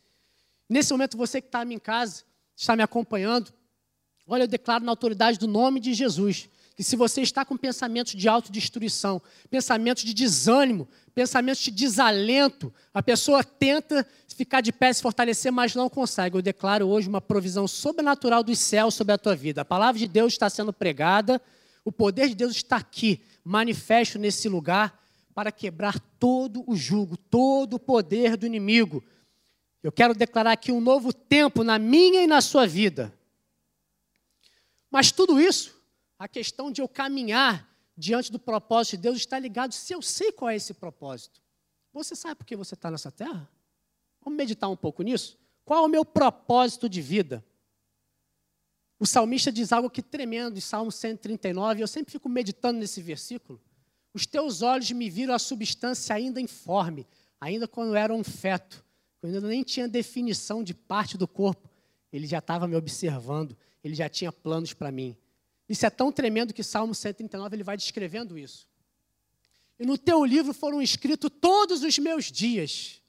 Nesse 0.70 0.94
momento, 0.94 1.18
você 1.18 1.42
que 1.42 1.48
está 1.48 1.66
em 1.66 1.78
casa, 1.78 2.24
está 2.56 2.78
me 2.78 2.84
acompanhando, 2.84 3.52
olha, 4.26 4.44
eu 4.44 4.48
declaro 4.48 4.86
na 4.86 4.92
autoridade 4.94 5.38
do 5.38 5.48
nome 5.48 5.82
de 5.82 5.94
Jesus 5.94 6.48
que 6.80 6.84
se 6.86 6.96
você 6.96 7.20
está 7.20 7.44
com 7.44 7.58
pensamentos 7.58 8.14
de 8.14 8.30
autodestruição, 8.30 9.22
pensamentos 9.50 10.02
de 10.02 10.14
desânimo, 10.14 10.88
pensamentos 11.14 11.62
de 11.62 11.72
desalento, 11.72 12.74
a 12.94 13.04
pessoa 13.04 13.44
tenta 13.44 14.08
ficar 14.30 14.62
de 14.62 14.72
pé, 14.72 14.94
se 14.94 15.02
fortalecer, 15.02 15.52
mas 15.52 15.76
não 15.76 15.90
consegue. 15.90 16.38
Eu 16.38 16.42
declaro 16.42 16.88
hoje 16.88 17.10
uma 17.10 17.20
provisão 17.20 17.68
sobrenatural 17.68 18.42
dos 18.42 18.60
céus 18.60 18.94
sobre 18.94 19.12
a 19.12 19.18
tua 19.18 19.36
vida. 19.36 19.60
A 19.60 19.66
palavra 19.66 20.00
de 20.00 20.08
Deus 20.08 20.32
está 20.32 20.50
sendo 20.50 20.72
pregada, 20.72 21.42
o 21.84 21.92
poder 21.92 22.30
de 22.30 22.36
Deus 22.36 22.56
está 22.56 22.78
aqui, 22.78 23.22
manifesto 23.44 24.18
nesse 24.18 24.48
lugar, 24.48 25.04
para 25.36 25.52
quebrar 25.52 26.00
todo 26.18 26.64
o 26.66 26.78
jugo, 26.78 27.18
todo 27.18 27.74
o 27.74 27.80
poder 27.80 28.38
do 28.38 28.46
inimigo. 28.46 29.04
Eu 29.84 29.92
quero 29.92 30.14
declarar 30.14 30.54
aqui 30.54 30.72
um 30.72 30.80
novo 30.80 31.12
tempo 31.12 31.62
na 31.62 31.78
minha 31.78 32.24
e 32.24 32.28
na 32.28 32.40
sua 32.40 32.66
vida. 32.66 33.14
Mas 34.90 35.12
tudo 35.12 35.42
isso, 35.42 35.78
a 36.20 36.28
questão 36.28 36.70
de 36.70 36.82
eu 36.82 36.88
caminhar 36.88 37.68
diante 37.98 38.32
do 38.32 38.38
propósito 38.38 38.98
de 38.98 39.04
Deus 39.04 39.18
está 39.18 39.40
ligado 39.40 39.74
se 39.74 39.94
eu 39.94 40.02
sei 40.02 40.32
qual 40.32 40.50
é 40.50 40.56
esse 40.56 40.74
propósito. 40.74 41.42
Você 41.92 42.16
sabe 42.16 42.36
por 42.36 42.46
que 42.46 42.56
você 42.56 42.76
está 42.76 42.92
nessa 42.92 43.12
terra? 43.12 43.50
Vamos 44.22 44.38
meditar 44.38 44.70
um 44.70 44.76
pouco 44.76 45.02
nisso? 45.02 45.40
Qual 45.66 45.84
é 45.84 45.88
o 45.88 45.90
meu 45.90 46.04
propósito 46.06 46.90
de 46.90 47.02
vida? 47.02 47.44
O 49.00 49.06
salmista 49.08 49.52
diz 49.52 49.72
algo 49.72 49.90
que 49.90 50.02
tremendo 50.02 50.58
em 50.58 50.62
Salmo 50.62 50.92
139, 50.92 51.80
e 51.80 51.84
eu 51.84 51.88
sempre 51.88 52.12
fico 52.12 52.28
meditando 52.28 52.80
nesse 52.80 53.02
versículo. 53.02 53.60
Os 54.14 54.26
teus 54.26 54.62
olhos 54.62 54.92
me 54.92 55.10
viram 55.10 55.34
a 55.34 55.40
substância 55.40 56.14
ainda 56.14 56.42
informe, 56.42 57.08
ainda 57.40 57.68
quando 57.68 57.96
era 57.96 58.14
um 58.14 58.24
feto 58.24 58.84
quando 59.22 59.36
eu 59.36 59.42
nem 59.42 59.64
tinha 59.64 59.88
definição 59.88 60.64
de 60.64 60.74
parte 60.74 61.18
do 61.18 61.28
corpo, 61.28 61.70
ele 62.12 62.26
já 62.26 62.40
estava 62.40 62.68
me 62.68 62.76
observando, 62.76 63.56
ele 63.84 63.94
já 63.94 64.08
tinha 64.08 64.32
planos 64.32 64.74
para 64.74 64.92
mim. 64.92 65.16
Isso 65.70 65.86
é 65.86 65.90
tão 65.90 66.12
tremendo 66.12 66.54
que 66.54 66.64
Salmo 66.64 66.96
139 66.96 67.56
ele 67.56 67.64
vai 67.64 67.78
descrevendo 67.78 68.38
isso. 68.38 68.68
E 69.80 69.86
no 69.86 69.98
teu 69.98 70.26
livro 70.26 70.52
foram 70.52 70.82
escritos 70.82 71.30
todos 71.40 71.84
os 71.84 71.98
meus 72.00 72.26
dias. 72.26 73.00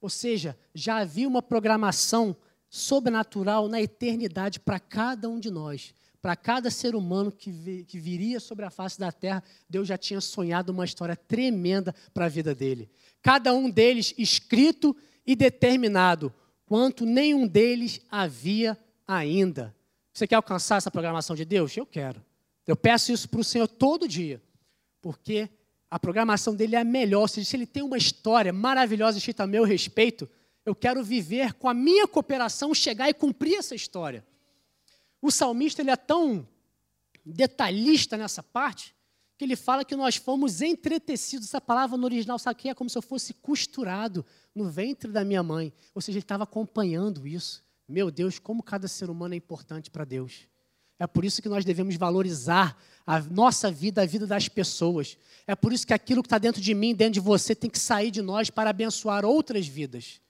Ou 0.00 0.10
seja, 0.10 0.58
já 0.74 0.96
havia 0.96 1.28
uma 1.28 1.40
programação 1.40 2.36
sobrenatural 2.68 3.68
na 3.68 3.80
eternidade 3.80 4.58
para 4.58 4.80
cada 4.80 5.28
um 5.28 5.38
de 5.38 5.50
nós. 5.50 5.94
Para 6.20 6.34
cada 6.34 6.72
ser 6.72 6.96
humano 6.96 7.30
que, 7.30 7.84
que 7.84 8.00
viria 8.00 8.40
sobre 8.40 8.64
a 8.64 8.70
face 8.70 8.98
da 8.98 9.12
terra, 9.12 9.44
Deus 9.70 9.86
já 9.86 9.96
tinha 9.96 10.20
sonhado 10.20 10.72
uma 10.72 10.84
história 10.84 11.14
tremenda 11.14 11.94
para 12.12 12.24
a 12.24 12.28
vida 12.28 12.52
dele. 12.52 12.90
Cada 13.22 13.54
um 13.54 13.70
deles 13.70 14.12
escrito 14.18 14.94
e 15.24 15.36
determinado, 15.36 16.34
quanto 16.66 17.06
nenhum 17.06 17.46
deles 17.46 18.00
havia 18.10 18.76
ainda. 19.06 19.75
Você 20.16 20.26
quer 20.26 20.36
alcançar 20.36 20.76
essa 20.76 20.90
programação 20.90 21.36
de 21.36 21.44
Deus? 21.44 21.76
Eu 21.76 21.84
quero. 21.84 22.24
Eu 22.66 22.74
peço 22.74 23.12
isso 23.12 23.28
para 23.28 23.38
o 23.38 23.44
Senhor 23.44 23.68
todo 23.68 24.08
dia, 24.08 24.42
porque 25.02 25.46
a 25.90 25.98
programação 25.98 26.56
dele 26.56 26.74
é 26.74 26.80
a 26.80 26.84
melhor. 26.84 27.28
Se 27.28 27.54
ele 27.54 27.66
tem 27.66 27.82
uma 27.82 27.98
história 27.98 28.50
maravilhosa 28.50 29.18
escrita 29.18 29.42
a 29.42 29.46
meu 29.46 29.62
respeito, 29.62 30.26
eu 30.64 30.74
quero 30.74 31.04
viver 31.04 31.52
com 31.52 31.68
a 31.68 31.74
minha 31.74 32.08
cooperação, 32.08 32.74
chegar 32.74 33.10
e 33.10 33.12
cumprir 33.12 33.58
essa 33.58 33.74
história. 33.74 34.26
O 35.20 35.30
salmista 35.30 35.82
ele 35.82 35.90
é 35.90 35.96
tão 35.96 36.48
detalhista 37.22 38.16
nessa 38.16 38.42
parte 38.42 38.94
que 39.36 39.44
ele 39.44 39.54
fala 39.54 39.84
que 39.84 39.94
nós 39.94 40.16
fomos 40.16 40.62
entretecidos. 40.62 41.48
Essa 41.48 41.60
palavra 41.60 41.98
no 41.98 42.06
original, 42.06 42.38
sabe 42.38 42.58
que 42.58 42.70
é 42.70 42.74
como 42.74 42.88
se 42.88 42.96
eu 42.96 43.02
fosse 43.02 43.34
costurado 43.34 44.24
no 44.54 44.70
ventre 44.70 45.12
da 45.12 45.22
minha 45.22 45.42
mãe. 45.42 45.74
Ou 45.94 46.00
seja, 46.00 46.16
ele 46.16 46.24
estava 46.24 46.44
acompanhando 46.44 47.26
isso. 47.26 47.65
Meu 47.88 48.10
Deus, 48.10 48.38
como 48.38 48.62
cada 48.62 48.88
ser 48.88 49.08
humano 49.10 49.34
é 49.34 49.36
importante 49.36 49.90
para 49.90 50.04
Deus. 50.04 50.48
É 50.98 51.06
por 51.06 51.24
isso 51.24 51.42
que 51.42 51.48
nós 51.48 51.64
devemos 51.64 51.96
valorizar 51.96 52.76
a 53.06 53.20
nossa 53.20 53.70
vida, 53.70 54.02
a 54.02 54.06
vida 54.06 54.26
das 54.26 54.48
pessoas. 54.48 55.16
É 55.46 55.54
por 55.54 55.72
isso 55.72 55.86
que 55.86 55.92
aquilo 55.92 56.22
que 56.22 56.26
está 56.26 56.38
dentro 56.38 56.60
de 56.60 56.74
mim, 56.74 56.94
dentro 56.94 57.14
de 57.14 57.20
você, 57.20 57.54
tem 57.54 57.68
que 57.68 57.78
sair 57.78 58.10
de 58.10 58.22
nós 58.22 58.50
para 58.50 58.70
abençoar 58.70 59.24
outras 59.24 59.66
vidas. 59.66 60.20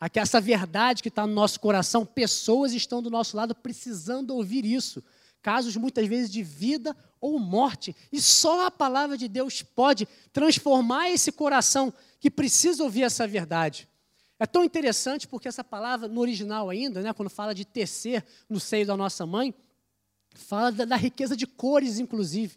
Aqui, 0.00 0.18
essa 0.18 0.40
verdade 0.40 1.02
que 1.02 1.08
está 1.08 1.26
no 1.26 1.32
nosso 1.32 1.60
coração, 1.60 2.04
pessoas 2.04 2.72
estão 2.72 3.02
do 3.02 3.10
nosso 3.10 3.36
lado 3.36 3.54
precisando 3.54 4.34
ouvir 4.34 4.64
isso. 4.64 5.02
Casos 5.40 5.76
muitas 5.76 6.06
vezes 6.08 6.30
de 6.30 6.42
vida 6.42 6.96
ou 7.20 7.38
morte. 7.38 7.94
E 8.10 8.20
só 8.20 8.66
a 8.66 8.70
palavra 8.70 9.16
de 9.16 9.28
Deus 9.28 9.62
pode 9.62 10.08
transformar 10.32 11.10
esse 11.10 11.30
coração 11.30 11.92
que 12.18 12.30
precisa 12.30 12.82
ouvir 12.82 13.02
essa 13.02 13.26
verdade. 13.28 13.88
É 14.38 14.46
tão 14.46 14.64
interessante 14.64 15.26
porque 15.26 15.48
essa 15.48 15.64
palavra, 15.64 16.08
no 16.08 16.20
original 16.20 16.68
ainda, 16.68 17.00
né, 17.00 17.12
quando 17.12 17.30
fala 17.30 17.54
de 17.54 17.64
tecer 17.64 18.24
no 18.48 18.60
seio 18.60 18.86
da 18.86 18.96
nossa 18.96 19.24
mãe, 19.24 19.54
fala 20.34 20.70
da, 20.70 20.84
da 20.84 20.96
riqueza 20.96 21.36
de 21.36 21.46
cores, 21.46 21.98
inclusive. 21.98 22.56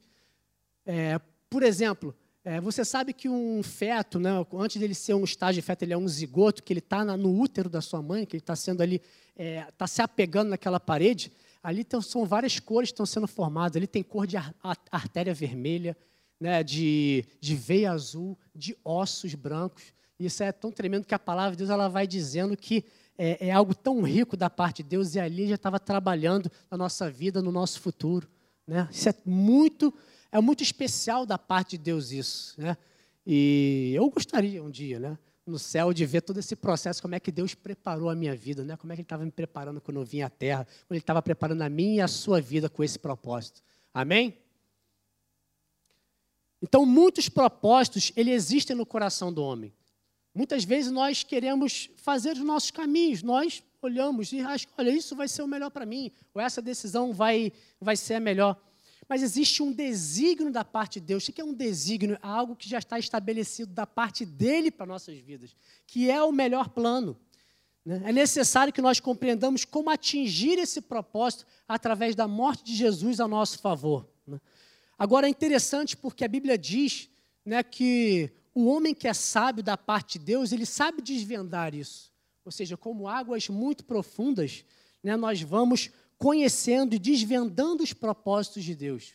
É, 0.85 1.19
por 1.49 1.63
exemplo, 1.63 2.13
é, 2.43 2.59
você 2.59 2.83
sabe 2.83 3.13
que 3.13 3.29
um 3.29 3.61
feto, 3.63 4.19
né, 4.19 4.29
antes 4.53 4.77
dele 4.77 4.93
ser 4.93 5.13
um 5.13 5.23
estágio 5.23 5.61
de 5.61 5.65
feto, 5.65 5.83
ele 5.83 5.93
é 5.93 5.97
um 5.97 6.07
zigoto, 6.07 6.63
que 6.63 6.73
ele 6.73 6.79
está 6.79 7.05
no 7.05 7.39
útero 7.39 7.69
da 7.69 7.81
sua 7.81 8.01
mãe, 8.01 8.25
que 8.25 8.35
ele 8.35 8.41
está 8.41 8.55
sendo 8.55 8.81
ali, 8.81 8.95
está 8.95 9.43
é, 9.43 9.67
tá 9.77 9.87
se 9.87 10.01
apegando 10.01 10.49
naquela 10.49 10.79
parede. 10.79 11.31
Ali 11.61 11.85
são 12.01 12.25
várias 12.25 12.59
cores 12.59 12.89
que 12.89 12.93
estão 12.93 13.05
sendo 13.05 13.27
formadas. 13.27 13.75
Ali 13.75 13.87
tem 13.87 14.01
cor 14.01 14.25
de 14.25 14.37
ar, 14.37 14.53
artéria 14.91 15.33
vermelha, 15.33 15.95
né, 16.39 16.63
de, 16.63 17.25
de 17.39 17.55
veia 17.55 17.91
azul, 17.91 18.37
de 18.55 18.77
ossos 18.83 19.35
brancos. 19.35 19.93
Isso 20.19 20.43
é 20.43 20.51
tão 20.51 20.71
tremendo 20.71 21.05
que 21.05 21.15
a 21.15 21.19
palavra 21.19 21.51
de 21.51 21.59
Deus 21.59 21.69
ela 21.69 21.87
vai 21.87 22.05
dizendo 22.05 22.57
que 22.57 22.83
é, 23.17 23.47
é 23.47 23.51
algo 23.51 23.73
tão 23.73 24.01
rico 24.01 24.35
da 24.35 24.49
parte 24.49 24.83
de 24.83 24.89
Deus 24.89 25.15
e 25.15 25.19
ali 25.19 25.47
já 25.47 25.55
estava 25.55 25.79
trabalhando 25.79 26.51
na 26.69 26.77
nossa 26.77 27.09
vida, 27.09 27.41
no 27.41 27.51
nosso 27.51 27.79
futuro. 27.79 28.27
Né? 28.67 28.87
Isso 28.91 29.07
é 29.07 29.13
muito, 29.25 29.93
é 30.31 30.41
muito 30.41 30.61
especial 30.61 31.25
da 31.25 31.37
parte 31.37 31.77
de 31.77 31.83
Deus 31.83 32.11
isso. 32.11 32.59
Né? 32.59 32.77
E 33.25 33.93
eu 33.95 34.09
gostaria 34.09 34.61
um 34.61 34.69
dia, 34.69 34.99
né, 34.99 35.17
no 35.45 35.57
céu, 35.57 35.93
de 35.93 36.05
ver 36.05 36.21
todo 36.21 36.37
esse 36.37 36.55
processo, 36.55 37.01
como 37.01 37.15
é 37.15 37.19
que 37.19 37.31
Deus 37.31 37.55
preparou 37.55 38.09
a 38.09 38.15
minha 38.15 38.35
vida, 38.35 38.63
né? 38.63 38.75
como 38.75 38.91
é 38.91 38.95
que 38.95 39.01
Ele 39.01 39.05
estava 39.05 39.23
me 39.23 39.31
preparando 39.31 39.79
quando 39.79 39.97
eu 39.97 40.05
vim 40.05 40.21
à 40.21 40.29
Terra, 40.29 40.65
quando 40.65 40.91
Ele 40.91 40.99
estava 40.99 41.21
preparando 41.21 41.61
a 41.61 41.69
minha 41.69 41.95
e 41.95 42.01
a 42.01 42.07
sua 42.07 42.41
vida 42.41 42.69
com 42.69 42.83
esse 42.83 42.99
propósito. 42.99 43.61
Amém? 43.93 44.37
Então, 46.61 46.85
muitos 46.85 47.29
propósitos, 47.29 48.11
ele 48.15 48.31
existem 48.31 48.75
no 48.75 48.85
coração 48.85 49.31
do 49.31 49.41
homem. 49.41 49.73
Muitas 50.39 50.63
vezes 50.63 50.89
nós 50.89 51.21
queremos 51.21 51.89
fazer 51.97 52.31
os 52.31 52.45
nossos 52.45 52.71
caminhos, 52.71 53.21
nós 53.21 53.61
olhamos 53.81 54.31
e 54.31 54.39
achamos, 54.39 54.73
olha, 54.77 54.89
isso 54.89 55.13
vai 55.13 55.27
ser 55.27 55.41
o 55.41 55.47
melhor 55.49 55.69
para 55.69 55.85
mim, 55.85 56.13
ou 56.33 56.39
essa 56.41 56.61
decisão 56.61 57.11
vai, 57.11 57.51
vai 57.77 57.97
ser 57.97 58.13
a 58.13 58.19
melhor. 58.21 58.57
Mas 59.05 59.21
existe 59.21 59.61
um 59.61 59.69
desígnio 59.69 60.49
da 60.49 60.63
parte 60.63 60.97
de 61.01 61.07
Deus. 61.07 61.27
O 61.27 61.33
que 61.33 61.41
é 61.41 61.43
um 61.43 61.53
desígnio? 61.53 62.15
É 62.15 62.19
algo 62.21 62.55
que 62.55 62.69
já 62.69 62.77
está 62.77 62.97
estabelecido 62.97 63.73
da 63.73 63.85
parte 63.85 64.25
dele 64.25 64.71
para 64.71 64.85
nossas 64.85 65.17
vidas, 65.17 65.53
que 65.85 66.09
é 66.09 66.23
o 66.23 66.31
melhor 66.31 66.69
plano. 66.69 67.19
Né? 67.83 68.01
É 68.05 68.13
necessário 68.13 68.71
que 68.71 68.81
nós 68.81 68.97
compreendamos 69.01 69.65
como 69.65 69.89
atingir 69.89 70.57
esse 70.57 70.79
propósito 70.79 71.45
através 71.67 72.15
da 72.15 72.29
morte 72.29 72.63
de 72.63 72.73
Jesus 72.73 73.19
a 73.19 73.27
nosso 73.27 73.59
favor. 73.59 74.07
Né? 74.25 74.39
Agora 74.97 75.27
é 75.27 75.29
interessante 75.29 75.97
porque 75.97 76.23
a 76.23 76.29
Bíblia 76.29 76.57
diz 76.57 77.09
né, 77.43 77.61
que 77.61 78.31
o 78.53 78.65
homem 78.65 78.93
que 78.93 79.07
é 79.07 79.13
sábio 79.13 79.63
da 79.63 79.77
parte 79.77 80.17
de 80.17 80.25
Deus, 80.25 80.51
ele 80.51 80.65
sabe 80.65 81.01
desvendar 81.01 81.73
isso. 81.73 82.11
Ou 82.43 82.51
seja, 82.51 82.75
como 82.75 83.07
águas 83.07 83.47
muito 83.49 83.83
profundas, 83.83 84.65
né, 85.03 85.15
nós 85.15 85.41
vamos 85.41 85.91
conhecendo 86.17 86.95
e 86.95 86.99
desvendando 86.99 87.83
os 87.83 87.93
propósitos 87.93 88.63
de 88.63 88.75
Deus. 88.75 89.13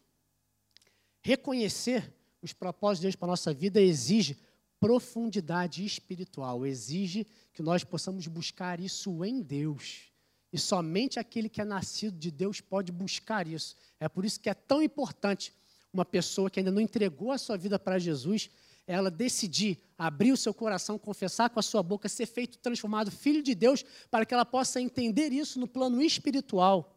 Reconhecer 1.20 2.12
os 2.40 2.53
propósitos 2.53 3.01
de 3.01 3.07
Deus 3.07 3.16
para 3.16 3.29
a 3.29 3.33
nossa 3.33 3.53
vida 3.53 3.81
exige 3.81 4.38
profundidade 4.79 5.85
espiritual, 5.85 6.66
exige 6.66 7.27
que 7.53 7.62
nós 7.62 7.83
possamos 7.85 8.27
buscar 8.27 8.81
isso 8.81 9.25
em 9.25 9.40
Deus. 9.40 10.12
E 10.53 10.59
somente 10.59 11.18
aquele 11.18 11.49
que 11.49 11.61
é 11.61 11.64
nascido 11.64 12.18
de 12.18 12.31
Deus 12.31 12.61
pode 12.61 12.92
buscar 12.92 13.47
isso. 13.47 13.75
É 13.99 14.09
por 14.09 14.25
isso 14.25 14.38
que 14.38 14.49
é 14.49 14.55
tão 14.55 14.83
importante 14.83 15.53
uma 15.92 16.05
pessoa 16.05 16.51
que 16.51 16.61
ainda 16.61 16.70
não 16.70 16.81
entregou 16.81 17.33
a 17.33 17.38
sua 17.38 17.57
vida 17.57 17.79
para 17.79 17.99
Jesus 17.99 18.51
ela 18.87 19.11
decidir 19.11 19.79
abrir 19.97 20.33
o 20.33 20.37
seu 20.37 20.53
coração, 20.53 20.99
confessar 20.99 21.51
com 21.51 21.59
a 21.59 21.62
sua 21.62 21.83
boca, 21.83 22.09
ser 22.09 22.27
feito, 22.27 22.59
transformado 22.59 23.11
filho 23.11 23.42
de 23.42 23.55
Deus, 23.55 23.85
para 24.11 24.27
que 24.27 24.35
ela 24.35 24.44
possa 24.44 24.81
entender 24.81 25.33
isso 25.33 25.59
no 25.59 25.66
plano 25.66 26.03
espiritual. 26.03 26.94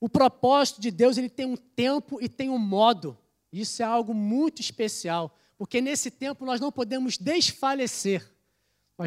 O 0.00 0.08
propósito 0.08 0.80
de 0.80 0.90
Deus 0.90 1.16
ele 1.16 1.30
tem 1.30 1.46
um 1.46 1.56
tempo 1.56 2.18
e 2.20 2.28
tem 2.28 2.50
um 2.50 2.58
modo. 2.58 3.16
Isso 3.50 3.82
é 3.82 3.86
algo 3.86 4.12
muito 4.12 4.60
especial, 4.60 5.34
porque 5.56 5.80
nesse 5.80 6.10
tempo 6.10 6.44
nós 6.44 6.60
não 6.60 6.70
podemos 6.70 7.16
desfalecer. 7.16 8.28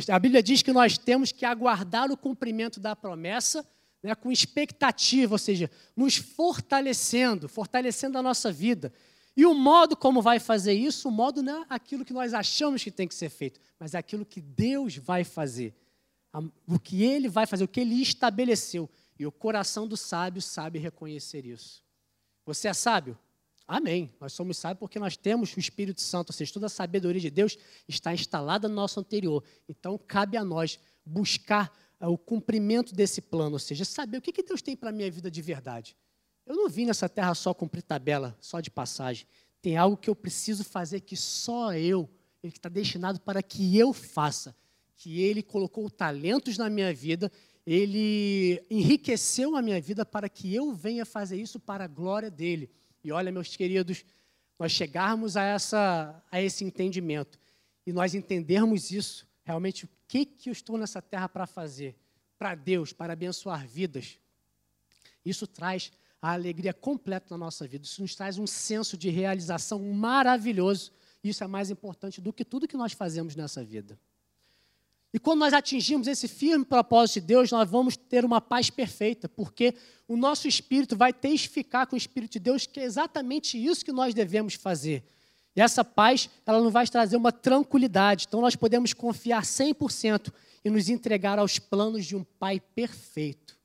A 0.10 0.20
Bíblia 0.20 0.42
diz 0.42 0.62
que 0.62 0.74
nós 0.74 0.98
temos 0.98 1.32
que 1.32 1.46
aguardar 1.46 2.12
o 2.12 2.18
cumprimento 2.18 2.80
da 2.80 2.96
promessa 2.96 3.66
né, 4.02 4.16
com 4.16 4.32
expectativa, 4.32 5.34
ou 5.34 5.38
seja, 5.38 5.70
nos 5.96 6.18
fortalecendo, 6.18 7.48
fortalecendo 7.48 8.18
a 8.18 8.22
nossa 8.22 8.52
vida. 8.52 8.92
E 9.38 9.46
o 9.46 9.54
modo 9.54 9.96
como 9.96 10.20
vai 10.20 10.40
fazer 10.40 10.74
isso, 10.74 11.10
o 11.10 11.12
modo 11.12 11.44
não 11.44 11.62
é 11.62 11.66
aquilo 11.70 12.04
que 12.04 12.12
nós 12.12 12.34
achamos 12.34 12.84
que 12.84 12.90
tem 12.90 13.08
que 13.08 13.14
ser 13.14 13.30
feito, 13.30 13.60
mas 13.80 13.94
é 13.94 14.00
aquilo 14.00 14.26
que 14.26 14.42
Deus 14.42 14.98
vai 14.98 15.24
fazer. 15.24 15.76
O 16.68 16.80
que 16.80 17.04
Ele 17.04 17.30
vai 17.30 17.46
fazer, 17.46 17.64
o 17.64 17.68
que 17.68 17.80
Ele 17.80 18.02
estabeleceu. 18.02 18.90
E 19.20 19.28
o 19.28 19.32
coração 19.32 19.88
do 19.88 19.96
sábio 19.96 20.42
sabe 20.42 20.80
reconhecer 20.80 21.46
isso. 21.46 21.84
Você 22.48 22.68
é 22.68 22.74
sábio? 22.74 23.16
Amém. 23.68 24.12
Nós 24.20 24.34
somos 24.34 24.58
sábios 24.58 24.80
porque 24.80 24.98
nós 24.98 25.16
temos 25.16 25.56
o 25.56 25.60
Espírito 25.60 26.02
Santo, 26.02 26.30
ou 26.30 26.34
seja, 26.34 26.52
toda 26.52 26.66
a 26.66 26.70
sabedoria 26.70 27.22
de 27.22 27.30
Deus 27.30 27.60
está 27.88 28.12
instalada 28.12 28.68
no 28.68 28.74
nosso 28.74 29.00
anterior. 29.00 29.44
Então, 29.70 30.00
cabe 30.00 30.36
a 30.36 30.44
nós 30.44 30.80
buscar 31.06 31.72
ah, 32.00 32.10
o 32.10 32.18
cumprimento 32.18 32.96
desse 32.96 33.22
plano, 33.22 33.54
ou 33.54 33.60
seja, 33.60 33.86
saber 33.86 34.18
o 34.18 34.22
que 34.22 34.42
Deus 34.42 34.64
tem 34.64 34.76
para 34.76 34.90
a 34.90 34.94
minha 34.94 35.12
vida 35.12 35.30
de 35.30 35.42
verdade. 35.44 35.96
Eu 36.48 36.56
não 36.56 36.70
vim 36.70 36.86
nessa 36.86 37.10
terra 37.10 37.36
só 37.36 37.54
cumprir 37.54 37.82
tabela, 37.82 38.38
só 38.40 38.62
de 38.62 38.72
passagem. 38.72 39.28
Tem 39.62 39.76
algo 39.76 39.98
que 39.98 40.10
eu 40.10 40.16
preciso 40.16 40.64
fazer 40.64 41.02
que 41.02 41.18
só 41.18 41.74
eu, 41.74 42.10
ele 42.42 42.54
está 42.54 42.70
destinado 42.70 43.20
para 43.20 43.44
que 43.44 43.78
eu 43.78 43.92
faça. 43.92 44.56
Que 44.96 45.22
ele 45.22 45.44
colocou 45.44 45.90
talentos 45.90 46.58
na 46.58 46.70
minha 46.70 46.94
vida, 46.94 47.30
ele 47.66 48.64
enriqueceu 48.72 49.58
a 49.58 49.62
minha 49.62 49.82
vida 49.82 50.06
para 50.06 50.30
que 50.30 50.56
eu 50.56 50.74
venha 50.74 51.06
fazer 51.06 51.36
isso 51.36 51.60
para 51.60 51.84
a 51.84 51.88
glória 51.88 52.32
dele. 52.32 52.72
E 53.04 53.12
olha, 53.12 53.30
meus 53.30 53.54
queridos, 53.58 54.06
nós 54.58 54.72
chegarmos 54.72 55.36
a, 55.36 55.44
essa, 55.44 56.24
a 56.32 56.42
esse 56.42 56.64
entendimento 56.64 57.38
e 57.86 57.92
nós 57.92 58.16
entendermos 58.16 58.90
isso, 58.90 59.28
realmente 59.44 59.84
o 59.84 59.90
que, 60.08 60.26
que 60.26 60.50
eu 60.50 60.54
estou 60.54 60.78
nessa 60.78 61.02
terra 61.02 61.28
para 61.28 61.46
fazer, 61.46 61.98
para 62.40 62.56
Deus, 62.56 62.94
para 62.94 63.12
abençoar 63.12 63.68
vidas, 63.68 64.18
isso 65.26 65.46
traz 65.46 65.92
a 66.22 66.34
alegria 66.34 66.74
completa 66.74 67.28
na 67.32 67.38
nossa 67.38 67.68
vida. 67.68 67.86
Isso 67.86 68.02
nos 68.02 68.16
traz 68.16 68.38
um 68.38 68.48
senso 68.48 68.98
de 68.98 69.10
realização 69.10 69.80
maravilhoso. 69.80 70.92
Isso 71.24 71.44
é 71.44 71.48
mais 71.48 71.70
importante 71.70 72.20
do 72.20 72.34
que 72.34 72.44
tudo 72.44 72.68
que 72.68 72.78
nós 72.78 72.94
fazemos 72.94 73.36
nessa 73.36 73.64
vida. 73.64 74.00
E 75.14 75.20
quando 75.20 75.40
nós 75.40 75.54
atingimos 75.54 76.08
esse 76.08 76.28
firme 76.28 76.66
propósito 76.66 77.22
de 77.22 77.28
Deus, 77.28 77.52
nós 77.52 77.70
vamos 77.70 77.96
ter 77.96 78.26
uma 78.26 78.42
paz 78.42 78.70
perfeita, 78.70 79.30
porque 79.30 79.74
o 80.08 80.18
nosso 80.18 80.48
espírito 80.48 80.98
vai 80.98 81.14
testificar 81.14 81.88
com 81.88 81.96
o 81.96 81.98
Espírito 81.98 82.34
de 82.34 82.40
Deus 82.40 82.68
que 82.68 82.80
é 82.80 82.84
exatamente 82.84 83.58
isso 83.58 83.86
que 83.86 83.92
nós 83.92 84.14
devemos 84.14 84.54
fazer. 84.56 85.04
E 85.56 85.62
essa 85.62 85.84
paz, 85.84 86.30
ela 86.46 86.62
não 86.62 86.70
vai 86.70 86.86
trazer 86.88 87.18
uma 87.18 87.32
tranquilidade. 87.32 88.26
Então 88.28 88.42
nós 88.42 88.56
podemos 88.56 88.94
confiar 88.94 89.42
100% 89.44 90.32
e 90.64 90.70
nos 90.70 90.90
entregar 90.90 91.40
aos 91.40 91.58
planos 91.58 92.06
de 92.06 92.16
um 92.16 92.24
Pai 92.24 92.60
perfeito 92.60 93.57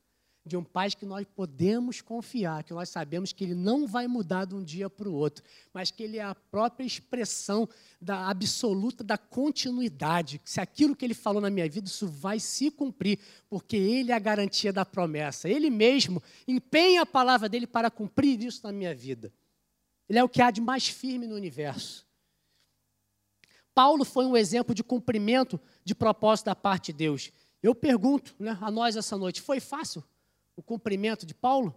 de 0.44 0.56
um 0.56 0.64
pai 0.64 0.90
que 0.90 1.06
nós 1.06 1.24
podemos 1.36 2.00
confiar, 2.00 2.64
que 2.64 2.74
nós 2.74 2.88
sabemos 2.88 3.32
que 3.32 3.44
ele 3.44 3.54
não 3.54 3.86
vai 3.86 4.08
mudar 4.08 4.44
de 4.44 4.54
um 4.56 4.62
dia 4.62 4.90
para 4.90 5.08
o 5.08 5.14
outro, 5.14 5.44
mas 5.72 5.92
que 5.92 6.02
ele 6.02 6.18
é 6.18 6.22
a 6.22 6.34
própria 6.34 6.84
expressão 6.84 7.68
da 8.00 8.28
absoluta 8.28 9.04
da 9.04 9.16
continuidade. 9.16 10.40
Se 10.44 10.60
aquilo 10.60 10.96
que 10.96 11.04
ele 11.04 11.14
falou 11.14 11.40
na 11.40 11.48
minha 11.48 11.68
vida, 11.68 11.86
isso 11.86 12.08
vai 12.08 12.40
se 12.40 12.72
cumprir, 12.72 13.20
porque 13.48 13.76
ele 13.76 14.10
é 14.10 14.14
a 14.14 14.18
garantia 14.18 14.72
da 14.72 14.84
promessa. 14.84 15.48
Ele 15.48 15.70
mesmo 15.70 16.20
empenha 16.46 17.02
a 17.02 17.06
palavra 17.06 17.48
dele 17.48 17.66
para 17.66 17.90
cumprir 17.90 18.42
isso 18.42 18.62
na 18.64 18.72
minha 18.72 18.94
vida. 18.94 19.32
Ele 20.08 20.18
é 20.18 20.24
o 20.24 20.28
que 20.28 20.42
há 20.42 20.50
de 20.50 20.60
mais 20.60 20.88
firme 20.88 21.28
no 21.28 21.36
universo. 21.36 22.04
Paulo 23.72 24.04
foi 24.04 24.26
um 24.26 24.36
exemplo 24.36 24.74
de 24.74 24.82
cumprimento 24.82 25.58
de 25.84 25.94
propósito 25.94 26.46
da 26.46 26.56
parte 26.56 26.86
de 26.86 26.98
Deus. 26.98 27.30
Eu 27.62 27.76
pergunto 27.76 28.34
né, 28.40 28.58
a 28.60 28.70
nós 28.72 28.96
essa 28.96 29.16
noite: 29.16 29.40
foi 29.40 29.60
fácil 29.60 30.02
o 30.56 30.62
cumprimento 30.62 31.24
de 31.24 31.34
Paulo, 31.34 31.74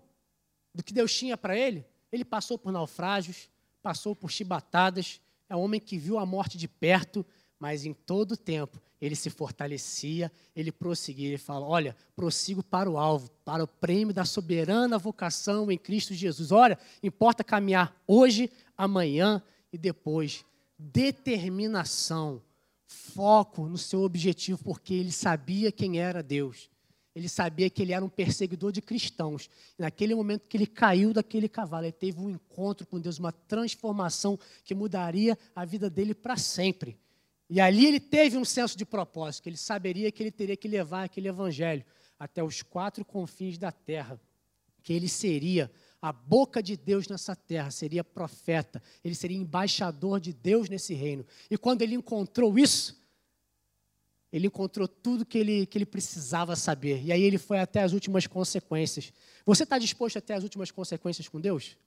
do 0.73 0.83
que 0.83 0.93
Deus 0.93 1.13
tinha 1.13 1.37
para 1.37 1.57
ele. 1.57 1.85
Ele 2.11 2.25
passou 2.25 2.57
por 2.57 2.71
naufrágios, 2.71 3.49
passou 3.81 4.15
por 4.15 4.29
chibatadas, 4.29 5.21
é 5.49 5.55
um 5.55 5.61
homem 5.61 5.79
que 5.79 5.97
viu 5.97 6.17
a 6.17 6.25
morte 6.25 6.57
de 6.57 6.67
perto, 6.67 7.25
mas 7.59 7.85
em 7.85 7.93
todo 7.93 8.33
o 8.33 8.37
tempo 8.37 8.81
ele 8.99 9.15
se 9.15 9.29
fortalecia, 9.29 10.31
ele 10.55 10.71
prosseguia, 10.71 11.27
ele 11.27 11.37
fala: 11.37 11.65
Olha, 11.65 11.95
prossigo 12.15 12.63
para 12.63 12.89
o 12.89 12.97
alvo, 12.97 13.29
para 13.43 13.63
o 13.63 13.67
prêmio 13.67 14.13
da 14.13 14.25
soberana 14.25 14.97
vocação 14.97 15.71
em 15.71 15.77
Cristo 15.77 16.13
Jesus. 16.13 16.51
Olha, 16.51 16.77
importa 17.03 17.43
caminhar 17.43 17.95
hoje, 18.07 18.49
amanhã 18.77 19.41
e 19.71 19.77
depois. 19.77 20.45
Determinação, 20.77 22.41
foco 22.87 23.67
no 23.67 23.77
seu 23.77 24.01
objetivo, 24.01 24.63
porque 24.63 24.93
ele 24.93 25.11
sabia 25.11 25.71
quem 25.71 25.99
era 25.99 26.23
Deus. 26.23 26.69
Ele 27.15 27.29
sabia 27.29 27.69
que 27.69 27.81
ele 27.81 27.93
era 27.93 28.03
um 28.03 28.09
perseguidor 28.09 28.73
de 28.73 28.81
cristãos. 28.81 29.49
E 29.79 29.81
naquele 29.81 30.13
momento 30.13 30.49
que 30.49 30.57
ele 30.57 30.67
caiu 30.67 31.13
daquele 31.13 31.47
cavalo, 31.47 31.85
ele 31.85 31.93
teve 31.93 32.19
um 32.19 32.29
encontro 32.29 32.85
com 32.85 32.99
Deus, 32.99 33.17
uma 33.17 33.31
transformação 33.31 34.37
que 34.65 34.75
mudaria 34.75 35.37
a 35.55 35.63
vida 35.63 35.89
dele 35.89 36.13
para 36.13 36.35
sempre. 36.35 36.97
E 37.49 37.61
ali 37.61 37.85
ele 37.85 37.99
teve 37.99 38.37
um 38.37 38.43
senso 38.43 38.77
de 38.77 38.85
propósito, 38.85 39.43
que 39.43 39.49
ele 39.49 39.57
saberia 39.57 40.11
que 40.11 40.21
ele 40.21 40.31
teria 40.31 40.57
que 40.57 40.67
levar 40.67 41.03
aquele 41.03 41.29
evangelho 41.29 41.85
até 42.19 42.43
os 42.43 42.61
quatro 42.61 43.05
confins 43.05 43.57
da 43.57 43.71
terra, 43.71 44.19
que 44.83 44.91
ele 44.91 45.07
seria 45.07 45.71
a 46.01 46.11
boca 46.11 46.61
de 46.61 46.75
Deus 46.75 47.07
nessa 47.07 47.35
terra, 47.35 47.71
seria 47.71 48.03
profeta, 48.03 48.81
ele 49.03 49.15
seria 49.15 49.37
embaixador 49.37 50.19
de 50.19 50.33
Deus 50.33 50.69
nesse 50.69 50.93
reino. 50.93 51.25
E 51.49 51.57
quando 51.57 51.81
ele 51.81 51.95
encontrou 51.95 52.59
isso, 52.59 52.95
ele 54.35 54.47
encontrou 54.47 54.85
tudo 54.85 55.25
que 55.25 55.37
ele, 55.37 55.65
que 55.65 55.77
ele 55.77 55.85
precisava 55.85 56.57
saber. 56.57 57.01
E 57.05 57.11
aí 57.13 57.23
ele 57.23 57.37
foi 57.37 57.57
até 57.57 57.81
as 57.81 57.93
últimas 57.93 58.27
consequências. 58.27 59.13
Você 59.45 59.63
está 59.63 59.77
disposto 59.77 60.17
até 60.17 60.33
as 60.33 60.43
últimas 60.43 60.69
consequências 60.71 61.29
com 61.29 61.39
Deus? 61.39 61.77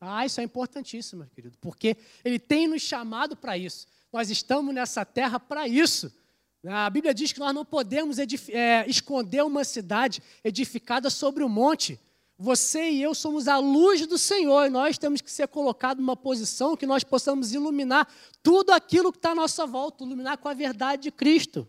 Ah, 0.00 0.24
isso 0.24 0.40
é 0.40 0.44
importantíssimo, 0.44 1.26
querido, 1.34 1.58
porque 1.60 1.98
ele 2.24 2.38
tem 2.38 2.66
nos 2.66 2.80
chamado 2.80 3.36
para 3.36 3.58
isso. 3.58 3.86
Nós 4.10 4.30
estamos 4.30 4.74
nessa 4.74 5.04
terra 5.04 5.38
para 5.38 5.68
isso. 5.68 6.10
A 6.64 6.88
Bíblia 6.88 7.12
diz 7.12 7.30
que 7.30 7.40
nós 7.40 7.54
não 7.54 7.62
podemos 7.62 8.16
é, 8.18 8.88
esconder 8.88 9.44
uma 9.44 9.62
cidade 9.62 10.22
edificada 10.42 11.10
sobre 11.10 11.42
o 11.42 11.46
um 11.46 11.50
monte. 11.50 12.00
Você 12.38 12.88
e 12.88 13.02
eu 13.02 13.14
somos 13.14 13.48
a 13.48 13.58
luz 13.58 14.06
do 14.06 14.16
Senhor 14.16 14.64
e 14.64 14.70
nós 14.70 14.96
temos 14.96 15.20
que 15.20 15.30
ser 15.30 15.46
colocados 15.48 16.00
numa 16.00 16.16
posição 16.16 16.74
que 16.74 16.86
nós 16.86 17.04
possamos 17.04 17.52
iluminar 17.52 18.08
tudo 18.42 18.70
aquilo 18.72 19.12
que 19.12 19.18
está 19.18 19.32
à 19.32 19.34
nossa 19.34 19.66
volta, 19.66 20.04
iluminar 20.04 20.38
com 20.38 20.48
a 20.48 20.54
verdade 20.54 21.02
de 21.02 21.10
Cristo. 21.10 21.68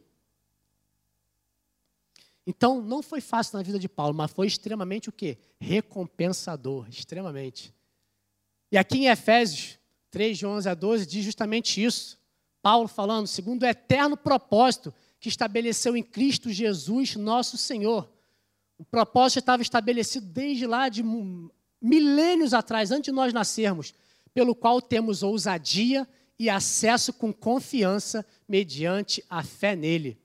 Então, 2.49 2.81
não 2.81 3.03
foi 3.03 3.21
fácil 3.21 3.57
na 3.57 3.63
vida 3.63 3.77
de 3.77 3.87
Paulo, 3.87 4.15
mas 4.15 4.31
foi 4.31 4.47
extremamente 4.47 5.07
o 5.07 5.11
quê? 5.11 5.37
Recompensador, 5.59 6.87
extremamente. 6.89 7.71
E 8.71 8.77
aqui 8.77 8.97
em 8.97 9.07
Efésios 9.07 9.77
3, 10.09 10.39
de 10.39 10.47
11 10.47 10.67
a 10.67 10.73
12, 10.73 11.05
diz 11.05 11.23
justamente 11.23 11.83
isso. 11.83 12.17
Paulo 12.59 12.87
falando, 12.87 13.27
segundo 13.27 13.61
o 13.61 13.67
eterno 13.67 14.17
propósito 14.17 14.91
que 15.19 15.29
estabeleceu 15.29 15.95
em 15.95 16.01
Cristo 16.01 16.49
Jesus, 16.49 17.15
nosso 17.15 17.55
Senhor 17.55 18.09
o 18.79 18.85
propósito 18.85 19.39
estava 19.39 19.61
estabelecido 19.61 20.25
desde 20.25 20.65
lá 20.65 20.87
de 20.87 21.03
milênios 21.81 22.53
atrás, 22.53 22.91
antes 22.91 23.11
de 23.11 23.11
nós 23.11 23.33
nascermos, 23.33 23.93
pelo 24.33 24.55
qual 24.55 24.81
temos 24.81 25.21
ousadia 25.21 26.07
e 26.39 26.49
acesso 26.49 27.11
com 27.11 27.33
confiança 27.33 28.25
mediante 28.47 29.21
a 29.29 29.43
fé 29.43 29.75
nele. 29.75 30.17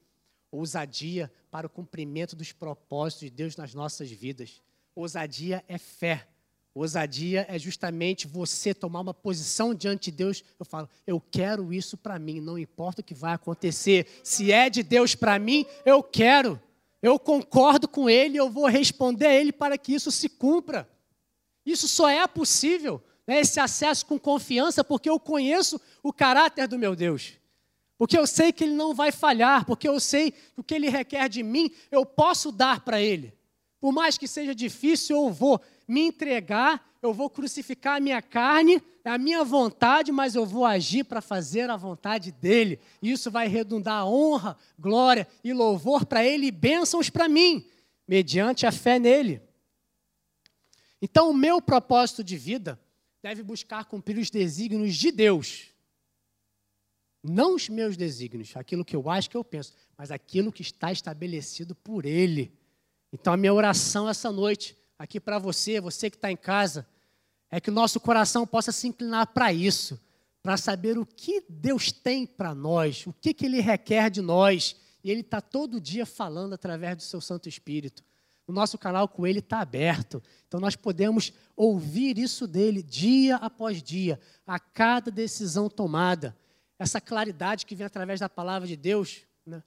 Ousadia 0.54 1.32
para 1.50 1.66
o 1.66 1.70
cumprimento 1.70 2.36
dos 2.36 2.52
propósitos 2.52 3.28
de 3.28 3.30
Deus 3.30 3.56
nas 3.56 3.74
nossas 3.74 4.10
vidas. 4.10 4.62
Ousadia 4.94 5.64
é 5.68 5.78
fé. 5.78 6.26
Ousadia 6.74 7.46
é 7.48 7.58
justamente 7.58 8.26
você 8.26 8.74
tomar 8.74 9.00
uma 9.00 9.14
posição 9.14 9.74
diante 9.74 10.10
de 10.10 10.16
Deus. 10.16 10.42
Eu 10.58 10.66
falo, 10.66 10.88
eu 11.06 11.20
quero 11.20 11.72
isso 11.72 11.96
para 11.96 12.18
mim, 12.18 12.40
não 12.40 12.58
importa 12.58 13.00
o 13.00 13.04
que 13.04 13.14
vai 13.14 13.34
acontecer. 13.34 14.06
Se 14.22 14.50
é 14.52 14.68
de 14.68 14.82
Deus 14.82 15.14
para 15.14 15.38
mim, 15.38 15.64
eu 15.84 16.02
quero 16.02 16.60
eu 17.04 17.18
concordo 17.18 17.86
com 17.86 18.08
ele, 18.08 18.38
eu 18.38 18.48
vou 18.48 18.64
responder 18.64 19.26
a 19.26 19.34
ele 19.34 19.52
para 19.52 19.76
que 19.76 19.92
isso 19.92 20.10
se 20.10 20.26
cumpra. 20.26 20.88
Isso 21.66 21.86
só 21.86 22.08
é 22.08 22.26
possível, 22.26 22.98
né, 23.26 23.40
esse 23.40 23.60
acesso 23.60 24.06
com 24.06 24.18
confiança, 24.18 24.82
porque 24.82 25.10
eu 25.10 25.20
conheço 25.20 25.78
o 26.02 26.14
caráter 26.14 26.66
do 26.66 26.78
meu 26.78 26.96
Deus. 26.96 27.34
Porque 28.04 28.18
eu 28.18 28.26
sei 28.26 28.52
que 28.52 28.64
ele 28.64 28.74
não 28.74 28.92
vai 28.92 29.10
falhar, 29.10 29.64
porque 29.64 29.88
eu 29.88 29.98
sei 29.98 30.30
que 30.30 30.60
o 30.60 30.62
que 30.62 30.74
ele 30.74 30.90
requer 30.90 31.26
de 31.26 31.42
mim, 31.42 31.70
eu 31.90 32.04
posso 32.04 32.52
dar 32.52 32.80
para 32.80 33.00
ele. 33.00 33.32
Por 33.80 33.94
mais 33.94 34.18
que 34.18 34.28
seja 34.28 34.54
difícil, 34.54 35.16
eu 35.16 35.32
vou 35.32 35.58
me 35.88 36.02
entregar, 36.02 36.86
eu 37.00 37.14
vou 37.14 37.30
crucificar 37.30 37.96
a 37.96 38.00
minha 38.00 38.20
carne, 38.20 38.82
a 39.02 39.16
minha 39.16 39.42
vontade, 39.42 40.12
mas 40.12 40.34
eu 40.34 40.44
vou 40.44 40.66
agir 40.66 41.04
para 41.04 41.22
fazer 41.22 41.70
a 41.70 41.78
vontade 41.78 42.30
dele. 42.30 42.78
Isso 43.00 43.30
vai 43.30 43.48
redundar 43.48 44.06
honra, 44.06 44.54
glória 44.78 45.26
e 45.42 45.54
louvor 45.54 46.04
para 46.04 46.22
ele 46.22 46.48
e 46.48 46.50
bênçãos 46.50 47.08
para 47.08 47.26
mim, 47.26 47.66
mediante 48.06 48.66
a 48.66 48.70
fé 48.70 48.98
nele. 48.98 49.40
Então, 51.00 51.30
o 51.30 51.34
meu 51.34 51.58
propósito 51.62 52.22
de 52.22 52.36
vida 52.36 52.78
deve 53.22 53.42
buscar 53.42 53.86
cumprir 53.86 54.18
os 54.18 54.28
desígnios 54.28 54.94
de 54.94 55.10
Deus. 55.10 55.73
Não 57.26 57.54
os 57.54 57.70
meus 57.70 57.96
desígnios, 57.96 58.54
aquilo 58.54 58.84
que 58.84 58.94
eu 58.94 59.08
acho 59.08 59.30
que 59.30 59.36
eu 59.36 59.42
penso, 59.42 59.72
mas 59.96 60.10
aquilo 60.10 60.52
que 60.52 60.60
está 60.60 60.92
estabelecido 60.92 61.74
por 61.74 62.04
Ele. 62.04 62.52
Então, 63.10 63.32
a 63.32 63.36
minha 63.36 63.54
oração 63.54 64.06
essa 64.06 64.30
noite 64.30 64.76
aqui 64.98 65.18
para 65.18 65.38
você, 65.38 65.80
você 65.80 66.10
que 66.10 66.16
está 66.16 66.30
em 66.30 66.36
casa, 66.36 66.86
é 67.50 67.58
que 67.58 67.70
o 67.70 67.72
nosso 67.72 67.98
coração 67.98 68.46
possa 68.46 68.70
se 68.72 68.88
inclinar 68.88 69.28
para 69.28 69.50
isso, 69.52 69.98
para 70.42 70.58
saber 70.58 70.98
o 70.98 71.06
que 71.06 71.42
Deus 71.48 71.90
tem 71.90 72.26
para 72.26 72.54
nós, 72.54 73.06
o 73.06 73.12
que, 73.14 73.32
que 73.32 73.46
Ele 73.46 73.60
requer 73.60 74.10
de 74.10 74.20
nós. 74.20 74.76
E 75.02 75.10
Ele 75.10 75.20
está 75.20 75.40
todo 75.40 75.80
dia 75.80 76.04
falando 76.04 76.52
através 76.52 76.96
do 76.96 77.02
seu 77.02 77.22
Santo 77.22 77.48
Espírito. 77.48 78.04
O 78.46 78.52
nosso 78.52 78.76
canal 78.76 79.08
com 79.08 79.26
Ele 79.26 79.38
está 79.38 79.60
aberto, 79.60 80.22
então 80.46 80.60
nós 80.60 80.76
podemos 80.76 81.32
ouvir 81.56 82.18
isso 82.18 82.46
dele 82.46 82.82
dia 82.82 83.36
após 83.36 83.82
dia, 83.82 84.20
a 84.46 84.58
cada 84.58 85.10
decisão 85.10 85.70
tomada. 85.70 86.36
Essa 86.78 87.00
claridade 87.00 87.66
que 87.66 87.74
vem 87.74 87.86
através 87.86 88.20
da 88.20 88.28
palavra 88.28 88.66
de 88.66 88.76
Deus, 88.76 89.22
né? 89.46 89.62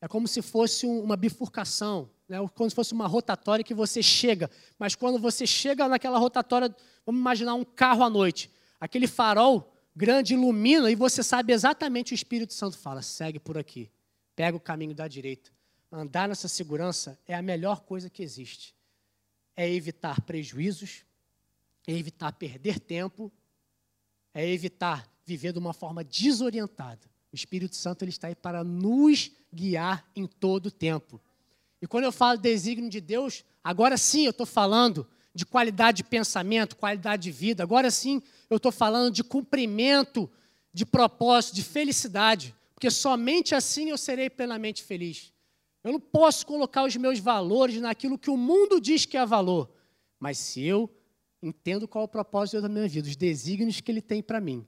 é 0.00 0.08
como 0.08 0.26
se 0.26 0.42
fosse 0.42 0.86
uma 0.86 1.16
bifurcação 1.16 2.10
né, 2.30 2.38
como 2.54 2.70
se 2.70 2.76
fosse 2.76 2.92
uma 2.92 3.08
rotatória 3.08 3.64
que 3.64 3.74
você 3.74 4.00
chega. 4.00 4.48
Mas 4.78 4.94
quando 4.94 5.18
você 5.18 5.44
chega 5.44 5.88
naquela 5.88 6.16
rotatória, 6.16 6.74
vamos 7.04 7.20
imaginar 7.20 7.54
um 7.54 7.64
carro 7.64 8.04
à 8.04 8.08
noite. 8.08 8.48
Aquele 8.78 9.08
farol 9.08 9.74
grande 9.96 10.34
ilumina 10.34 10.88
e 10.90 10.94
você 10.94 11.24
sabe 11.24 11.52
exatamente 11.52 12.12
o 12.12 12.14
Espírito 12.14 12.54
Santo 12.54 12.78
fala: 12.78 13.02
segue 13.02 13.40
por 13.40 13.58
aqui, 13.58 13.90
pega 14.36 14.56
o 14.56 14.60
caminho 14.60 14.94
da 14.94 15.08
direita. 15.08 15.50
Andar 15.90 16.28
nessa 16.28 16.46
segurança 16.46 17.18
é 17.26 17.34
a 17.34 17.42
melhor 17.42 17.80
coisa 17.80 18.08
que 18.08 18.22
existe. 18.22 18.76
É 19.56 19.68
evitar 19.68 20.20
prejuízos, 20.20 21.04
é 21.84 21.92
evitar 21.92 22.32
perder 22.32 22.78
tempo, 22.78 23.30
é 24.32 24.48
evitar 24.48 25.09
viver 25.30 25.52
de 25.52 25.58
uma 25.58 25.72
forma 25.72 26.02
desorientada. 26.02 27.00
O 27.32 27.36
Espírito 27.36 27.76
Santo 27.76 28.02
ele 28.02 28.10
está 28.10 28.26
aí 28.26 28.34
para 28.34 28.64
nos 28.64 29.30
guiar 29.52 30.04
em 30.16 30.26
todo 30.26 30.66
o 30.66 30.70
tempo. 30.70 31.20
E 31.80 31.86
quando 31.86 32.04
eu 32.04 32.12
falo 32.12 32.38
desígnio 32.38 32.90
de 32.90 33.00
Deus, 33.00 33.44
agora 33.62 33.96
sim 33.96 34.24
eu 34.24 34.30
estou 34.30 34.46
falando 34.46 35.06
de 35.32 35.46
qualidade 35.46 35.98
de 35.98 36.04
pensamento, 36.04 36.76
qualidade 36.76 37.22
de 37.22 37.30
vida. 37.30 37.62
Agora 37.62 37.90
sim 37.90 38.20
eu 38.48 38.56
estou 38.56 38.72
falando 38.72 39.12
de 39.12 39.22
cumprimento, 39.22 40.28
de 40.72 40.84
propósito, 40.84 41.54
de 41.54 41.62
felicidade. 41.62 42.54
Porque 42.74 42.90
somente 42.90 43.54
assim 43.54 43.90
eu 43.90 43.98
serei 43.98 44.28
plenamente 44.28 44.82
feliz. 44.82 45.32
Eu 45.84 45.92
não 45.92 46.00
posso 46.00 46.44
colocar 46.44 46.84
os 46.84 46.96
meus 46.96 47.20
valores 47.20 47.80
naquilo 47.80 48.18
que 48.18 48.30
o 48.30 48.36
mundo 48.36 48.80
diz 48.80 49.06
que 49.06 49.16
é 49.16 49.24
valor. 49.24 49.70
Mas 50.18 50.36
se 50.38 50.62
eu 50.62 50.90
entendo 51.42 51.88
qual 51.88 52.02
é 52.02 52.04
o 52.04 52.08
propósito 52.08 52.60
da 52.60 52.68
minha 52.68 52.86
vida, 52.86 53.08
os 53.08 53.16
desígnios 53.16 53.80
que 53.80 53.90
ele 53.90 54.02
tem 54.02 54.22
para 54.22 54.40
mim, 54.40 54.66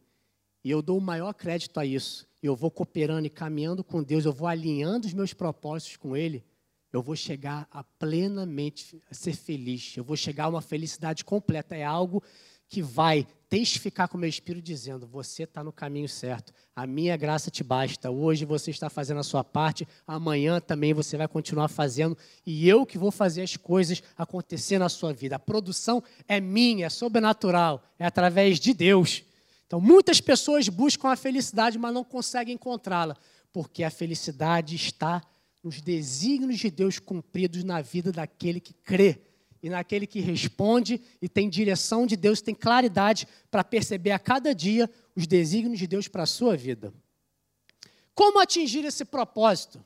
e 0.65 0.71
eu 0.71 0.83
dou 0.83 0.99
o 0.99 1.01
maior 1.01 1.33
crédito 1.33 1.79
a 1.79 1.87
isso, 1.87 2.27
eu 2.43 2.57
vou 2.57 2.71
cooperando 2.71 3.27
e 3.27 3.31
caminhando 3.31 3.85
com 3.85 4.03
Deus, 4.03 4.25
eu 4.25 4.33
vou 4.33 4.49
alinhando 4.49 5.07
os 5.07 5.13
meus 5.13 5.33
propósitos 5.33 5.97
com 5.97 6.17
Ele, 6.17 6.45
eu 6.93 7.01
vou 7.01 7.17
chegar 7.17 7.67
a 7.71 7.83
plenamente 7.83 9.03
a 9.11 9.15
ser 9.15 9.35
feliz. 9.35 9.97
Eu 9.97 10.05
vou 10.05 10.17
chegar 10.17 10.45
a 10.45 10.49
uma 10.49 10.61
felicidade 10.61 11.25
completa. 11.25 11.75
É 11.75 11.83
algo 11.83 12.23
que 12.69 12.83
vai 12.83 13.27
testificar 13.49 14.09
com 14.09 14.19
o 14.19 14.21
meu 14.21 14.29
espírito 14.29 14.65
dizendo: 14.65 15.07
você 15.07 15.45
está 15.45 15.65
no 15.65 15.73
caminho 15.73 16.09
certo. 16.09 16.53
A 16.77 16.87
minha 16.87 17.17
graça 17.17 17.51
te 17.51 17.65
basta. 17.65 18.11
Hoje 18.11 18.45
você 18.45 18.71
está 18.71 18.91
fazendo 18.91 19.21
a 19.21 19.23
sua 19.23 19.43
parte. 19.43 19.89
Amanhã 20.07 20.61
também 20.61 20.93
você 20.93 21.17
vai 21.17 21.27
continuar 21.27 21.69
fazendo. 21.69 22.17
E 22.45 22.69
eu 22.69 22.85
que 22.85 22.99
vou 22.99 23.11
fazer 23.11 23.41
as 23.41 23.57
coisas 23.57 24.03
acontecer 24.17 24.79
na 24.79 24.91
sua 24.91 25.15
vida. 25.15 25.37
A 25.37 25.39
produção 25.39 26.03
é 26.29 26.41
minha, 26.41 26.87
é 26.87 26.91
sobrenatural, 26.91 27.83
é 27.99 28.05
através 28.05 28.61
de 28.61 28.75
Deus. 28.75 29.25
Então, 29.73 29.81
muitas 29.81 30.21
pessoas 30.21 30.69
buscam 30.69 31.09
a 31.09 31.17
felicidade, 31.17 31.79
mas 31.79 31.95
não 31.95 32.05
conseguem 32.05 32.57
encontrá-la, 32.57 33.17
porque 33.51 33.83
a 33.83 33.91
felicidade 33.91 34.77
está 34.77 35.23
nos 35.65 35.81
desígnios 35.81 36.61
de 36.61 36.71
Deus 36.71 36.99
cumpridos 36.99 37.65
na 37.65 37.81
vida 37.81 38.13
daquele 38.13 38.61
que 38.61 38.75
crê. 38.75 39.23
e 39.63 39.71
naquele 39.71 40.07
que 40.07 40.21
responde 40.21 41.01
e 41.23 41.27
tem 41.27 41.49
direção 41.49 42.05
de 42.05 42.17
Deus, 42.17 42.43
tem 42.43 42.55
claridade 42.55 43.27
para 43.51 43.65
perceber 43.65 44.11
a 44.11 44.19
cada 44.19 44.55
dia 44.55 44.91
os 45.17 45.27
desígnios 45.27 45.79
de 45.79 45.87
Deus 45.87 46.07
para 46.07 46.25
a 46.25 46.27
sua 46.27 46.55
vida. 46.55 46.93
Como 48.15 48.41
atingir 48.41 48.85
esse 48.85 49.07
propósito? 49.07 49.83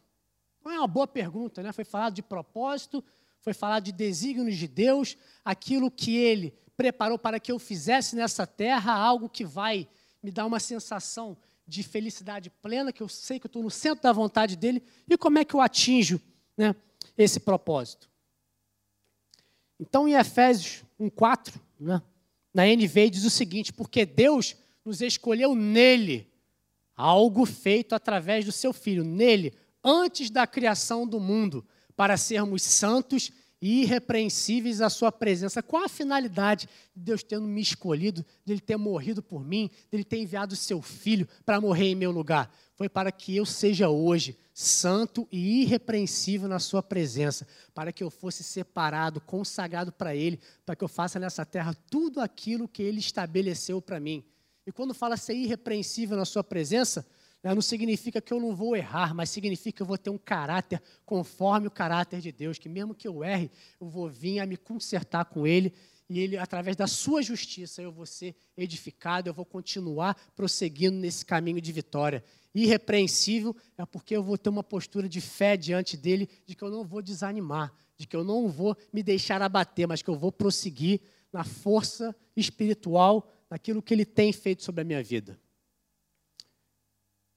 Não 0.65 0.73
é 0.73 0.79
uma 0.79 0.89
boa 0.89 1.07
pergunta, 1.07 1.63
né? 1.63 1.73
Foi 1.73 1.85
falado 1.85 2.15
de 2.15 2.23
propósito, 2.25 3.05
foi 3.41 3.55
falado 3.55 3.85
de 3.85 3.93
desígnios 3.93 4.57
de 4.57 4.67
Deus, 4.67 5.17
aquilo 5.45 5.93
que 5.93 6.17
Ele 6.17 6.53
preparou 6.77 7.19
para 7.19 7.41
que 7.41 7.51
eu 7.51 7.59
fizesse 7.59 8.15
nessa 8.15 8.47
terra, 8.47 8.93
algo 8.93 9.29
que 9.29 9.45
vai 9.45 9.89
me 10.23 10.31
dar 10.31 10.47
uma 10.47 10.61
sensação 10.61 11.37
de 11.67 11.83
felicidade 11.83 12.51
plena, 12.51 12.93
que 12.93 13.03
eu 13.03 13.09
sei 13.09 13.41
que 13.41 13.47
eu 13.47 13.49
estou 13.49 13.63
no 13.63 13.71
centro 13.71 14.03
da 14.03 14.13
vontade 14.13 14.57
dele, 14.57 14.83
e 15.09 15.17
como 15.17 15.39
é 15.39 15.45
que 15.45 15.55
eu 15.55 15.61
atinjo 15.61 16.21
né, 16.57 16.75
esse 17.17 17.41
propósito? 17.41 18.09
Então, 19.79 20.07
em 20.07 20.15
Efésios 20.15 20.85
1,4, 21.01 21.55
né, 21.79 22.03
na 22.55 22.67
NV, 22.67 23.11
diz 23.11 23.25
o 23.25 23.31
seguinte: 23.31 23.73
Porque 23.73 24.07
Deus 24.07 24.57
nos 24.85 25.01
escolheu 25.01 25.55
nele, 25.55 26.31
algo 26.97 27.45
feito 27.45 27.95
através 27.95 28.45
do 28.45 28.53
seu 28.53 28.73
Filho, 28.73 29.05
nele, 29.05 29.53
antes 29.83 30.31
da 30.31 30.47
criação 30.47 31.07
do 31.07 31.21
mundo, 31.21 31.67
para 31.95 32.17
sermos 32.17 32.63
santos 32.63 33.31
e 33.31 33.33
irrepreensíveis 33.61 34.81
à 34.81 34.91
sua 34.91 35.11
presença. 35.11 35.63
Qual 35.63 35.85
a 35.85 35.89
finalidade 35.89 36.69
de 36.95 37.03
Deus 37.03 37.23
tendo 37.23 37.47
me 37.47 37.61
escolhido, 37.61 38.25
de 38.45 38.53
Ele 38.53 38.61
ter 38.61 38.77
morrido 38.77 39.23
por 39.23 39.45
mim, 39.45 39.71
de 39.91 39.97
Ele 39.97 40.05
ter 40.05 40.19
enviado 40.19 40.55
o 40.55 40.57
seu 40.57 40.83
Filho 40.83 41.27
para 41.45 41.61
morrer 41.61 41.87
em 41.87 41.95
meu 41.95 42.11
lugar? 42.11 42.53
Foi 42.75 42.89
para 42.89 43.11
que 43.11 43.35
eu 43.35 43.47
seja 43.47 43.89
hoje 43.89 44.37
santo 44.53 45.27
e 45.31 45.63
irrepreensível 45.63 46.49
na 46.49 46.59
sua 46.59 46.83
presença, 46.83 47.47
para 47.75 47.93
que 47.93 48.03
eu 48.03 48.11
fosse 48.11 48.43
separado, 48.43 49.21
consagrado 49.21 49.93
para 49.93 50.15
Ele, 50.15 50.41
para 50.65 50.77
que 50.77 50.85
eu 50.85 50.89
faça 50.89 51.19
nessa 51.19 51.45
terra 51.45 51.75
tudo 51.91 52.21
aquilo 52.21 52.69
que 52.69 52.83
Ele 52.83 52.99
estabeleceu 52.99 53.81
para 53.81 54.01
mim. 54.01 54.25
E 54.67 54.73
quando 54.73 54.93
fala 54.93 55.17
ser 55.17 55.35
irrepreensível 55.35 56.17
na 56.17 56.25
sua 56.25 56.43
presença, 56.43 57.07
não 57.43 57.63
significa 57.63 58.21
que 58.21 58.33
eu 58.33 58.41
não 58.41 58.55
vou 58.55 58.77
errar, 58.77 59.15
mas 59.15 59.31
significa 59.31 59.77
que 59.77 59.83
eu 59.83 59.87
vou 59.87 59.99
ter 59.99 60.11
um 60.11 60.19
caráter 60.19 60.83
conforme 61.05 61.69
o 61.69 61.71
caráter 61.71 62.21
de 62.21 62.33
Deus, 62.33 62.59
que 62.59 62.69
mesmo 62.69 62.95
que 62.95 63.07
eu 63.07 63.23
erre, 63.23 63.51
eu 63.81 63.89
vou 63.89 64.09
vir 64.09 64.41
a 64.41 64.47
me 64.47 64.57
consertar 64.57 65.25
com 65.27 65.47
Ele 65.47 65.73
e 66.09 66.21
Ele, 66.21 66.37
através 66.37 66.77
da 66.77 66.87
sua 66.87 67.23
justiça, 67.23 67.83
eu 67.83 67.91
vou 67.91 68.07
ser 68.07 68.37
edificado, 68.57 69.29
eu 69.29 69.35
vou 69.35 69.45
continuar 69.45 70.17
prosseguindo 70.37 70.97
nesse 70.97 71.25
caminho 71.25 71.61
de 71.61 71.73
vitória. 71.73 72.23
Irrepreensível 72.55 73.55
é 73.77 73.85
porque 73.85 74.17
eu 74.17 74.23
vou 74.23 74.39
ter 74.39 74.49
uma 74.49 74.63
postura 74.63 75.09
de 75.09 75.21
fé 75.21 75.57
diante 75.57 75.97
dele, 75.97 76.29
de 76.47 76.55
que 76.55 76.63
eu 76.63 76.71
não 76.71 76.85
vou 76.85 77.03
desanimar, 77.03 77.73
de 77.99 78.07
que 78.07 78.17
eu 78.17 78.25
não 78.25 78.49
vou 78.49 78.77
me 78.93 79.03
deixar 79.03 79.43
abater, 79.43 79.87
mas 79.87 80.01
que 80.01 80.09
eu 80.09 80.17
vou 80.17 80.31
prosseguir 80.31 81.01
na 81.33 81.45
força 81.45 82.15
espiritual, 82.37 83.29
naquilo 83.51 83.83
que 83.83 83.93
Ele 83.93 84.05
tem 84.05 84.33
feito 84.33 84.63
sobre 84.63 84.83
a 84.83 84.85
minha 84.85 85.03
vida. 85.03 85.39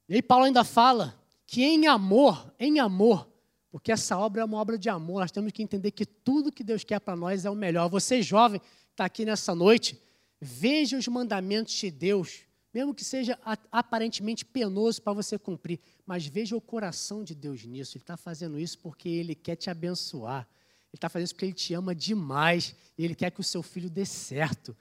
E 0.09 0.15
aí 0.15 0.21
Paulo 0.23 0.45
ainda 0.45 0.63
fala 0.63 1.15
que 1.45 1.63
em 1.63 1.85
amor, 1.85 2.51
em 2.59 2.79
amor, 2.79 3.29
porque 3.69 3.91
essa 3.91 4.17
obra 4.17 4.41
é 4.41 4.45
uma 4.45 4.57
obra 4.57 4.75
de 4.75 4.89
amor, 4.89 5.21
nós 5.21 5.31
temos 5.31 5.51
que 5.51 5.61
entender 5.61 5.91
que 5.91 6.03
tudo 6.03 6.51
que 6.51 6.63
Deus 6.63 6.83
quer 6.83 6.99
para 6.99 7.15
nós 7.15 7.45
é 7.45 7.49
o 7.49 7.55
melhor. 7.55 7.87
Você 7.89 8.19
jovem, 8.23 8.59
está 8.89 9.05
aqui 9.05 9.23
nessa 9.23 9.53
noite, 9.53 10.01
veja 10.41 10.97
os 10.97 11.07
mandamentos 11.07 11.73
de 11.73 11.91
Deus, 11.91 12.39
mesmo 12.73 12.93
que 12.93 13.03
seja 13.03 13.37
aparentemente 13.71 14.43
penoso 14.43 14.99
para 14.99 15.13
você 15.13 15.37
cumprir, 15.37 15.79
mas 16.07 16.25
veja 16.25 16.57
o 16.57 16.61
coração 16.61 17.23
de 17.23 17.35
Deus 17.35 17.63
nisso. 17.63 17.95
Ele 17.95 18.03
está 18.03 18.17
fazendo 18.17 18.59
isso 18.59 18.79
porque 18.79 19.07
Ele 19.07 19.35
quer 19.35 19.57
te 19.57 19.69
abençoar. 19.69 20.47
Ele 20.91 20.95
está 20.95 21.07
fazendo 21.07 21.25
isso 21.25 21.35
porque 21.35 21.45
Ele 21.45 21.53
te 21.53 21.73
ama 21.75 21.93
demais 21.93 22.75
e 22.97 23.05
Ele 23.05 23.13
quer 23.13 23.29
que 23.29 23.41
o 23.41 23.43
seu 23.43 23.61
filho 23.61 23.91
dê 23.91 24.05
certo. 24.05 24.75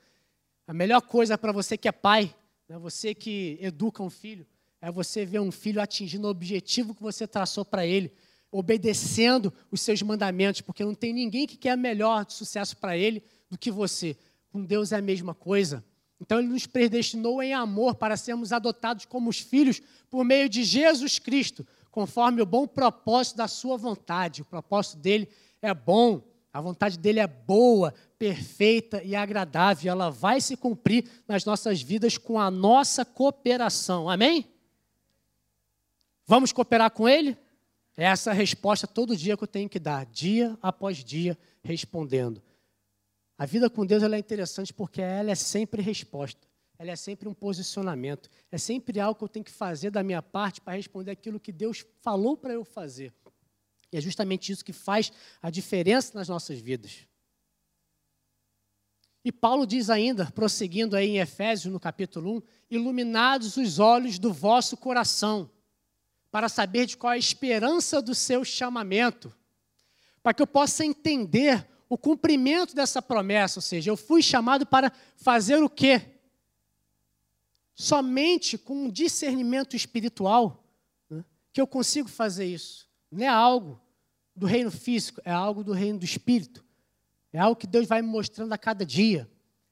A 0.66 0.72
melhor 0.72 1.02
coisa 1.02 1.36
para 1.36 1.52
você 1.52 1.76
que 1.76 1.86
é 1.86 1.92
pai, 1.92 2.34
né, 2.66 2.78
você 2.78 3.14
que 3.14 3.58
educa 3.60 4.02
um 4.02 4.10
filho, 4.10 4.46
é 4.80 4.90
você 4.90 5.24
ver 5.24 5.40
um 5.40 5.50
filho 5.50 5.80
atingindo 5.80 6.26
o 6.26 6.30
objetivo 6.30 6.94
que 6.94 7.02
você 7.02 7.26
traçou 7.26 7.64
para 7.64 7.86
ele, 7.86 8.12
obedecendo 8.50 9.52
os 9.70 9.80
seus 9.80 10.00
mandamentos, 10.02 10.60
porque 10.60 10.84
não 10.84 10.94
tem 10.94 11.12
ninguém 11.12 11.46
que 11.46 11.56
quer 11.56 11.76
melhor 11.76 12.24
sucesso 12.28 12.76
para 12.76 12.96
ele 12.96 13.22
do 13.50 13.58
que 13.58 13.70
você. 13.70 14.16
Com 14.50 14.64
Deus 14.64 14.92
é 14.92 14.96
a 14.96 15.02
mesma 15.02 15.34
coisa. 15.34 15.84
Então 16.20 16.38
ele 16.38 16.48
nos 16.48 16.66
predestinou 16.66 17.42
em 17.42 17.54
amor 17.54 17.94
para 17.94 18.16
sermos 18.16 18.52
adotados 18.52 19.04
como 19.04 19.30
os 19.30 19.38
filhos 19.38 19.80
por 20.10 20.24
meio 20.24 20.48
de 20.48 20.64
Jesus 20.64 21.18
Cristo, 21.18 21.66
conforme 21.90 22.40
o 22.42 22.46
bom 22.46 22.66
propósito 22.66 23.36
da 23.36 23.48
sua 23.48 23.76
vontade. 23.76 24.42
O 24.42 24.44
propósito 24.44 24.98
dele 24.98 25.28
é 25.60 25.72
bom, 25.74 26.22
a 26.52 26.60
vontade 26.60 26.98
dele 26.98 27.20
é 27.20 27.26
boa, 27.26 27.94
perfeita 28.18 29.02
e 29.02 29.14
agradável. 29.14 29.92
Ela 29.92 30.10
vai 30.10 30.40
se 30.40 30.56
cumprir 30.56 31.04
nas 31.26 31.44
nossas 31.44 31.82
vidas 31.82 32.16
com 32.16 32.40
a 32.40 32.50
nossa 32.50 33.04
cooperação. 33.04 34.08
Amém? 34.08 34.46
Vamos 36.28 36.52
cooperar 36.52 36.90
com 36.90 37.08
Ele? 37.08 37.38
É 37.96 38.04
essa 38.04 38.32
a 38.32 38.34
resposta 38.34 38.86
todo 38.86 39.16
dia 39.16 39.34
que 39.34 39.42
eu 39.42 39.48
tenho 39.48 39.66
que 39.66 39.78
dar, 39.78 40.04
dia 40.04 40.58
após 40.60 41.02
dia, 41.02 41.38
respondendo. 41.64 42.42
A 43.38 43.46
vida 43.46 43.70
com 43.70 43.86
Deus 43.86 44.02
é 44.02 44.18
interessante 44.18 44.70
porque 44.70 45.00
ela 45.00 45.30
é 45.30 45.34
sempre 45.34 45.80
resposta, 45.80 46.46
ela 46.78 46.90
é 46.90 46.96
sempre 46.96 47.30
um 47.30 47.32
posicionamento, 47.32 48.28
é 48.52 48.58
sempre 48.58 49.00
algo 49.00 49.18
que 49.18 49.24
eu 49.24 49.28
tenho 49.28 49.44
que 49.44 49.50
fazer 49.50 49.90
da 49.90 50.02
minha 50.02 50.20
parte 50.20 50.60
para 50.60 50.76
responder 50.76 51.12
aquilo 51.12 51.40
que 51.40 51.50
Deus 51.50 51.86
falou 52.02 52.36
para 52.36 52.52
eu 52.52 52.62
fazer. 52.62 53.10
E 53.90 53.96
é 53.96 54.00
justamente 54.00 54.52
isso 54.52 54.62
que 54.62 54.74
faz 54.74 55.10
a 55.40 55.48
diferença 55.48 56.12
nas 56.14 56.28
nossas 56.28 56.58
vidas. 56.58 57.08
E 59.24 59.32
Paulo 59.32 59.66
diz 59.66 59.88
ainda, 59.88 60.30
prosseguindo 60.30 60.94
aí 60.94 61.08
em 61.08 61.20
Efésios, 61.20 61.72
no 61.72 61.80
capítulo 61.80 62.36
1, 62.36 62.42
iluminados 62.70 63.56
os 63.56 63.78
olhos 63.78 64.18
do 64.18 64.30
vosso 64.30 64.76
coração 64.76 65.50
para 66.30 66.48
saber 66.48 66.86
de 66.86 66.96
qual 66.96 67.12
é 67.12 67.16
a 67.16 67.18
esperança 67.18 68.02
do 68.02 68.14
seu 68.14 68.44
chamamento, 68.44 69.34
para 70.22 70.34
que 70.34 70.42
eu 70.42 70.46
possa 70.46 70.84
entender 70.84 71.66
o 71.88 71.96
cumprimento 71.96 72.74
dessa 72.74 73.00
promessa, 73.00 73.58
ou 73.58 73.62
seja, 73.62 73.90
eu 73.90 73.96
fui 73.96 74.22
chamado 74.22 74.66
para 74.66 74.92
fazer 75.16 75.62
o 75.62 75.70
quê? 75.70 76.02
Somente 77.74 78.58
com 78.58 78.84
um 78.84 78.90
discernimento 78.90 79.74
espiritual 79.74 80.64
né, 81.08 81.24
que 81.52 81.60
eu 81.60 81.66
consigo 81.66 82.08
fazer 82.08 82.44
isso. 82.44 82.88
Não 83.10 83.24
é 83.24 83.28
algo 83.28 83.80
do 84.36 84.46
reino 84.46 84.70
físico, 84.70 85.20
é 85.24 85.32
algo 85.32 85.64
do 85.64 85.72
reino 85.72 85.98
do 85.98 86.04
espírito. 86.04 86.64
É 87.32 87.38
algo 87.38 87.56
que 87.56 87.66
Deus 87.66 87.86
vai 87.86 88.02
me 88.02 88.08
mostrando 88.08 88.52
a 88.52 88.58
cada 88.58 88.84
dia. 88.84 89.28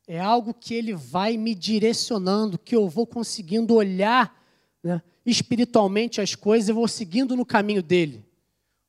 É 0.06 0.20
algo 0.20 0.54
que 0.54 0.72
Ele 0.72 0.94
vai 0.94 1.36
me 1.36 1.54
direcionando, 1.54 2.58
que 2.58 2.76
eu 2.76 2.88
vou 2.88 3.06
conseguindo 3.06 3.74
olhar 3.74 4.42
né, 4.86 5.02
espiritualmente 5.24 6.20
as 6.20 6.34
coisas 6.34 6.68
e 6.68 6.72
vou 6.72 6.86
seguindo 6.86 7.36
no 7.36 7.44
caminho 7.44 7.82
dele. 7.82 8.24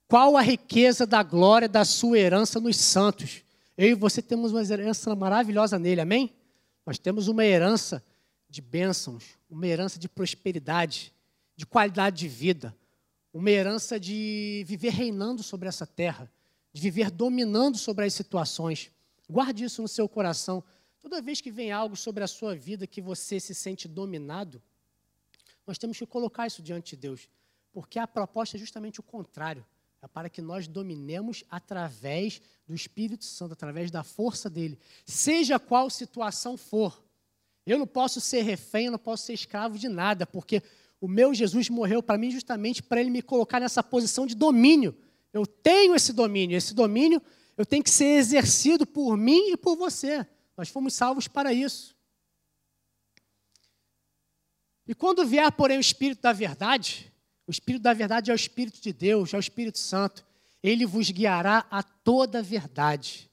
Qual 0.07 0.37
a 0.37 0.41
riqueza 0.41 1.05
da 1.05 1.23
glória 1.23 1.67
da 1.67 1.83
sua 1.83 2.17
herança 2.17 2.59
nos 2.59 2.77
santos? 2.77 3.41
Eu 3.75 3.89
e 3.89 3.93
você 3.95 4.21
temos 4.21 4.51
uma 4.51 4.63
herança 4.63 5.13
maravilhosa 5.15 5.77
nele, 5.77 5.99
amém? 5.99 6.33
Nós 6.85 6.97
temos 6.97 7.27
uma 7.27 7.43
herança 7.43 8.03
de 8.49 8.61
bênçãos, 8.61 9.25
uma 9.49 9.67
herança 9.67 9.99
de 9.99 10.07
prosperidade, 10.07 11.11
de 11.55 11.65
qualidade 11.65 12.17
de 12.17 12.27
vida, 12.27 12.75
uma 13.33 13.49
herança 13.49 13.99
de 13.99 14.63
viver 14.65 14.89
reinando 14.89 15.43
sobre 15.43 15.67
essa 15.67 15.85
terra, 15.85 16.31
de 16.71 16.81
viver 16.81 17.11
dominando 17.11 17.77
sobre 17.77 18.05
as 18.05 18.13
situações. 18.13 18.91
Guarde 19.29 19.65
isso 19.65 19.81
no 19.81 19.87
seu 19.87 20.07
coração. 20.07 20.63
Toda 21.01 21.21
vez 21.21 21.41
que 21.41 21.51
vem 21.51 21.71
algo 21.71 21.95
sobre 21.95 22.23
a 22.23 22.27
sua 22.27 22.55
vida 22.55 22.87
que 22.87 23.01
você 23.01 23.39
se 23.39 23.53
sente 23.53 23.87
dominado, 23.87 24.61
nós 25.67 25.77
temos 25.77 25.99
que 25.99 26.05
colocar 26.05 26.47
isso 26.47 26.61
diante 26.61 26.95
de 26.95 27.01
Deus, 27.01 27.29
porque 27.73 27.99
a 27.99 28.07
proposta 28.07 28.55
é 28.55 28.59
justamente 28.59 28.99
o 29.01 29.03
contrário. 29.03 29.65
É 30.01 30.07
para 30.07 30.29
que 30.29 30.41
nós 30.41 30.67
dominemos 30.67 31.43
através 31.49 32.41
do 32.65 32.73
Espírito 32.73 33.25
Santo, 33.25 33.53
através 33.53 33.91
da 33.91 34.03
força 34.03 34.49
dele, 34.49 34.79
seja 35.05 35.59
qual 35.59 35.89
situação 35.89 36.55
for. 36.55 37.03
Eu 37.65 37.77
não 37.77 37.87
posso 37.87 38.21
ser 38.21 38.43
refém, 38.43 38.85
eu 38.85 38.91
não 38.93 38.99
posso 38.99 39.25
ser 39.25 39.33
escravo 39.33 39.77
de 39.77 39.89
nada, 39.89 40.25
porque 40.25 40.63
o 41.01 41.07
meu 41.07 41.33
Jesus 41.33 41.67
morreu 41.69 42.01
para 42.01 42.17
mim 42.17 42.31
justamente 42.31 42.81
para 42.81 43.01
ele 43.01 43.09
me 43.09 43.21
colocar 43.21 43.59
nessa 43.59 43.83
posição 43.83 44.25
de 44.25 44.35
domínio. 44.35 44.95
Eu 45.33 45.45
tenho 45.45 45.93
esse 45.95 46.13
domínio, 46.13 46.55
esse 46.55 46.73
domínio 46.73 47.21
eu 47.57 47.65
tenho 47.65 47.83
que 47.83 47.89
ser 47.89 48.17
exercido 48.17 48.85
por 48.85 49.17
mim 49.17 49.51
e 49.51 49.57
por 49.57 49.75
você. 49.75 50.25
Nós 50.55 50.69
fomos 50.69 50.93
salvos 50.93 51.27
para 51.27 51.51
isso. 51.51 51.96
E 54.87 54.95
quando 54.95 55.25
vier, 55.25 55.51
porém, 55.51 55.77
o 55.77 55.81
Espírito 55.81 56.21
da 56.21 56.31
verdade, 56.31 57.11
o 57.45 57.51
Espírito 57.51 57.81
da 57.81 57.93
verdade 57.93 58.31
é 58.31 58.33
o 58.33 58.35
Espírito 58.35 58.81
de 58.81 58.93
Deus, 58.93 59.33
é 59.33 59.37
o 59.37 59.39
Espírito 59.39 59.77
Santo, 59.77 60.25
ele 60.63 60.85
vos 60.85 61.11
guiará 61.11 61.65
a 61.69 61.83
toda 61.83 62.39
a 62.39 62.41
verdade. 62.41 63.29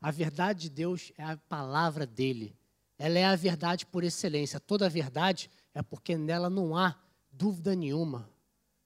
A 0.00 0.10
verdade 0.10 0.62
de 0.62 0.70
Deus 0.70 1.12
é 1.16 1.24
a 1.24 1.36
palavra 1.36 2.06
dele. 2.06 2.56
Ela 2.98 3.18
é 3.18 3.24
a 3.24 3.34
verdade 3.34 3.86
por 3.86 4.04
excelência. 4.04 4.60
Toda 4.60 4.86
a 4.86 4.88
verdade 4.88 5.50
é 5.74 5.82
porque 5.82 6.16
nela 6.16 6.48
não 6.48 6.76
há 6.76 6.96
dúvida 7.32 7.74
nenhuma. 7.74 8.28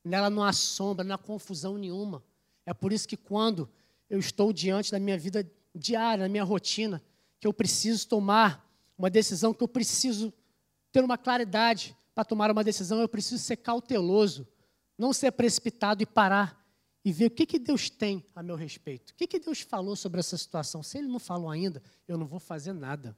Nela 0.05 0.31
não 0.31 0.43
há 0.43 0.53
sombra, 0.53 1.05
não 1.05 1.15
há 1.15 1.19
confusão 1.19 1.77
nenhuma. 1.77 2.23
É 2.65 2.73
por 2.73 2.93
isso 2.93 3.07
que 3.07 3.17
quando 3.17 3.69
eu 4.09 4.19
estou 4.19 4.53
diante 4.53 4.91
da 4.91 4.99
minha 4.99 5.19
vida 5.19 5.51
diária, 5.75 6.23
na 6.25 6.29
minha 6.29 6.45
rotina, 6.45 7.03
que 7.41 7.47
eu 7.47 7.53
preciso 7.53 8.09
tomar 8.09 8.67
uma 8.97 9.11
decisão, 9.11 9.53
que 9.53 9.63
eu 9.63 9.69
preciso 9.69 10.33
ter 10.91 11.05
uma 11.05 11.19
claridade 11.19 11.97
para 12.19 12.25
tomar 12.25 12.51
uma 12.51 12.65
decisão, 12.65 13.01
eu 13.01 13.09
preciso 13.09 13.41
ser 13.41 13.59
cauteloso, 13.59 14.45
não 14.99 15.13
ser 15.13 15.31
precipitado 15.31 16.03
e 16.03 16.07
parar 16.07 16.69
e 17.05 17.13
ver 17.13 17.27
o 17.27 17.31
que, 17.31 17.47
que 17.47 17.61
Deus 17.61 17.89
tem 17.89 18.27
a 18.35 18.43
meu 18.43 18.57
respeito. 18.57 19.11
O 19.11 19.15
que, 19.15 19.25
que 19.25 19.39
Deus 19.39 19.61
falou 19.61 19.95
sobre 19.95 20.19
essa 20.19 20.37
situação. 20.37 20.83
Se 20.83 20.99
Ele 20.99 21.07
não 21.07 21.21
falou 21.21 21.49
ainda, 21.49 21.81
eu 22.09 22.19
não 22.19 22.27
vou 22.27 22.41
fazer 22.41 22.73
nada. 22.73 23.17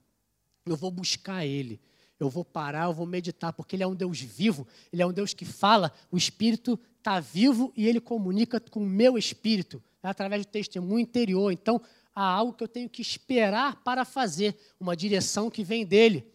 Eu 0.67 0.77
vou 0.77 0.91
buscar 0.91 1.47
Ele. 1.47 1.81
Eu 2.19 2.29
vou 2.29 2.45
parar, 2.45 2.89
eu 2.89 2.93
vou 2.93 3.07
meditar, 3.07 3.55
porque 3.55 3.75
Ele 3.75 3.83
é 3.83 3.87
um 3.87 3.95
Deus 3.95 4.21
vivo, 4.21 4.69
Ele 4.93 5.01
é 5.01 5.07
um 5.07 5.15
Deus 5.15 5.33
que 5.33 5.47
fala, 5.47 5.91
o 6.13 6.19
Espírito 6.19 6.79
está 6.99 7.21
vivo 7.21 7.73
e 7.75 7.89
Ele 7.89 8.03
comunica 8.03 8.61
com 8.61 8.81
o 8.81 8.87
meu 8.87 9.17
espírito, 9.17 9.83
é 10.03 10.09
através 10.09 10.45
do 10.45 10.51
testemunho 10.51 11.01
interior. 11.01 11.51
Então, 11.51 11.81
há 12.15 12.23
algo 12.23 12.53
que 12.53 12.63
eu 12.63 12.69
tenho 12.69 12.91
que 12.91 13.01
esperar 13.01 13.83
para 13.83 14.05
fazer, 14.05 14.55
uma 14.79 14.95
direção 14.95 15.49
que 15.49 15.65
vem 15.65 15.87
dele. 15.87 16.31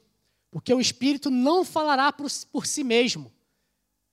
Porque 0.56 0.74
o 0.74 0.80
Espírito 0.80 1.30
não 1.30 1.66
falará 1.66 2.14
por, 2.14 2.32
por 2.50 2.66
si 2.66 2.82
mesmo, 2.82 3.30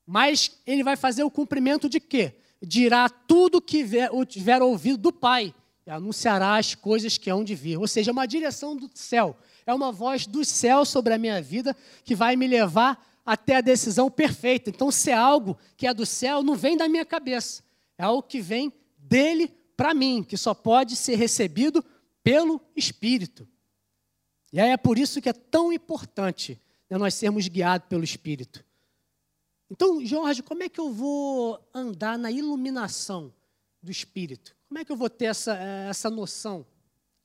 mas 0.04 0.58
ele 0.66 0.82
vai 0.82 0.96
fazer 0.96 1.22
o 1.22 1.30
cumprimento 1.30 1.88
de 1.88 2.00
quê? 2.00 2.34
Dirá 2.60 3.08
tudo 3.08 3.62
que 3.62 3.86
tiver 4.26 4.60
ouvido 4.60 4.98
do 4.98 5.12
Pai 5.12 5.54
e 5.86 5.90
anunciará 5.92 6.56
as 6.56 6.74
coisas 6.74 7.16
que 7.16 7.30
hão 7.30 7.44
de 7.44 7.54
vir. 7.54 7.78
Ou 7.78 7.86
seja, 7.86 8.10
uma 8.10 8.26
direção 8.26 8.74
do 8.74 8.90
céu. 8.92 9.38
É 9.64 9.72
uma 9.72 9.92
voz 9.92 10.26
do 10.26 10.44
céu 10.44 10.84
sobre 10.84 11.14
a 11.14 11.18
minha 11.18 11.40
vida 11.40 11.76
que 12.02 12.12
vai 12.12 12.34
me 12.34 12.48
levar 12.48 13.00
até 13.24 13.58
a 13.58 13.60
decisão 13.60 14.10
perfeita. 14.10 14.68
Então, 14.68 14.90
se 14.90 15.12
é 15.12 15.14
algo 15.14 15.56
que 15.76 15.86
é 15.86 15.94
do 15.94 16.04
céu, 16.04 16.42
não 16.42 16.56
vem 16.56 16.76
da 16.76 16.88
minha 16.88 17.04
cabeça. 17.04 17.62
É 17.96 18.02
algo 18.02 18.20
que 18.20 18.40
vem 18.40 18.72
dele 18.98 19.46
para 19.76 19.94
mim, 19.94 20.24
que 20.24 20.36
só 20.36 20.54
pode 20.54 20.96
ser 20.96 21.14
recebido 21.14 21.84
pelo 22.20 22.60
Espírito. 22.74 23.46
E 24.52 24.60
aí 24.60 24.70
é 24.70 24.76
por 24.76 24.98
isso 24.98 25.20
que 25.20 25.28
é 25.28 25.32
tão 25.32 25.72
importante 25.72 26.60
né, 26.90 26.98
nós 26.98 27.14
sermos 27.14 27.48
guiados 27.48 27.88
pelo 27.88 28.04
Espírito. 28.04 28.62
Então, 29.70 30.04
Jorge, 30.04 30.42
como 30.42 30.62
é 30.62 30.68
que 30.68 30.78
eu 30.78 30.92
vou 30.92 31.58
andar 31.72 32.18
na 32.18 32.30
iluminação 32.30 33.32
do 33.82 33.90
Espírito? 33.90 34.54
Como 34.68 34.78
é 34.78 34.84
que 34.84 34.92
eu 34.92 34.96
vou 34.96 35.08
ter 35.08 35.26
essa, 35.26 35.54
essa 35.54 36.10
noção 36.10 36.66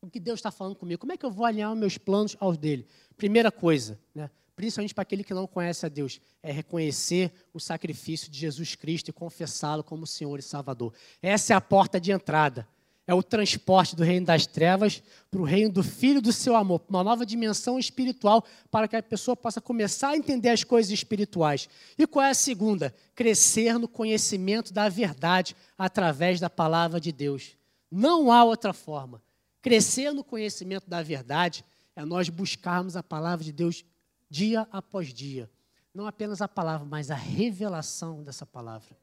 do 0.02 0.10
que 0.10 0.20
Deus 0.20 0.40
está 0.40 0.52
falando 0.52 0.78
comigo? 0.78 1.02
Como 1.02 1.12
é 1.12 1.18
que 1.18 1.26
eu 1.26 1.32
vou 1.32 1.46
alinhar 1.46 1.76
meus 1.76 1.98
planos 1.98 2.38
aos 2.40 2.58
dele? 2.58 2.88
Primeira 3.18 3.52
coisa, 3.52 4.00
né, 4.16 4.30
principalmente 4.56 4.94
para 4.94 5.02
aquele 5.02 5.26
que 5.26 5.34
não 5.34 5.46
conhece 5.46 5.86
a 5.86 5.90
Deus, 5.90 6.22
é 6.42 6.52
reconhecer 6.52 7.34
o 7.54 7.60
sacrifício 7.60 8.32
de 8.32 8.40
Jesus 8.40 8.76
Cristo 8.76 9.10
e 9.10 9.14
confessá-lo 9.14 9.84
como 9.84 10.08
Senhor 10.08 10.40
e 10.40 10.42
Salvador. 10.42 10.94
Essa 11.22 11.54
é 11.54 11.56
a 11.58 11.62
porta 11.62 12.00
de 12.00 12.14
entrada 12.14 12.66
é 13.08 13.14
o 13.14 13.24
transporte 13.24 13.96
do 13.96 14.04
reino 14.04 14.26
das 14.26 14.46
trevas 14.46 15.02
para 15.32 15.40
o 15.40 15.46
reino 15.46 15.72
do 15.72 15.82
Filho 15.82 16.22
do 16.22 16.34
seu 16.34 16.58
amor, 16.58 16.82
uma 16.90 17.06
nova 17.06 17.26
dimensão 17.26 17.80
espiritual 17.80 18.46
para 18.70 18.86
que 18.86 18.98
a 18.98 19.02
pessoa 19.02 19.36
possa 19.36 19.62
começar 19.62 20.10
a 20.10 20.18
entender 20.18 20.50
as 20.50 20.66
coisas 20.66 20.92
espirituais. 20.92 21.70
E 21.98 22.06
qual 22.06 22.26
é 22.26 22.32
a 22.32 22.36
segunda? 22.36 22.94
Crescer 23.16 23.80
no 23.80 23.88
conhecimento 23.88 24.74
da 24.74 24.90
verdade 24.90 25.56
através 25.78 26.42
da 26.42 26.50
palavra 26.50 27.00
de 27.00 27.14
Deus. 27.14 27.56
Não 27.90 28.30
há 28.30 28.44
outra 28.44 28.74
forma. 28.74 29.24
Crescer 29.62 30.12
no 30.12 30.24
conhecimento 30.24 30.90
da 30.90 31.02
verdade 31.02 31.64
é 31.96 32.04
nós 32.04 32.28
buscarmos 32.28 32.98
a 32.98 33.02
palavra 33.02 33.46
de 33.46 33.54
Deus 33.54 33.86
dia 34.30 34.68
após 34.70 35.14
dia. 35.14 35.50
Não 35.94 36.06
apenas 36.06 36.42
a 36.42 36.48
palavra, 36.48 36.86
mas 36.86 37.10
a 37.10 37.16
revelação 37.16 38.22
dessa 38.22 38.46
palavra. 38.46 38.98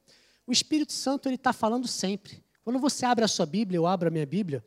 O 0.47 0.53
Espírito 0.53 0.93
Santo 0.93 1.27
ele 1.27 1.37
está 1.37 1.55
falando 1.55 1.89
sempre. 1.89 2.44
Quando 2.65 2.79
você 2.79 3.05
abre 3.05 3.25
a 3.25 3.29
sua 3.29 3.45
Bíblia, 3.45 3.77
eu 3.77 3.87
abro 3.87 4.09
a 4.09 4.11
minha 4.11 4.25
Bíblia, 4.25 4.65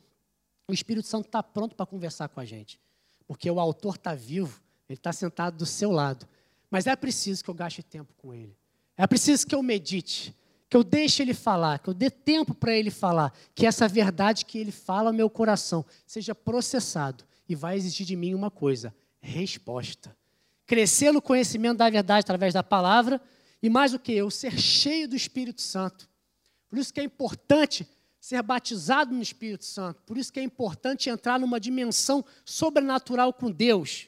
o 0.67 0.73
Espírito 0.73 1.07
Santo 1.07 1.25
está 1.25 1.41
pronto 1.41 1.75
para 1.75 1.85
conversar 1.85 2.29
com 2.29 2.39
a 2.39 2.45
gente. 2.45 2.79
Porque 3.27 3.49
o 3.49 3.59
autor 3.59 3.95
está 3.95 4.13
vivo, 4.13 4.61
ele 4.87 4.97
está 4.97 5.11
sentado 5.11 5.57
do 5.57 5.65
seu 5.65 5.91
lado. 5.91 6.27
Mas 6.69 6.85
é 6.85 6.95
preciso 6.95 7.43
que 7.43 7.49
eu 7.49 7.53
gaste 7.53 7.81
tempo 7.81 8.13
com 8.17 8.33
ele. 8.33 8.55
É 8.95 9.07
preciso 9.07 9.47
que 9.47 9.55
eu 9.55 9.63
medite, 9.63 10.35
que 10.69 10.77
eu 10.77 10.83
deixe 10.83 11.23
ele 11.23 11.33
falar, 11.33 11.79
que 11.79 11.89
eu 11.89 11.93
dê 11.93 12.09
tempo 12.09 12.53
para 12.53 12.75
ele 12.75 12.91
falar, 12.91 13.33
que 13.55 13.65
essa 13.65 13.87
verdade 13.87 14.45
que 14.45 14.57
ele 14.57 14.71
fala 14.71 15.09
ao 15.09 15.13
meu 15.13 15.29
coração 15.29 15.85
seja 16.05 16.35
processado 16.35 17.23
e 17.47 17.55
vai 17.55 17.77
exigir 17.77 18.05
de 18.05 18.15
mim 18.15 18.33
uma 18.33 18.51
coisa: 18.51 18.93
resposta. 19.19 20.15
Crescer 20.65 21.11
no 21.11 21.21
conhecimento 21.21 21.77
da 21.77 21.89
verdade 21.89 22.19
através 22.21 22.53
da 22.53 22.63
palavra 22.63 23.21
e 23.61 23.69
mais 23.69 23.93
o 23.93 23.99
que? 23.99 24.11
Eu 24.11 24.29
ser 24.29 24.59
cheio 24.59 25.07
do 25.07 25.15
Espírito 25.15 25.61
Santo. 25.61 26.09
Por 26.69 26.77
isso 26.77 26.93
que 26.93 26.99
é 26.99 27.03
importante 27.03 27.87
ser 28.19 28.41
batizado 28.41 29.13
no 29.13 29.21
Espírito 29.21 29.63
Santo. 29.63 30.01
Por 30.05 30.17
isso 30.17 30.33
que 30.33 30.39
é 30.39 30.43
importante 30.43 31.09
entrar 31.09 31.39
numa 31.39 31.59
dimensão 31.59 32.25
sobrenatural 32.43 33.31
com 33.31 33.49
Deus, 33.49 34.07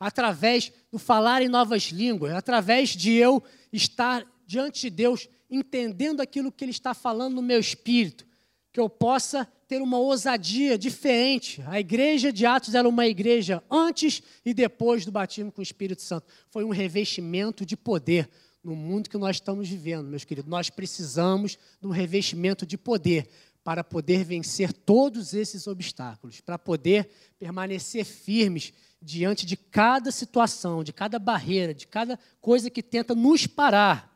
através 0.00 0.72
do 0.90 0.98
falar 0.98 1.42
em 1.42 1.48
novas 1.48 1.84
línguas, 1.84 2.34
através 2.34 2.90
de 2.90 3.12
eu 3.12 3.42
estar 3.72 4.26
diante 4.46 4.82
de 4.82 4.90
Deus, 4.90 5.28
entendendo 5.48 6.20
aquilo 6.20 6.50
que 6.50 6.64
Ele 6.64 6.72
está 6.72 6.92
falando 6.92 7.34
no 7.34 7.42
meu 7.42 7.60
espírito, 7.60 8.26
que 8.72 8.80
eu 8.80 8.88
possa 8.88 9.46
ter 9.68 9.80
uma 9.80 9.98
ousadia 9.98 10.76
diferente. 10.76 11.62
A 11.66 11.78
igreja 11.78 12.32
de 12.32 12.44
Atos 12.44 12.74
era 12.74 12.88
uma 12.88 13.06
igreja 13.06 13.62
antes 13.70 14.22
e 14.44 14.52
depois 14.52 15.04
do 15.04 15.12
batismo 15.12 15.52
com 15.52 15.60
o 15.60 15.62
Espírito 15.62 16.02
Santo. 16.02 16.26
Foi 16.50 16.64
um 16.64 16.70
revestimento 16.70 17.64
de 17.64 17.76
poder 17.76 18.28
no 18.62 18.76
mundo 18.76 19.10
que 19.10 19.18
nós 19.18 19.36
estamos 19.36 19.68
vivendo, 19.68 20.08
meus 20.08 20.24
queridos. 20.24 20.50
Nós 20.50 20.70
precisamos 20.70 21.58
de 21.80 21.86
um 21.86 21.90
revestimento 21.90 22.64
de 22.64 22.78
poder 22.78 23.28
para 23.64 23.84
poder 23.84 24.24
vencer 24.24 24.72
todos 24.72 25.34
esses 25.34 25.66
obstáculos, 25.66 26.40
para 26.40 26.58
poder 26.58 27.10
permanecer 27.38 28.04
firmes 28.04 28.72
diante 29.00 29.46
de 29.46 29.56
cada 29.56 30.10
situação, 30.10 30.82
de 30.82 30.92
cada 30.92 31.18
barreira, 31.18 31.74
de 31.74 31.86
cada 31.86 32.18
coisa 32.40 32.70
que 32.70 32.82
tenta 32.82 33.14
nos 33.14 33.46
parar. 33.46 34.12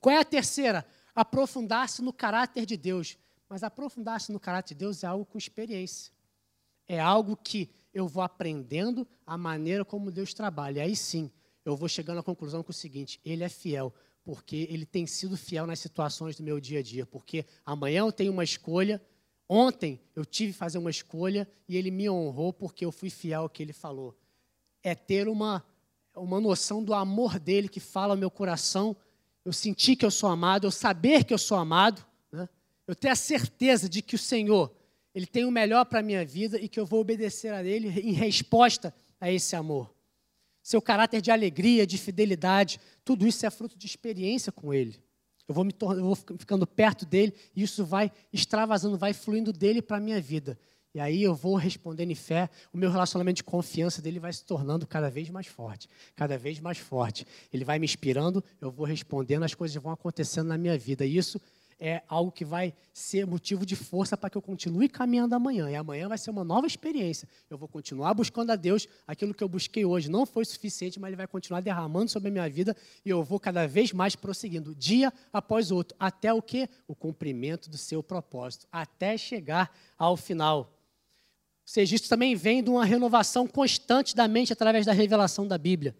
Qual 0.00 0.14
é 0.14 0.18
a 0.18 0.24
terceira? 0.24 0.86
Aprofundar-se 1.14 2.02
no 2.02 2.12
caráter 2.12 2.64
de 2.64 2.76
Deus. 2.76 3.18
Mas 3.48 3.62
aprofundar-se 3.62 4.32
no 4.32 4.40
caráter 4.40 4.74
de 4.74 4.80
Deus 4.80 5.02
é 5.02 5.06
algo 5.06 5.24
com 5.24 5.36
experiência. 5.36 6.12
É 6.86 7.00
algo 7.00 7.36
que 7.36 7.70
eu 7.92 8.06
vou 8.06 8.22
aprendendo 8.22 9.06
a 9.26 9.36
maneira 9.36 9.84
como 9.84 10.10
Deus 10.10 10.32
trabalha. 10.32 10.82
Aí 10.82 10.94
sim, 10.94 11.30
eu 11.64 11.76
vou 11.76 11.88
chegando 11.88 12.18
à 12.18 12.22
conclusão 12.22 12.62
com 12.62 12.70
o 12.70 12.74
seguinte: 12.74 13.20
ele 13.24 13.44
é 13.44 13.48
fiel, 13.48 13.92
porque 14.24 14.66
ele 14.70 14.86
tem 14.86 15.06
sido 15.06 15.36
fiel 15.36 15.66
nas 15.66 15.78
situações 15.78 16.36
do 16.36 16.42
meu 16.42 16.60
dia 16.60 16.80
a 16.80 16.82
dia. 16.82 17.06
Porque 17.06 17.44
amanhã 17.64 18.00
eu 18.00 18.12
tenho 18.12 18.32
uma 18.32 18.44
escolha, 18.44 19.00
ontem 19.48 20.00
eu 20.14 20.24
tive 20.24 20.52
que 20.52 20.58
fazer 20.58 20.78
uma 20.78 20.90
escolha 20.90 21.48
e 21.68 21.76
ele 21.76 21.90
me 21.90 22.08
honrou 22.08 22.52
porque 22.52 22.84
eu 22.84 22.92
fui 22.92 23.10
fiel 23.10 23.42
ao 23.42 23.48
que 23.48 23.62
ele 23.62 23.72
falou. 23.72 24.16
É 24.82 24.94
ter 24.94 25.28
uma, 25.28 25.64
uma 26.16 26.40
noção 26.40 26.82
do 26.82 26.94
amor 26.94 27.38
dele 27.38 27.68
que 27.68 27.80
fala 27.80 28.14
ao 28.14 28.18
meu 28.18 28.30
coração, 28.30 28.96
eu 29.44 29.52
sentir 29.52 29.96
que 29.96 30.04
eu 30.04 30.10
sou 30.10 30.28
amado, 30.28 30.66
eu 30.66 30.70
saber 30.70 31.24
que 31.24 31.34
eu 31.34 31.38
sou 31.38 31.58
amado, 31.58 32.04
né? 32.32 32.48
eu 32.86 32.94
ter 32.94 33.08
a 33.08 33.16
certeza 33.16 33.88
de 33.88 34.00
que 34.00 34.14
o 34.14 34.18
Senhor 34.18 34.74
ele 35.14 35.26
tem 35.26 35.44
o 35.44 35.50
melhor 35.50 35.84
para 35.86 35.98
a 35.98 36.02
minha 36.02 36.24
vida 36.24 36.58
e 36.58 36.68
que 36.68 36.78
eu 36.78 36.86
vou 36.86 37.00
obedecer 37.00 37.52
a 37.52 37.64
Ele 37.64 37.88
em 38.00 38.12
resposta 38.12 38.94
a 39.20 39.30
esse 39.30 39.56
amor 39.56 39.92
seu 40.70 40.80
caráter 40.80 41.20
de 41.20 41.32
alegria, 41.32 41.84
de 41.84 41.98
fidelidade, 41.98 42.78
tudo 43.04 43.26
isso 43.26 43.44
é 43.44 43.50
fruto 43.50 43.76
de 43.76 43.86
experiência 43.86 44.52
com 44.52 44.72
Ele. 44.72 44.96
Eu 45.48 45.52
vou, 45.52 45.64
me 45.64 45.74
eu 45.80 46.04
vou 46.04 46.14
ficando 46.14 46.64
perto 46.64 47.04
dele 47.04 47.34
e 47.56 47.64
isso 47.64 47.84
vai 47.84 48.12
extravasando, 48.32 48.96
vai 48.96 49.12
fluindo 49.12 49.52
dele 49.52 49.82
para 49.82 49.96
a 49.96 50.00
minha 50.00 50.20
vida. 50.20 50.56
E 50.94 51.00
aí 51.00 51.24
eu 51.24 51.34
vou 51.34 51.56
respondendo 51.56 52.12
em 52.12 52.14
fé, 52.14 52.48
o 52.72 52.78
meu 52.78 52.88
relacionamento 52.88 53.38
de 53.38 53.42
confiança 53.42 54.00
dele 54.00 54.20
vai 54.20 54.32
se 54.32 54.44
tornando 54.44 54.86
cada 54.86 55.10
vez 55.10 55.28
mais 55.28 55.48
forte, 55.48 55.88
cada 56.14 56.38
vez 56.38 56.60
mais 56.60 56.78
forte. 56.78 57.26
Ele 57.52 57.64
vai 57.64 57.80
me 57.80 57.84
inspirando, 57.84 58.42
eu 58.60 58.70
vou 58.70 58.86
respondendo, 58.86 59.42
as 59.42 59.54
coisas 59.54 59.74
vão 59.82 59.90
acontecendo 59.90 60.46
na 60.46 60.56
minha 60.56 60.78
vida. 60.78 61.04
E 61.04 61.16
isso 61.16 61.40
é 61.80 62.02
algo 62.06 62.30
que 62.30 62.44
vai 62.44 62.74
ser 62.92 63.26
motivo 63.26 63.64
de 63.64 63.74
força 63.74 64.16
para 64.16 64.28
que 64.28 64.36
eu 64.36 64.42
continue 64.42 64.88
caminhando 64.88 65.34
amanhã. 65.34 65.70
E 65.70 65.74
amanhã 65.74 66.08
vai 66.08 66.18
ser 66.18 66.30
uma 66.30 66.44
nova 66.44 66.66
experiência. 66.66 67.26
Eu 67.48 67.56
vou 67.56 67.66
continuar 67.66 68.12
buscando 68.12 68.50
a 68.50 68.56
Deus. 68.56 68.86
Aquilo 69.06 69.32
que 69.32 69.42
eu 69.42 69.48
busquei 69.48 69.84
hoje 69.84 70.10
não 70.10 70.26
foi 70.26 70.44
suficiente, 70.44 71.00
mas 71.00 71.08
Ele 71.08 71.16
vai 71.16 71.26
continuar 71.26 71.62
derramando 71.62 72.10
sobre 72.10 72.28
a 72.28 72.32
minha 72.32 72.48
vida 72.50 72.76
e 73.04 73.08
eu 73.08 73.24
vou 73.24 73.40
cada 73.40 73.66
vez 73.66 73.92
mais 73.92 74.14
prosseguindo, 74.14 74.74
dia 74.74 75.10
após 75.32 75.70
outro, 75.70 75.96
até 75.98 76.32
o 76.32 76.42
que? 76.42 76.68
O 76.86 76.94
cumprimento 76.94 77.70
do 77.70 77.78
seu 77.78 78.02
propósito, 78.02 78.66
até 78.70 79.16
chegar 79.16 79.74
ao 79.96 80.16
final. 80.16 80.58
Ou 80.58 81.72
seja, 81.72 81.94
isso 81.94 82.08
também 82.08 82.34
vem 82.34 82.62
de 82.62 82.68
uma 82.68 82.84
renovação 82.84 83.46
constante 83.46 84.14
da 84.14 84.28
mente 84.28 84.52
através 84.52 84.84
da 84.84 84.92
revelação 84.92 85.46
da 85.46 85.56
Bíblia. 85.56 85.96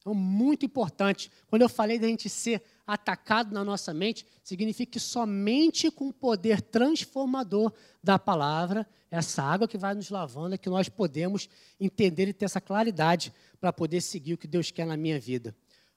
Então, 0.00 0.14
muito 0.14 0.64
importante. 0.64 1.30
Quando 1.46 1.62
eu 1.62 1.68
falei 1.68 1.98
da 1.98 2.06
gente 2.06 2.28
ser 2.28 2.62
atacado 2.92 3.54
na 3.54 3.64
nossa 3.64 3.94
mente, 3.94 4.26
significa 4.42 4.92
que 4.92 5.00
somente 5.00 5.90
com 5.90 6.08
o 6.08 6.12
poder 6.12 6.60
transformador 6.60 7.72
da 8.02 8.18
palavra, 8.18 8.86
essa 9.10 9.42
água 9.42 9.68
que 9.68 9.78
vai 9.78 9.94
nos 9.94 10.10
lavando, 10.10 10.54
é 10.54 10.58
que 10.58 10.68
nós 10.68 10.88
podemos 10.88 11.48
entender 11.78 12.28
e 12.28 12.32
ter 12.32 12.46
essa 12.46 12.60
claridade 12.60 13.32
para 13.60 13.72
poder 13.72 14.00
seguir 14.00 14.34
o 14.34 14.38
que 14.38 14.48
Deus 14.48 14.70
quer 14.70 14.86
na 14.86 14.96
minha 14.96 15.20
vida. 15.20 15.54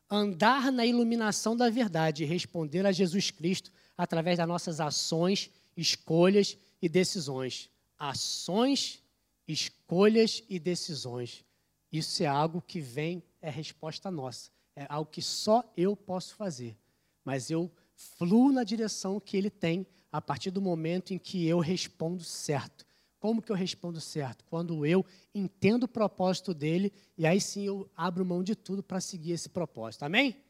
Andar 0.10 0.72
na 0.72 0.86
iluminação 0.86 1.58
da 1.58 1.70
verdade 1.70 2.24
e 2.24 2.28
responder 2.28 2.86
a 2.86 2.92
Jesus 2.92 3.32
Cristo 3.32 3.72
através 3.98 4.38
das 4.38 4.48
nossas 4.48 4.80
ações, 4.80 5.50
escolhas 5.76 6.58
e 6.82 6.88
decisões. 6.88 7.70
ações, 7.98 9.02
escolhas 9.48 10.44
e 10.50 10.60
decisões. 10.60 11.44
Isso 11.92 12.22
é 12.22 12.28
algo 12.28 12.62
que 12.62 12.80
vem, 12.82 13.24
é 13.42 13.50
resposta 13.50 14.12
nossa. 14.12 14.52
É 14.76 14.86
algo 14.90 15.10
que 15.10 15.22
só 15.22 15.64
eu 15.78 15.96
posso 15.96 16.36
fazer. 16.36 16.76
Mas 17.24 17.50
eu 17.50 17.72
fluo 17.96 18.52
na 18.52 18.64
direção 18.64 19.20
que 19.20 19.38
ele 19.38 19.50
tem 19.50 19.86
a 20.12 20.22
partir 20.22 20.52
do 20.52 20.62
momento 20.62 21.14
em 21.14 21.18
que 21.18 21.46
eu 21.46 21.60
respondo 21.60 22.24
certo. 22.24 22.86
Como 23.20 23.42
que 23.42 23.52
eu 23.52 23.56
respondo 23.56 24.02
certo? 24.02 24.44
Quando 24.46 24.86
eu 24.86 25.06
entendo 25.34 25.84
o 25.84 25.88
propósito 25.88 26.54
dele 26.54 26.92
e 27.18 27.26
aí 27.26 27.40
sim 27.40 27.66
eu 27.66 27.90
abro 27.96 28.26
mão 28.26 28.44
de 28.44 28.56
tudo 28.56 28.84
para 28.84 29.00
seguir 29.00 29.32
esse 29.32 29.48
propósito. 29.48 30.04
Amém? 30.04 30.44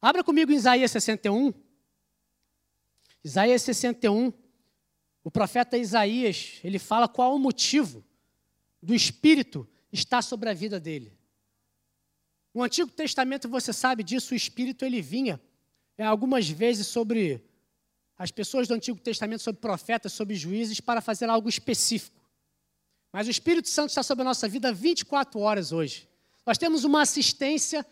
Abra 0.00 0.24
comigo 0.24 0.50
Isaías 0.50 0.90
61. 0.90 1.52
Isaías 3.22 3.62
61. 3.62 4.32
O 5.22 5.30
profeta 5.30 5.76
Isaías, 5.76 6.58
ele 6.64 6.78
fala 6.78 7.06
qual 7.06 7.34
o 7.36 7.38
motivo 7.38 8.02
do 8.82 8.94
Espírito 8.94 9.68
estar 9.92 10.22
sobre 10.22 10.48
a 10.48 10.54
vida 10.54 10.80
dele. 10.80 11.12
No 12.54 12.62
Antigo 12.62 12.90
Testamento, 12.90 13.48
você 13.48 13.72
sabe 13.72 14.02
disso, 14.02 14.32
o 14.32 14.36
Espírito 14.36 14.84
ele 14.84 15.02
vinha 15.02 15.40
algumas 16.06 16.48
vezes 16.48 16.86
sobre 16.86 17.44
as 18.16 18.30
pessoas 18.30 18.68
do 18.68 18.74
Antigo 18.74 19.00
Testamento, 19.00 19.42
sobre 19.42 19.60
profetas, 19.60 20.12
sobre 20.12 20.34
juízes, 20.34 20.80
para 20.80 21.00
fazer 21.00 21.28
algo 21.28 21.48
específico. 21.48 22.20
Mas 23.12 23.26
o 23.26 23.30
Espírito 23.30 23.68
Santo 23.68 23.88
está 23.88 24.02
sobre 24.02 24.22
a 24.22 24.24
nossa 24.24 24.48
vida 24.48 24.72
24 24.72 25.40
horas 25.40 25.72
hoje. 25.72 26.08
Nós 26.46 26.58
temos 26.58 26.84
uma 26.84 27.02
assistência 27.02 27.84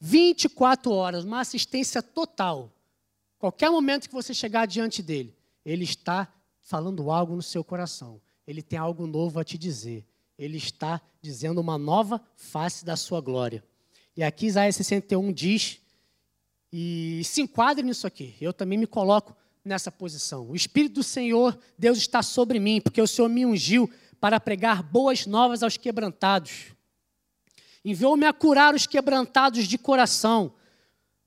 24 0.00 0.92
horas, 0.92 1.24
uma 1.24 1.40
assistência 1.40 2.02
total. 2.02 2.72
Qualquer 3.38 3.70
momento 3.70 4.08
que 4.08 4.14
você 4.14 4.34
chegar 4.34 4.66
diante 4.66 5.02
dele, 5.02 5.34
ele 5.64 5.84
está 5.84 6.32
falando 6.60 7.10
algo 7.10 7.34
no 7.34 7.42
seu 7.42 7.64
coração. 7.64 8.20
Ele 8.46 8.62
tem 8.62 8.78
algo 8.78 9.06
novo 9.06 9.38
a 9.38 9.44
te 9.44 9.56
dizer. 9.56 10.06
Ele 10.38 10.56
está 10.56 11.00
dizendo 11.20 11.60
uma 11.60 11.78
nova 11.78 12.20
face 12.36 12.84
da 12.84 12.96
sua 12.96 13.20
glória. 13.20 13.62
E 14.16 14.22
aqui 14.22 14.46
Isaías 14.46 14.76
61 14.76 15.32
diz, 15.32 15.80
e 16.72 17.22
se 17.24 17.40
enquadre 17.40 17.84
nisso 17.84 18.06
aqui, 18.06 18.34
eu 18.40 18.52
também 18.52 18.78
me 18.78 18.86
coloco 18.86 19.36
nessa 19.64 19.90
posição. 19.90 20.48
O 20.48 20.56
Espírito 20.56 20.96
do 20.96 21.02
Senhor, 21.02 21.58
Deus 21.78 21.98
está 21.98 22.22
sobre 22.22 22.58
mim, 22.58 22.80
porque 22.80 23.00
o 23.00 23.06
Senhor 23.06 23.28
me 23.28 23.46
ungiu 23.46 23.90
para 24.20 24.40
pregar 24.40 24.82
boas 24.82 25.26
novas 25.26 25.62
aos 25.62 25.76
quebrantados. 25.76 26.72
Enviou-me 27.84 28.26
a 28.26 28.32
curar 28.32 28.74
os 28.74 28.86
quebrantados 28.86 29.66
de 29.66 29.78
coração. 29.78 30.52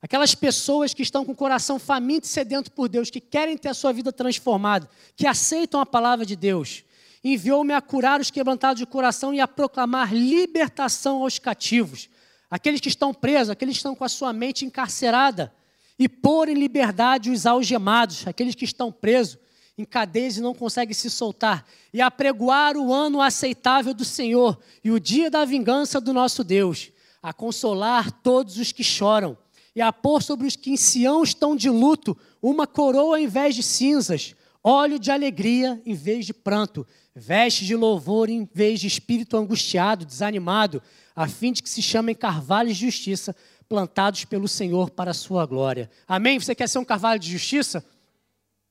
Aquelas 0.01 0.35
pessoas 0.35 0.93
que 0.93 1.03
estão 1.03 1.23
com 1.23 1.31
o 1.31 1.35
coração 1.35 1.79
faminto 1.79 2.25
e 2.25 2.29
sedento 2.29 2.71
por 2.71 2.89
Deus, 2.89 3.09
que 3.09 3.21
querem 3.21 3.57
ter 3.57 3.69
a 3.69 3.73
sua 3.73 3.93
vida 3.93 4.11
transformada, 4.11 4.89
que 5.15 5.27
aceitam 5.27 5.79
a 5.79 5.85
palavra 5.85 6.25
de 6.25 6.35
Deus. 6.35 6.83
Enviou-me 7.23 7.73
a 7.73 7.81
curar 7.81 8.19
os 8.19 8.31
quebrantados 8.31 8.79
de 8.79 8.85
coração 8.85 9.33
e 9.33 9.39
a 9.39 9.47
proclamar 9.47 10.13
libertação 10.13 11.21
aos 11.21 11.37
cativos, 11.37 12.09
aqueles 12.51 12.81
que 12.81 12.89
estão 12.89 13.13
presos, 13.13 13.49
aqueles 13.49 13.75
que 13.75 13.79
estão 13.79 13.95
com 13.95 14.03
a 14.03 14.09
sua 14.09 14.33
mente 14.33 14.65
encarcerada, 14.65 15.53
e 15.97 16.09
pôr 16.09 16.49
em 16.49 16.55
liberdade 16.55 17.31
os 17.31 17.45
algemados, 17.45 18.27
aqueles 18.27 18.55
que 18.55 18.65
estão 18.65 18.91
presos 18.91 19.37
em 19.77 19.85
cadeias 19.85 20.35
e 20.35 20.41
não 20.41 20.53
conseguem 20.53 20.93
se 20.93 21.09
soltar, 21.09 21.65
e 21.93 22.01
apregoar 22.01 22.75
o 22.75 22.93
ano 22.93 23.21
aceitável 23.21 23.93
do 23.93 24.03
Senhor 24.03 24.59
e 24.83 24.91
o 24.91 24.99
dia 24.99 25.31
da 25.31 25.45
vingança 25.45 26.01
do 26.01 26.11
nosso 26.11 26.43
Deus, 26.43 26.91
a 27.23 27.31
consolar 27.31 28.11
todos 28.11 28.57
os 28.57 28.71
que 28.73 28.83
choram, 28.83 29.37
e 29.73 29.81
a 29.81 29.93
pôr 29.93 30.21
sobre 30.21 30.45
os 30.45 30.57
que 30.57 30.71
em 30.71 30.77
Sião 30.77 31.23
estão 31.23 31.55
de 31.55 31.69
luto 31.69 32.17
uma 32.41 32.67
coroa 32.67 33.21
em 33.21 33.27
vez 33.27 33.55
de 33.55 33.63
cinzas, 33.63 34.35
óleo 34.61 34.99
de 34.99 35.09
alegria 35.09 35.81
em 35.85 35.93
vez 35.93 36.25
de 36.25 36.33
pranto, 36.33 36.85
veste 37.15 37.65
de 37.65 37.75
louvor 37.75 38.29
em 38.29 38.47
vez 38.53 38.79
de 38.79 38.87
espírito 38.87 39.37
angustiado, 39.37 40.05
desanimado, 40.05 40.81
a 41.15 41.27
fim 41.27 41.51
de 41.51 41.61
que 41.61 41.69
se 41.69 41.81
chamem 41.81 42.15
carvalhos 42.15 42.77
de 42.77 42.85
justiça, 42.85 43.35
plantados 43.67 44.25
pelo 44.25 44.47
Senhor 44.47 44.89
para 44.89 45.11
a 45.11 45.13
sua 45.13 45.45
glória. 45.45 45.89
Amém? 46.07 46.39
Você 46.39 46.53
quer 46.53 46.67
ser 46.67 46.79
um 46.79 46.85
carvalho 46.85 47.19
de 47.19 47.31
justiça? 47.31 47.85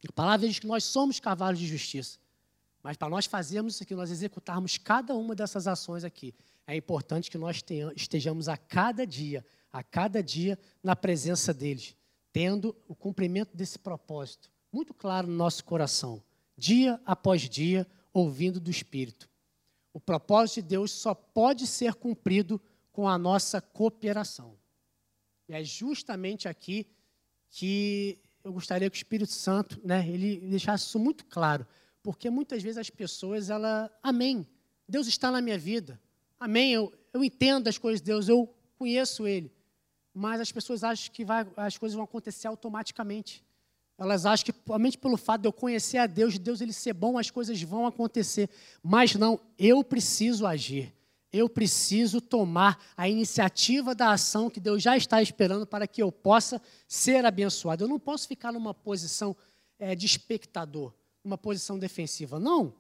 A 0.08 0.12
palavra 0.12 0.46
diz 0.46 0.58
que 0.58 0.66
nós 0.66 0.84
somos 0.84 1.20
carvalhos 1.20 1.58
de 1.58 1.66
justiça. 1.66 2.18
Mas 2.82 2.96
para 2.96 3.08
nós 3.08 3.26
fazermos 3.26 3.74
isso 3.74 3.82
aqui, 3.82 3.94
nós 3.94 4.10
executarmos 4.10 4.78
cada 4.78 5.14
uma 5.14 5.34
dessas 5.34 5.66
ações 5.66 6.04
aqui, 6.04 6.34
é 6.66 6.76
importante 6.76 7.30
que 7.30 7.38
nós 7.38 7.62
estejamos 7.96 8.48
a 8.48 8.56
cada 8.56 9.06
dia, 9.06 9.44
a 9.72 9.82
cada 9.82 10.22
dia 10.22 10.58
na 10.82 10.96
presença 10.96 11.52
deles, 11.52 11.94
tendo 12.32 12.74
o 12.88 12.94
cumprimento 12.94 13.56
desse 13.56 13.78
propósito 13.78 14.50
muito 14.72 14.94
claro 14.94 15.26
no 15.26 15.34
nosso 15.34 15.64
coração, 15.64 16.22
dia 16.56 17.00
após 17.04 17.48
dia, 17.48 17.86
ouvindo 18.12 18.60
do 18.60 18.70
Espírito. 18.70 19.29
O 19.92 20.00
propósito 20.00 20.56
de 20.56 20.68
Deus 20.68 20.90
só 20.92 21.14
pode 21.14 21.66
ser 21.66 21.94
cumprido 21.94 22.60
com 22.92 23.08
a 23.08 23.18
nossa 23.18 23.60
cooperação. 23.60 24.56
E 25.48 25.52
é 25.52 25.64
justamente 25.64 26.48
aqui 26.48 26.86
que 27.50 28.18
eu 28.44 28.52
gostaria 28.52 28.88
que 28.88 28.96
o 28.96 28.98
Espírito 28.98 29.32
Santo, 29.32 29.80
né, 29.84 30.08
ele 30.08 30.38
deixasse 30.48 30.86
isso 30.86 30.98
muito 30.98 31.24
claro, 31.26 31.66
porque 32.02 32.30
muitas 32.30 32.62
vezes 32.62 32.78
as 32.78 32.90
pessoas, 32.90 33.50
ela, 33.50 33.90
amém, 34.02 34.46
Deus 34.88 35.06
está 35.06 35.30
na 35.30 35.40
minha 35.40 35.58
vida, 35.58 36.00
amém, 36.38 36.72
eu, 36.72 36.92
eu 37.12 37.22
entendo 37.22 37.68
as 37.68 37.76
coisas 37.76 38.00
de 38.00 38.06
Deus, 38.06 38.28
eu 38.28 38.52
conheço 38.78 39.26
Ele, 39.26 39.52
mas 40.14 40.40
as 40.40 40.50
pessoas 40.50 40.82
acham 40.82 41.12
que 41.12 41.24
vai, 41.24 41.46
as 41.56 41.76
coisas 41.76 41.94
vão 41.94 42.04
acontecer 42.04 42.46
automaticamente. 42.46 43.44
Elas 44.00 44.24
acham 44.24 44.46
que 44.46 44.54
somente 44.66 44.96
pelo 44.96 45.18
fato 45.18 45.42
de 45.42 45.48
eu 45.48 45.52
conhecer 45.52 45.98
a 45.98 46.06
Deus, 46.06 46.32
de 46.32 46.38
Deus 46.38 46.62
ele 46.62 46.72
ser 46.72 46.94
bom, 46.94 47.18
as 47.18 47.30
coisas 47.30 47.60
vão 47.60 47.86
acontecer. 47.86 48.48
Mas 48.82 49.14
não, 49.14 49.38
eu 49.58 49.84
preciso 49.84 50.46
agir. 50.46 50.94
Eu 51.30 51.50
preciso 51.50 52.18
tomar 52.18 52.82
a 52.96 53.06
iniciativa 53.06 53.94
da 53.94 54.12
ação 54.12 54.48
que 54.48 54.58
Deus 54.58 54.82
já 54.82 54.96
está 54.96 55.20
esperando 55.20 55.66
para 55.66 55.86
que 55.86 56.02
eu 56.02 56.10
possa 56.10 56.62
ser 56.88 57.26
abençoado. 57.26 57.84
Eu 57.84 57.88
não 57.88 58.00
posso 58.00 58.26
ficar 58.26 58.50
numa 58.52 58.72
posição 58.72 59.36
é, 59.78 59.94
de 59.94 60.06
espectador, 60.06 60.94
numa 61.22 61.36
posição 61.36 61.78
defensiva. 61.78 62.40
Não. 62.40 62.72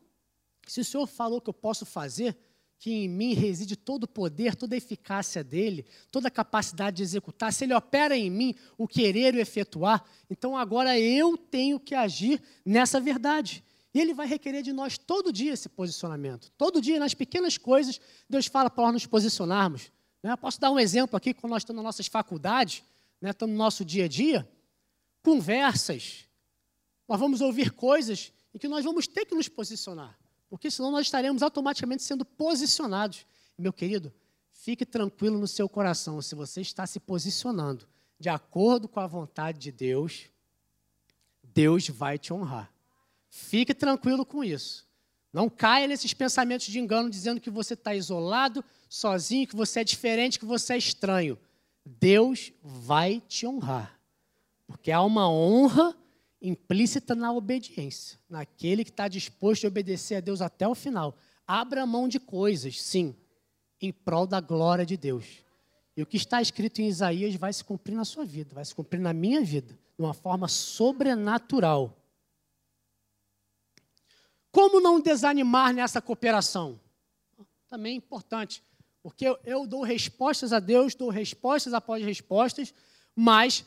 Se 0.66 0.80
o 0.80 0.84
Senhor 0.84 1.06
falou 1.06 1.38
que 1.38 1.50
eu 1.50 1.54
posso 1.54 1.84
fazer, 1.84 2.34
que 2.80 2.90
em 2.90 3.08
mim 3.08 3.34
reside 3.34 3.76
todo 3.76 4.04
o 4.04 4.08
poder, 4.08 4.56
toda 4.56 4.74
a 4.74 4.78
eficácia 4.78 5.44
dele, 5.44 5.84
toda 6.10 6.28
a 6.28 6.30
capacidade 6.30 6.96
de 6.96 7.02
executar, 7.02 7.52
se 7.52 7.64
ele 7.64 7.74
opera 7.74 8.16
em 8.16 8.30
mim 8.30 8.54
o 8.78 8.88
querer 8.88 9.34
e 9.34 9.36
o 9.36 9.40
efetuar, 9.40 10.02
então 10.30 10.56
agora 10.56 10.98
eu 10.98 11.36
tenho 11.36 11.78
que 11.78 11.94
agir 11.94 12.42
nessa 12.64 12.98
verdade. 12.98 13.62
E 13.92 14.00
ele 14.00 14.14
vai 14.14 14.26
requerer 14.26 14.62
de 14.62 14.72
nós 14.72 14.96
todo 14.96 15.30
dia 15.30 15.52
esse 15.52 15.68
posicionamento. 15.68 16.50
Todo 16.56 16.80
dia, 16.80 16.98
nas 16.98 17.12
pequenas 17.12 17.58
coisas, 17.58 18.00
Deus 18.28 18.46
fala 18.46 18.70
para 18.70 18.84
nós 18.84 18.92
nos 18.94 19.06
posicionarmos. 19.06 19.92
Né? 20.22 20.32
Eu 20.32 20.38
posso 20.38 20.58
dar 20.58 20.70
um 20.70 20.78
exemplo 20.78 21.16
aqui, 21.16 21.34
quando 21.34 21.50
nós 21.50 21.62
estamos 21.62 21.82
nas 21.82 21.88
nossas 21.88 22.06
faculdades, 22.06 22.82
né? 23.20 23.30
estamos 23.30 23.52
no 23.52 23.58
nosso 23.58 23.84
dia 23.84 24.06
a 24.06 24.08
dia, 24.08 24.48
conversas. 25.22 26.24
Nós 27.06 27.20
vamos 27.20 27.42
ouvir 27.42 27.72
coisas 27.72 28.32
em 28.54 28.58
que 28.58 28.68
nós 28.68 28.86
vamos 28.86 29.06
ter 29.06 29.26
que 29.26 29.34
nos 29.34 29.48
posicionar 29.48 30.19
porque 30.50 30.70
senão 30.70 30.90
nós 30.90 31.06
estaremos 31.06 31.42
automaticamente 31.42 32.02
sendo 32.02 32.24
posicionados. 32.24 33.24
Meu 33.56 33.72
querido, 33.72 34.12
fique 34.52 34.84
tranquilo 34.84 35.38
no 35.38 35.46
seu 35.46 35.68
coração, 35.68 36.20
se 36.20 36.34
você 36.34 36.60
está 36.60 36.86
se 36.86 37.00
posicionando 37.00 37.88
de 38.18 38.28
acordo 38.28 38.86
com 38.86 39.00
a 39.00 39.06
vontade 39.06 39.58
de 39.58 39.72
Deus, 39.72 40.26
Deus 41.42 41.88
vai 41.88 42.18
te 42.18 42.34
honrar. 42.34 42.70
Fique 43.30 43.72
tranquilo 43.72 44.26
com 44.26 44.44
isso. 44.44 44.86
Não 45.32 45.48
caia 45.48 45.86
nesses 45.86 46.12
pensamentos 46.12 46.66
de 46.66 46.78
engano 46.78 47.08
dizendo 47.08 47.40
que 47.40 47.48
você 47.48 47.74
está 47.74 47.94
isolado, 47.94 48.62
sozinho, 48.88 49.46
que 49.46 49.56
você 49.56 49.80
é 49.80 49.84
diferente, 49.84 50.38
que 50.38 50.44
você 50.44 50.74
é 50.74 50.78
estranho. 50.78 51.38
Deus 51.86 52.52
vai 52.62 53.22
te 53.26 53.46
honrar. 53.46 53.98
Porque 54.66 54.92
há 54.92 55.00
uma 55.02 55.30
honra 55.30 55.96
implícita 56.40 57.14
na 57.14 57.32
obediência, 57.32 58.18
naquele 58.28 58.84
que 58.84 58.90
está 58.90 59.08
disposto 59.08 59.64
a 59.64 59.68
obedecer 59.68 60.16
a 60.16 60.20
Deus 60.20 60.40
até 60.40 60.66
o 60.66 60.74
final. 60.74 61.16
Abra 61.46 61.84
mão 61.84 62.08
de 62.08 62.18
coisas, 62.18 62.80
sim, 62.80 63.14
em 63.80 63.92
prol 63.92 64.26
da 64.26 64.40
glória 64.40 64.86
de 64.86 64.96
Deus. 64.96 65.44
E 65.96 66.02
o 66.02 66.06
que 66.06 66.16
está 66.16 66.40
escrito 66.40 66.80
em 66.80 66.88
Isaías 66.88 67.34
vai 67.34 67.52
se 67.52 67.62
cumprir 67.62 67.94
na 67.94 68.04
sua 68.04 68.24
vida, 68.24 68.54
vai 68.54 68.64
se 68.64 68.74
cumprir 68.74 69.00
na 69.00 69.12
minha 69.12 69.42
vida, 69.42 69.74
de 69.74 70.02
uma 70.02 70.14
forma 70.14 70.48
sobrenatural. 70.48 71.96
Como 74.50 74.80
não 74.80 75.00
desanimar 75.00 75.74
nessa 75.74 76.00
cooperação? 76.00 76.80
Também 77.68 77.92
é 77.92 77.96
importante, 77.96 78.62
porque 79.02 79.26
eu, 79.26 79.38
eu 79.44 79.66
dou 79.66 79.82
respostas 79.82 80.52
a 80.52 80.58
Deus, 80.58 80.94
dou 80.94 81.10
respostas 81.10 81.74
após 81.74 82.04
respostas, 82.04 82.72
mas 83.14 83.64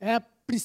é 0.00 0.22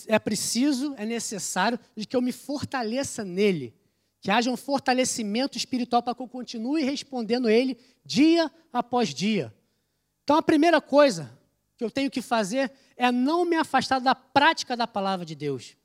é 0.08 0.20
preciso, 0.20 0.94
é 0.98 1.06
necessário 1.06 1.80
de 1.96 2.06
que 2.06 2.16
eu 2.16 2.22
me 2.22 2.32
fortaleça 2.32 3.24
nele, 3.24 3.74
que 4.20 4.32
haja 4.32 4.52
um 4.52 4.58
fortalecimento 4.58 5.58
espiritual 5.58 6.04
para 6.04 6.16
que 6.16 6.22
eu 6.22 6.28
continue 6.28 6.84
respondendo 6.84 7.50
ele 7.50 7.78
dia 8.04 8.52
após 8.74 9.14
dia. 9.14 9.54
Então, 10.24 10.36
a 10.36 10.42
primeira 10.42 10.82
coisa 10.82 11.38
que 11.78 11.84
eu 11.84 11.92
tenho 11.92 12.12
que 12.12 12.22
fazer 12.22 12.72
é 12.96 13.12
não 13.12 13.46
me 13.46 13.56
afastar 13.56 14.00
da 14.00 14.16
prática 14.16 14.76
da 14.76 14.88
palavra 14.88 15.26
de 15.26 15.36
Deus. 15.36 15.78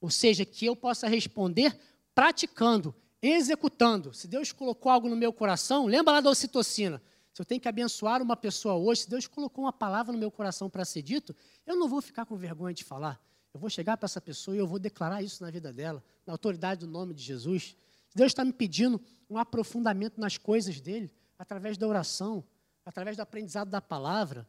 Ou 0.00 0.08
seja, 0.08 0.44
que 0.44 0.64
eu 0.66 0.76
possa 0.76 1.08
responder 1.08 1.76
praticando, 2.14 2.94
executando. 3.20 4.14
Se 4.14 4.28
Deus 4.28 4.52
colocou 4.52 4.90
algo 4.90 5.08
no 5.08 5.16
meu 5.16 5.32
coração, 5.32 5.86
lembra 5.86 6.14
lá 6.14 6.20
da 6.20 6.30
ocitocina. 6.30 7.02
Se 7.34 7.42
eu 7.42 7.44
tenho 7.44 7.60
que 7.60 7.66
abençoar 7.66 8.22
uma 8.22 8.36
pessoa 8.36 8.76
hoje, 8.76 9.02
se 9.02 9.10
Deus 9.10 9.26
colocou 9.26 9.64
uma 9.64 9.72
palavra 9.72 10.12
no 10.12 10.18
meu 10.18 10.30
coração 10.30 10.70
para 10.70 10.84
ser 10.84 11.02
dito, 11.02 11.34
eu 11.66 11.74
não 11.74 11.88
vou 11.88 12.00
ficar 12.00 12.24
com 12.24 12.36
vergonha 12.36 12.72
de 12.72 12.84
falar. 12.84 13.20
Eu 13.52 13.58
vou 13.58 13.68
chegar 13.68 13.96
para 13.96 14.06
essa 14.06 14.20
pessoa 14.20 14.56
e 14.56 14.60
eu 14.60 14.68
vou 14.68 14.78
declarar 14.78 15.20
isso 15.20 15.42
na 15.42 15.50
vida 15.50 15.72
dela, 15.72 16.00
na 16.24 16.32
autoridade 16.32 16.86
do 16.86 16.86
nome 16.86 17.12
de 17.12 17.24
Jesus. 17.24 17.76
Se 18.08 18.16
Deus 18.16 18.30
está 18.30 18.44
me 18.44 18.52
pedindo 18.52 19.02
um 19.28 19.36
aprofundamento 19.36 20.20
nas 20.20 20.38
coisas 20.38 20.80
dele, 20.80 21.12
através 21.36 21.76
da 21.76 21.88
oração, 21.88 22.44
através 22.86 23.16
do 23.16 23.20
aprendizado 23.20 23.68
da 23.68 23.82
palavra, 23.82 24.48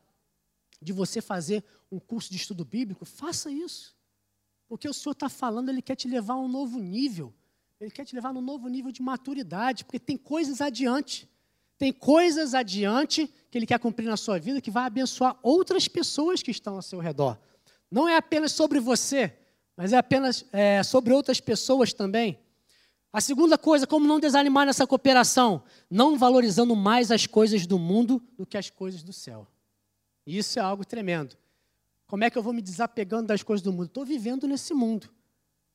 de 0.80 0.94
você 0.94 1.22
fazer 1.22 1.64
um 1.92 2.00
curso 2.00 2.30
de 2.30 2.38
estudo 2.38 2.64
bíblico, 2.64 3.04
faça 3.04 3.50
isso. 3.50 3.96
Porque 4.68 4.88
o 4.88 4.94
Senhor 4.94 5.14
está 5.14 5.28
falando, 5.28 5.70
Ele 5.70 5.82
quer 5.82 5.96
te 5.96 6.08
levar 6.08 6.36
a 6.36 6.40
um 6.40 6.48
novo 6.48 6.78
nível. 6.78 7.34
Ele 7.80 7.90
quer 7.90 8.06
te 8.06 8.14
levar 8.14 8.30
a 8.30 8.34
um 8.34 8.42
novo 8.42 8.68
nível 8.68 8.92
de 8.92 9.02
maturidade, 9.02 9.86
porque 9.86 10.00
tem 10.00 10.16
coisas 10.16 10.62
adiante. 10.62 11.28
Tem 11.78 11.91
coisas 11.91 12.53
adiante 12.53 13.28
que 13.51 13.57
Ele 13.57 13.65
quer 13.65 13.80
cumprir 13.80 14.07
na 14.07 14.17
sua 14.17 14.39
vida 14.39 14.61
que 14.61 14.71
vai 14.71 14.86
abençoar 14.86 15.38
outras 15.43 15.88
pessoas 15.88 16.41
que 16.41 16.51
estão 16.51 16.76
ao 16.76 16.82
seu 16.82 16.99
redor. 16.99 17.38
Não 17.91 18.07
é 18.07 18.15
apenas 18.15 18.51
sobre 18.51 18.80
você, 18.80 19.34
mas 19.76 19.93
é 19.93 19.97
apenas 19.97 20.45
é, 20.51 20.82
sobre 20.84 21.13
outras 21.13 21.39
pessoas 21.39 21.93
também. 21.93 22.39
A 23.11 23.21
segunda 23.21 23.57
coisa, 23.57 23.88
como 23.88 24.05
não 24.05 24.19
desanimar 24.19 24.65
nessa 24.65 24.86
cooperação? 24.86 25.63
Não 25.89 26.17
valorizando 26.17 26.76
mais 26.76 27.11
as 27.11 27.26
coisas 27.26 27.65
do 27.65 27.80
mundo 27.80 28.21
do 28.38 28.45
que 28.45 28.57
as 28.57 28.69
coisas 28.69 29.03
do 29.03 29.13
céu. 29.13 29.47
Isso 30.26 30.59
é 30.59 30.61
algo 30.61 30.84
tremendo. 30.84 31.38
Como 32.07 32.23
é 32.23 32.30
que 32.30 32.38
eu 32.38 32.43
vou 32.43 32.53
me 32.53 32.61
desapegando 32.61 33.28
das 33.28 33.41
coisas 33.41 33.63
do 33.63 33.71
mundo? 33.71 33.86
Estou 33.86 34.05
vivendo 34.05 34.47
nesse 34.47 34.73
mundo, 34.73 35.09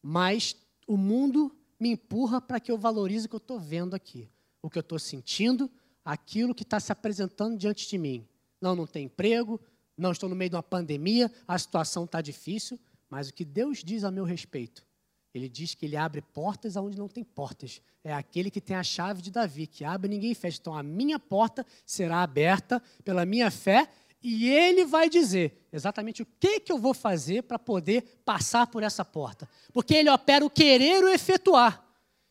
mas 0.02 0.54
o 0.86 0.96
mundo 0.96 1.54
me 1.78 1.90
empurra 1.90 2.40
para 2.40 2.60
que 2.60 2.70
eu 2.70 2.76
valorize 2.76 3.26
o 3.26 3.28
que 3.28 3.34
eu 3.34 3.38
estou 3.38 3.58
vendo 3.58 3.94
aqui, 3.94 4.28
o 4.60 4.68
que 4.68 4.78
eu 4.78 4.82
estou 4.82 4.98
sentindo, 4.98 5.70
aquilo 6.04 6.54
que 6.54 6.62
está 6.62 6.80
se 6.80 6.92
apresentando 6.92 7.56
diante 7.56 7.88
de 7.88 7.98
mim. 7.98 8.26
Não, 8.60 8.74
não 8.74 8.86
tem 8.86 9.04
emprego, 9.04 9.60
não 9.96 10.12
estou 10.12 10.28
no 10.28 10.36
meio 10.36 10.50
de 10.50 10.56
uma 10.56 10.62
pandemia, 10.62 11.30
a 11.46 11.58
situação 11.58 12.04
está 12.04 12.20
difícil, 12.20 12.78
mas 13.08 13.28
o 13.28 13.34
que 13.34 13.44
Deus 13.44 13.82
diz 13.84 14.04
a 14.04 14.10
meu 14.10 14.24
respeito? 14.24 14.86
Ele 15.32 15.48
diz 15.48 15.74
que 15.74 15.86
ele 15.86 15.96
abre 15.96 16.20
portas 16.20 16.76
aonde 16.76 16.98
não 16.98 17.08
tem 17.08 17.22
portas. 17.22 17.80
É 18.02 18.12
aquele 18.12 18.50
que 18.50 18.60
tem 18.60 18.76
a 18.76 18.82
chave 18.82 19.22
de 19.22 19.30
Davi, 19.30 19.66
que 19.66 19.84
abre 19.84 20.08
e 20.08 20.14
ninguém 20.14 20.34
fecha. 20.34 20.58
Então 20.60 20.74
a 20.74 20.82
minha 20.82 21.18
porta 21.18 21.64
será 21.86 22.22
aberta 22.22 22.82
pela 23.04 23.24
minha 23.24 23.50
fé 23.50 23.88
e 24.22 24.48
ele 24.48 24.84
vai 24.84 25.08
dizer 25.08 25.66
exatamente 25.72 26.22
o 26.22 26.26
que, 26.38 26.60
que 26.60 26.72
eu 26.72 26.78
vou 26.78 26.92
fazer 26.92 27.42
para 27.42 27.58
poder 27.58 28.20
passar 28.24 28.66
por 28.66 28.82
essa 28.82 29.04
porta. 29.04 29.48
Porque 29.72 29.94
ele 29.94 30.10
opera 30.10 30.44
o 30.44 30.50
querer 30.50 31.02
e 31.02 31.04
o 31.04 31.08
efetuar. 31.08 31.86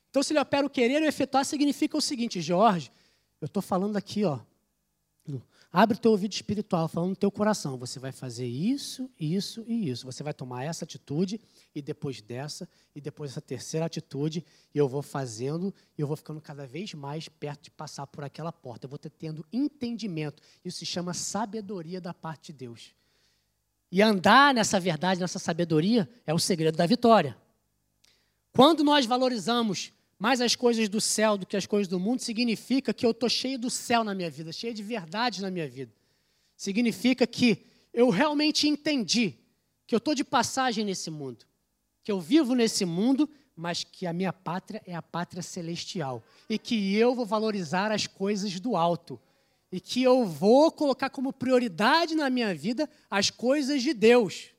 Então, 0.10 0.22
se 0.22 0.34
ele 0.34 0.40
opera 0.40 0.66
o 0.66 0.70
querer 0.70 1.02
e 1.02 1.06
o 1.06 1.08
efetuar, 1.08 1.46
significa 1.46 1.96
o 1.96 2.02
seguinte, 2.02 2.42
Jorge, 2.42 2.92
eu 3.42 3.46
estou 3.46 3.62
falando 3.62 3.98
aqui, 3.98 4.26
ó, 4.26 4.40
Abre 5.72 6.00
teu 6.00 6.10
ouvido 6.10 6.34
espiritual, 6.34 6.88
falando 6.88 7.12
no 7.12 7.16
teu 7.16 7.30
coração. 7.30 7.78
Você 7.78 8.00
vai 8.00 8.12
fazer 8.12 8.48
isso, 8.48 9.08
isso 9.20 9.64
e 9.68 9.88
isso. 9.88 10.04
Você 10.08 10.24
vai 10.24 10.34
tomar 10.34 10.64
essa 10.64 10.84
atitude 10.84 11.40
e 11.76 11.82
depois 11.82 12.22
dessa 12.22 12.68
e 12.96 13.00
depois 13.00 13.32
essa 13.32 13.42
terceira 13.42 13.86
atitude 13.86 14.44
e 14.74 14.78
eu 14.78 14.90
vou 14.90 15.04
fazendo 15.04 15.72
e 15.96 16.02
eu 16.02 16.08
vou 16.08 16.18
ficando 16.18 16.42
cada 16.42 16.66
vez 16.66 16.96
mais 16.96 17.30
perto 17.30 17.66
de 17.66 17.72
passar 17.72 18.08
por 18.08 18.24
aquela 18.24 18.52
porta. 18.52 18.86
Eu 18.86 18.90
vou 18.90 18.98
tendo 18.98 19.46
entendimento. 19.54 20.42
Isso 20.66 20.80
se 20.80 20.88
chama 20.88 21.14
sabedoria 21.14 22.02
da 22.02 22.16
parte 22.16 22.52
de 22.52 22.54
Deus. 22.54 22.96
E 23.92 24.02
andar 24.02 24.56
nessa 24.56 24.80
verdade, 24.80 25.22
nessa 25.22 25.38
sabedoria, 25.38 26.10
é 26.26 26.34
o 26.34 26.40
segredo 26.40 26.78
da 26.78 26.88
vitória. 26.88 27.38
Quando 28.52 28.84
nós 28.84 29.06
valorizamos 29.06 29.94
mais 30.20 30.42
as 30.42 30.54
coisas 30.54 30.90
do 30.90 31.00
céu 31.00 31.38
do 31.38 31.46
que 31.46 31.56
as 31.56 31.66
coisas 31.66 31.88
do 31.88 31.98
mundo, 31.98 32.20
significa 32.20 32.94
que 32.94 33.06
eu 33.06 33.12
estou 33.12 33.30
cheio 33.30 33.58
do 33.58 33.70
céu 33.70 34.04
na 34.04 34.14
minha 34.14 34.30
vida, 34.30 34.52
cheio 34.52 34.74
de 34.74 34.84
verdade 34.84 35.42
na 35.42 35.50
minha 35.50 35.68
vida. 35.68 35.94
Significa 36.58 37.26
que 37.26 37.66
eu 37.94 38.10
realmente 38.10 38.68
entendi 38.68 39.36
que 39.88 39.96
eu 39.96 39.98
estou 39.98 40.14
de 40.14 40.26
passagem 40.26 40.84
nesse 40.84 41.10
mundo, 41.10 41.46
que 42.04 42.12
eu 42.12 42.20
vivo 42.20 42.54
nesse 42.54 42.84
mundo, 42.84 43.30
mas 43.56 43.84
que 43.84 44.06
a 44.06 44.12
minha 44.12 44.34
pátria 44.34 44.84
é 44.86 44.94
a 44.94 45.02
pátria 45.02 45.42
celestial 45.42 46.22
e 46.50 46.60
que 46.60 46.96
eu 46.96 47.16
vou 47.16 47.26
valorizar 47.26 47.92
as 47.92 48.06
coisas 48.06 48.60
do 48.60 48.76
alto 48.76 49.20
e 49.72 49.80
que 49.80 50.04
eu 50.04 50.26
vou 50.26 50.72
colocar 50.72 51.10
como 51.10 51.32
prioridade 51.32 52.14
na 52.14 52.30
minha 52.30 52.54
vida 52.54 52.90
as 53.10 53.30
coisas 53.30 53.82
de 53.82 53.94
Deus. 53.94 54.50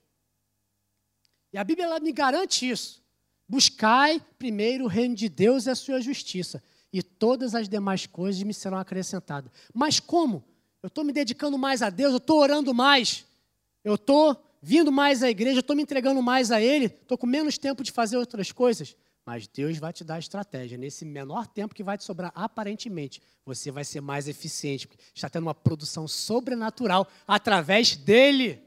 E 1.53 1.59
a 1.59 1.65
Bíblia 1.65 1.99
me 2.01 2.13
garante 2.13 2.69
isso. 2.69 3.03
Buscai 3.51 4.23
primeiro 4.39 4.85
o 4.85 4.87
reino 4.87 5.17
de 5.17 5.29
Deus 5.29 5.67
e 5.67 5.71
a 5.71 5.75
sua 5.75 6.01
justiça, 6.01 6.63
e 6.93 7.03
todas 7.03 7.53
as 7.53 7.69
demais 7.69 8.07
coisas 8.07 8.41
me 8.45 8.55
serão 8.55 8.79
acrescentadas. 8.79 9.51
Mas 9.75 9.99
como? 9.99 10.45
Eu 10.81 10.87
estou 10.87 11.03
me 11.03 11.13
dedicando 11.13 11.59
mais 11.59 11.83
a 11.83 11.91
Deus, 11.91 12.13
eu 12.13 12.19
estou 12.19 12.39
orando 12.39 12.73
mais, 12.73 13.27
eu 13.83 13.97
estou 13.97 14.41
vindo 14.63 14.93
mais 14.93 15.25
à 15.25 15.29
igreja, 15.29 15.57
eu 15.57 15.63
estou 15.63 15.75
me 15.75 15.83
entregando 15.83 16.23
mais 16.23 16.53
a 16.53 16.63
Ele, 16.63 16.85
estou 16.85 17.19
com 17.19 17.27
menos 17.27 17.59
tempo 17.59 17.83
de 17.83 17.91
fazer 17.91 18.17
outras 18.17 18.53
coisas. 18.53 18.95
Mas 19.27 19.49
Deus 19.49 19.79
vai 19.79 19.93
te 19.93 20.05
dar 20.05 20.21
estratégia. 20.21 20.79
Nesse 20.79 21.05
menor 21.05 21.49
tempo 21.49 21.75
que 21.75 21.83
vai 21.83 21.99
te 21.99 22.05
sobrar, 22.05 22.31
aparentemente, 22.37 23.21
você 23.45 23.73
vai 23.73 23.85
ser 23.85 24.01
mais 24.01 24.29
eficiente, 24.29 24.87
porque 24.87 25.03
está 25.13 25.29
tendo 25.29 25.43
uma 25.43 25.55
produção 25.57 26.07
sobrenatural 26.07 27.05
através 27.27 27.97
dele, 27.97 28.63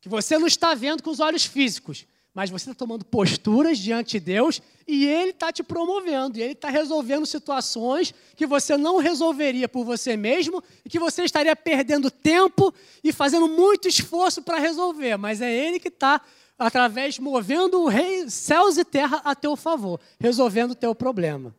que 0.00 0.08
você 0.08 0.38
não 0.38 0.46
está 0.46 0.74
vendo 0.74 1.02
com 1.02 1.10
os 1.10 1.20
olhos 1.20 1.44
físicos, 1.44 2.06
mas 2.38 2.50
você 2.50 2.70
está 2.70 2.74
tomando 2.86 3.04
posturas 3.04 3.80
diante 3.80 4.12
de 4.12 4.20
Deus 4.20 4.62
e 4.86 5.04
Ele 5.04 5.30
está 5.30 5.50
te 5.50 5.60
promovendo, 5.60 6.38
e 6.38 6.42
Ele 6.42 6.52
está 6.52 6.68
resolvendo 6.70 7.26
situações 7.26 8.14
que 8.36 8.46
você 8.46 8.76
não 8.76 8.98
resolveria 8.98 9.68
por 9.68 9.84
você 9.84 10.16
mesmo 10.16 10.62
e 10.84 10.88
que 10.88 11.00
você 11.00 11.24
estaria 11.24 11.56
perdendo 11.56 12.12
tempo 12.12 12.72
e 13.02 13.12
fazendo 13.12 13.48
muito 13.48 13.88
esforço 13.88 14.40
para 14.40 14.60
resolver, 14.60 15.16
mas 15.16 15.40
é 15.40 15.52
Ele 15.52 15.80
que 15.80 15.88
está, 15.88 16.20
através, 16.56 17.18
movendo 17.18 17.82
o 17.82 17.88
rei, 17.88 18.30
céus 18.30 18.78
e 18.78 18.84
terra 18.84 19.20
a 19.24 19.34
teu 19.34 19.56
favor, 19.56 19.98
resolvendo 20.20 20.70
o 20.70 20.76
teu 20.76 20.94
problema. 20.94 21.52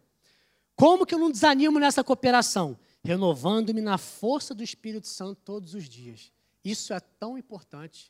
Como 0.77 1.05
que 1.05 1.13
eu 1.13 1.19
não 1.19 1.29
desanimo 1.29 1.77
nessa 1.77 2.05
cooperação? 2.05 2.79
Renovando-me 3.03 3.81
na 3.81 3.97
força 3.97 4.55
do 4.55 4.63
Espírito 4.63 5.09
Santo 5.09 5.41
todos 5.43 5.73
os 5.73 5.89
dias. 5.89 6.31
Isso 6.63 6.93
é 6.93 7.01
tão 7.01 7.37
importante. 7.37 8.09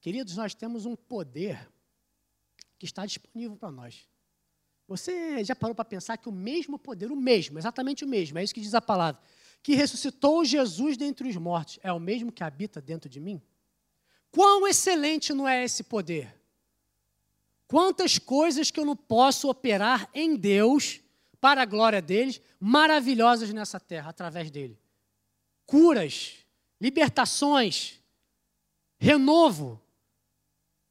Queridos, 0.00 0.36
nós 0.36 0.52
temos 0.52 0.84
um 0.84 0.96
poder 0.96 1.68
que 2.78 2.86
está 2.86 3.04
disponível 3.04 3.56
para 3.56 3.70
nós. 3.70 4.06
Você 4.86 5.44
já 5.44 5.54
parou 5.54 5.74
para 5.74 5.84
pensar 5.84 6.16
que 6.16 6.28
o 6.28 6.32
mesmo 6.32 6.78
poder, 6.78 7.10
o 7.10 7.16
mesmo, 7.16 7.58
exatamente 7.58 8.04
o 8.04 8.08
mesmo, 8.08 8.38
é 8.38 8.44
isso 8.44 8.54
que 8.54 8.60
diz 8.60 8.74
a 8.74 8.80
palavra, 8.80 9.20
que 9.62 9.74
ressuscitou 9.74 10.44
Jesus 10.44 10.96
dentre 10.96 11.28
os 11.28 11.36
mortos, 11.36 11.78
é 11.82 11.92
o 11.92 12.00
mesmo 12.00 12.32
que 12.32 12.42
habita 12.42 12.80
dentro 12.80 13.08
de 13.08 13.20
mim? 13.20 13.42
Quão 14.30 14.66
excelente 14.66 15.34
não 15.34 15.48
é 15.48 15.64
esse 15.64 15.82
poder? 15.82 16.34
Quantas 17.66 18.18
coisas 18.18 18.70
que 18.70 18.80
eu 18.80 18.84
não 18.84 18.96
posso 18.96 19.50
operar 19.50 20.08
em 20.14 20.36
Deus, 20.36 21.02
para 21.40 21.62
a 21.62 21.66
glória 21.66 22.02
deles, 22.02 22.40
maravilhosas 22.58 23.52
nessa 23.52 23.78
terra, 23.78 24.10
através 24.10 24.50
dele. 24.50 24.78
Curas, 25.66 26.36
libertações, 26.80 28.00
renovo, 28.98 29.80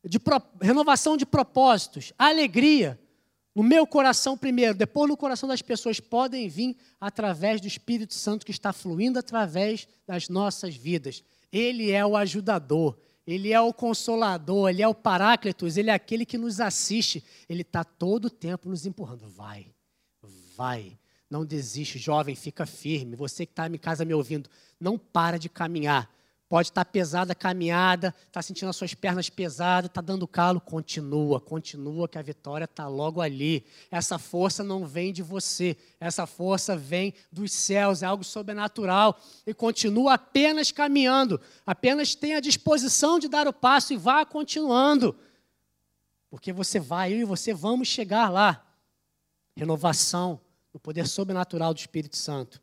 de 0.04 0.20
pro, 0.20 0.42
renovação 0.62 1.18
de 1.18 1.26
propósitos, 1.26 2.14
alegria, 2.18 3.00
no 3.58 3.64
meu 3.64 3.88
coração 3.88 4.38
primeiro, 4.38 4.76
depois 4.76 5.10
no 5.10 5.18
coração 5.18 5.50
das 5.50 5.64
pessoas, 5.64 6.00
podem 6.00 6.48
vir 6.48 6.78
através 7.02 7.60
do 7.60 7.66
Espírito 7.68 8.14
Santo 8.14 8.46
que 8.46 8.52
está 8.52 8.72
fluindo 8.72 9.18
através 9.18 9.88
das 10.06 10.30
nossas 10.30 10.76
vidas. 10.76 11.24
Ele 11.52 11.92
é 11.92 12.06
o 12.06 12.16
ajudador, 12.16 12.96
ele 13.26 13.52
é 13.52 13.60
o 13.60 13.74
consolador, 13.74 14.70
ele 14.70 14.82
é 14.82 14.88
o 14.88 14.94
paráclitos, 14.94 15.76
ele 15.76 15.90
é 15.90 15.94
aquele 15.94 16.26
que 16.26 16.38
nos 16.38 16.60
assiste. 16.60 17.24
Ele 17.50 17.62
está 17.62 17.84
todo 17.84 18.26
o 18.26 18.30
tempo 18.30 18.70
nos 18.70 18.86
empurrando. 18.86 19.28
Vai, 19.28 19.74
vai. 20.56 20.98
Não 21.30 21.44
desiste, 21.44 21.98
jovem, 21.98 22.36
fica 22.36 22.66
firme. 22.66 23.16
Você 23.16 23.46
que 23.46 23.52
está 23.52 23.68
em 23.68 23.78
casa 23.78 24.06
me 24.06 24.14
ouvindo, 24.14 24.50
não 24.80 24.98
para 24.98 25.38
de 25.38 25.50
caminhar. 25.50 26.10
Pode 26.50 26.70
estar 26.70 26.86
pesada 26.86 27.34
a 27.34 27.36
caminhada, 27.36 28.16
está 28.26 28.42
sentindo 28.42 28.70
as 28.70 28.76
suas 28.78 28.94
pernas 28.94 29.30
pesadas, 29.30 29.90
está 29.90 30.00
dando 30.00 30.26
calo. 30.26 30.62
Continua, 30.62 31.42
continua, 31.42 32.08
que 32.08 32.18
a 32.18 32.22
vitória 32.22 32.64
está 32.64 32.88
logo 32.88 33.20
ali. 33.20 33.66
Essa 33.92 34.18
força 34.18 34.64
não 34.64 34.86
vem 34.86 35.12
de 35.12 35.22
você, 35.22 35.76
essa 36.00 36.26
força 36.26 36.78
vem 36.78 37.14
dos 37.30 37.52
céus, 37.52 38.02
é 38.02 38.06
algo 38.06 38.24
sobrenatural. 38.24 39.20
E 39.46 39.54
continua 39.54 40.14
apenas 40.14 40.72
caminhando, 40.72 41.42
apenas 41.66 42.16
tenha 42.16 42.38
a 42.38 42.42
disposição 42.42 43.20
de 43.20 43.28
dar 43.28 43.46
o 43.46 43.52
passo 43.52 43.92
e 43.92 43.98
vá 43.98 44.26
continuando. 44.26 45.18
Porque 46.30 46.54
você 46.54 46.80
vai, 46.80 47.12
eu 47.12 47.20
e 47.20 47.26
você 47.26 47.54
vamos 47.54 47.90
chegar 47.90 48.30
lá. 48.30 48.66
Renovação, 49.54 50.40
no 50.74 50.80
poder 50.80 51.08
sobrenatural 51.08 51.74
do 51.74 51.80
Espírito 51.80 52.16
Santo 52.16 52.62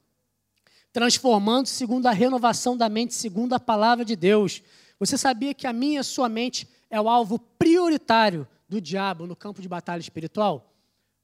transformando 0.94 1.66
segundo 1.66 2.06
a 2.06 2.12
renovação 2.12 2.76
da 2.76 2.88
mente, 2.88 3.14
segundo 3.14 3.52
a 3.52 3.58
palavra 3.58 4.04
de 4.04 4.14
Deus. 4.14 4.62
Você 5.00 5.18
sabia 5.18 5.52
que 5.52 5.66
a 5.66 5.72
minha 5.72 5.94
e 5.94 5.98
a 5.98 6.04
sua 6.04 6.28
mente 6.28 6.68
é 6.88 7.00
o 7.00 7.08
alvo 7.08 7.36
prioritário 7.36 8.46
do 8.68 8.80
diabo 8.80 9.26
no 9.26 9.34
campo 9.34 9.60
de 9.60 9.68
batalha 9.68 10.00
espiritual? 10.00 10.72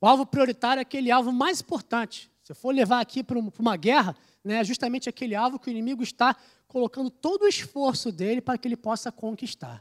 O 0.01 0.09
alvo 0.09 0.27
prioritário 0.27 0.81
é 0.81 0.83
aquele 0.83 1.13
alvo 1.13 1.31
mais 1.31 1.61
importante. 1.61 2.29
Se 2.43 2.51
eu 2.51 2.57
for 2.57 2.75
levar 2.75 2.99
aqui 2.99 3.23
para 3.23 3.39
uma 3.39 3.77
guerra, 3.77 4.17
né, 4.43 4.57
é 4.57 4.65
justamente 4.65 5.09
aquele 5.09 5.37
alvo 5.37 5.57
que 5.57 5.69
o 5.69 5.71
inimigo 5.71 6.03
está 6.03 6.35
colocando 6.67 7.09
todo 7.09 7.43
o 7.43 7.49
esforço 7.49 8.11
dele 8.11 8.41
para 8.41 8.59
que 8.59 8.67
ele 8.67 8.77
possa 8.77 9.13
conquistar. 9.13 9.81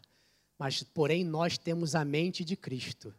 Mas, 0.60 0.84
porém, 0.84 1.24
nós 1.24 1.58
temos 1.58 1.96
a 1.96 2.06
mente 2.06 2.46
de 2.46 2.56
Cristo. 2.56 3.12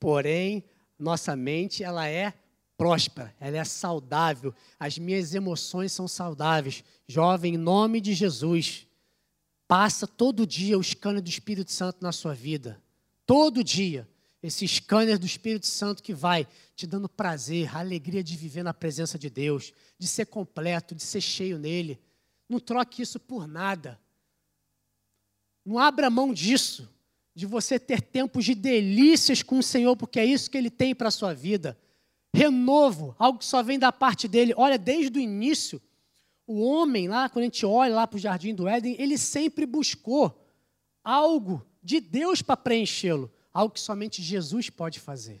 Porém, 0.00 0.64
nossa 0.98 1.36
mente 1.36 1.84
ela 1.84 2.08
é 2.08 2.32
próspera, 2.76 3.34
ela 3.40 3.56
é 3.56 3.64
saudável. 3.64 4.54
As 4.78 4.98
minhas 4.98 5.34
emoções 5.34 5.92
são 5.92 6.08
saudáveis. 6.08 6.84
Jovem, 7.06 7.54
em 7.54 7.58
nome 7.58 8.00
de 8.00 8.14
Jesus, 8.14 8.86
passa 9.66 10.06
todo 10.06 10.46
dia 10.46 10.78
o 10.78 10.82
scanner 10.82 11.22
do 11.22 11.28
Espírito 11.28 11.72
Santo 11.72 11.98
na 12.02 12.12
sua 12.12 12.34
vida. 12.34 12.80
Todo 13.26 13.64
dia. 13.64 14.08
Esse 14.42 14.68
scanner 14.68 15.18
do 15.18 15.24
Espírito 15.24 15.66
Santo 15.66 16.02
que 16.02 16.12
vai 16.12 16.46
te 16.76 16.86
dando 16.86 17.08
prazer, 17.08 17.74
a 17.74 17.80
alegria 17.80 18.22
de 18.22 18.36
viver 18.36 18.62
na 18.62 18.74
presença 18.74 19.18
de 19.18 19.30
Deus, 19.30 19.72
de 19.98 20.06
ser 20.06 20.26
completo, 20.26 20.94
de 20.94 21.02
ser 21.02 21.22
cheio 21.22 21.58
nele. 21.58 21.98
Não 22.46 22.60
troque 22.60 23.00
isso 23.00 23.18
por 23.18 23.46
nada. 23.46 23.98
Não 25.64 25.78
abra 25.78 26.10
mão 26.10 26.34
disso, 26.34 26.86
de 27.34 27.46
você 27.46 27.78
ter 27.78 28.02
tempos 28.02 28.44
de 28.44 28.54
delícias 28.54 29.42
com 29.42 29.58
o 29.58 29.62
Senhor, 29.62 29.96
porque 29.96 30.20
é 30.20 30.26
isso 30.26 30.50
que 30.50 30.58
Ele 30.58 30.70
tem 30.70 30.94
para 30.94 31.08
a 31.08 31.12
sua 31.12 31.32
vida. 31.32 31.78
Renovo, 32.34 33.14
algo 33.18 33.38
que 33.38 33.44
só 33.44 33.62
vem 33.62 33.78
da 33.78 33.92
parte 33.92 34.26
dele. 34.26 34.52
Olha, 34.56 34.76
desde 34.76 35.18
o 35.18 35.22
início, 35.22 35.80
o 36.46 36.60
homem 36.60 37.06
lá, 37.06 37.28
quando 37.28 37.44
a 37.44 37.46
gente 37.46 37.64
olha 37.64 37.94
lá 37.94 38.06
para 38.06 38.16
o 38.16 38.20
jardim 38.20 38.54
do 38.54 38.66
Éden, 38.66 38.96
ele 38.98 39.16
sempre 39.16 39.64
buscou 39.64 40.36
algo 41.02 41.64
de 41.82 42.00
Deus 42.00 42.42
para 42.42 42.56
preenchê-lo, 42.56 43.30
algo 43.52 43.74
que 43.74 43.80
somente 43.80 44.20
Jesus 44.20 44.68
pode 44.68 44.98
fazer. 44.98 45.40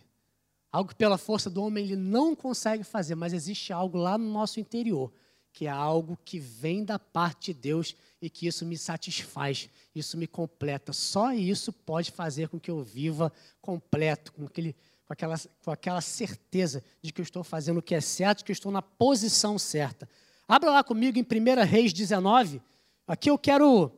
Algo 0.70 0.90
que 0.90 0.94
pela 0.94 1.18
força 1.18 1.50
do 1.50 1.62
homem 1.62 1.84
ele 1.84 1.96
não 1.96 2.34
consegue 2.34 2.84
fazer, 2.84 3.14
mas 3.14 3.32
existe 3.32 3.72
algo 3.72 3.98
lá 3.98 4.16
no 4.16 4.30
nosso 4.30 4.60
interior 4.60 5.12
que 5.54 5.66
é 5.66 5.70
algo 5.70 6.18
que 6.24 6.40
vem 6.40 6.84
da 6.84 6.98
parte 6.98 7.54
de 7.54 7.60
Deus 7.60 7.94
e 8.20 8.28
que 8.28 8.48
isso 8.48 8.66
me 8.66 8.76
satisfaz, 8.76 9.70
isso 9.94 10.18
me 10.18 10.26
completa. 10.26 10.92
Só 10.92 11.32
isso 11.32 11.72
pode 11.72 12.10
fazer 12.10 12.48
com 12.48 12.58
que 12.58 12.72
eu 12.72 12.82
viva 12.82 13.32
completo, 13.62 14.32
com, 14.32 14.46
aquele, 14.46 14.74
com, 15.06 15.12
aquela, 15.12 15.36
com 15.62 15.70
aquela 15.70 16.00
certeza 16.00 16.82
de 17.02 17.12
que 17.12 17.20
eu 17.20 17.24
estou 17.24 17.44
fazendo 17.44 17.78
o 17.78 17.82
que 17.82 17.94
é 17.94 18.00
certo, 18.00 18.44
que 18.44 18.50
eu 18.50 18.54
estou 18.54 18.72
na 18.72 18.82
posição 18.82 19.58
certa. 19.58 20.08
Abra 20.48 20.70
lá 20.70 20.84
comigo 20.84 21.18
em 21.18 21.22
1 21.22 21.64
Reis 21.64 21.92
19. 21.92 22.62
Aqui 23.06 23.30
eu 23.30 23.38
quero 23.38 23.92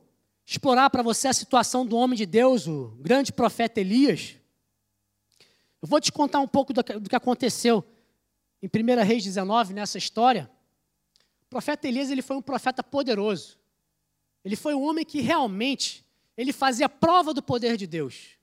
explorar 0.45 0.91
para 0.91 1.03
você 1.03 1.29
a 1.29 1.33
situação 1.33 1.85
do 1.85 1.97
homem 1.97 2.17
de 2.17 2.27
Deus, 2.27 2.67
o 2.67 2.97
grande 3.01 3.33
profeta 3.33 3.81
Elias. 3.81 4.37
Eu 5.81 5.89
vou 5.89 6.01
te 6.01 6.11
contar 6.13 6.41
um 6.41 6.49
pouco 6.49 6.73
do 6.73 6.83
que 6.83 7.17
aconteceu 7.17 7.85
em 8.63 8.67
1 8.67 9.05
Reis 9.05 9.25
19, 9.25 9.75
nessa 9.75 9.99
história. 9.99 10.51
O 11.43 11.49
profeta 11.49 11.87
Elias 11.87 12.11
ele 12.11 12.23
foi 12.23 12.37
um 12.37 12.43
profeta 12.43 12.83
poderoso. 12.83 13.59
Ele 14.45 14.57
foi 14.57 14.75
um 14.75 14.83
homem 14.83 15.05
que 15.05 15.21
realmente 15.21 16.05
ele 16.37 16.53
fazia 16.53 16.89
prova 16.89 17.33
do 17.33 17.43
poder 17.43 17.77
de 17.77 17.87
Deus. 17.87 18.36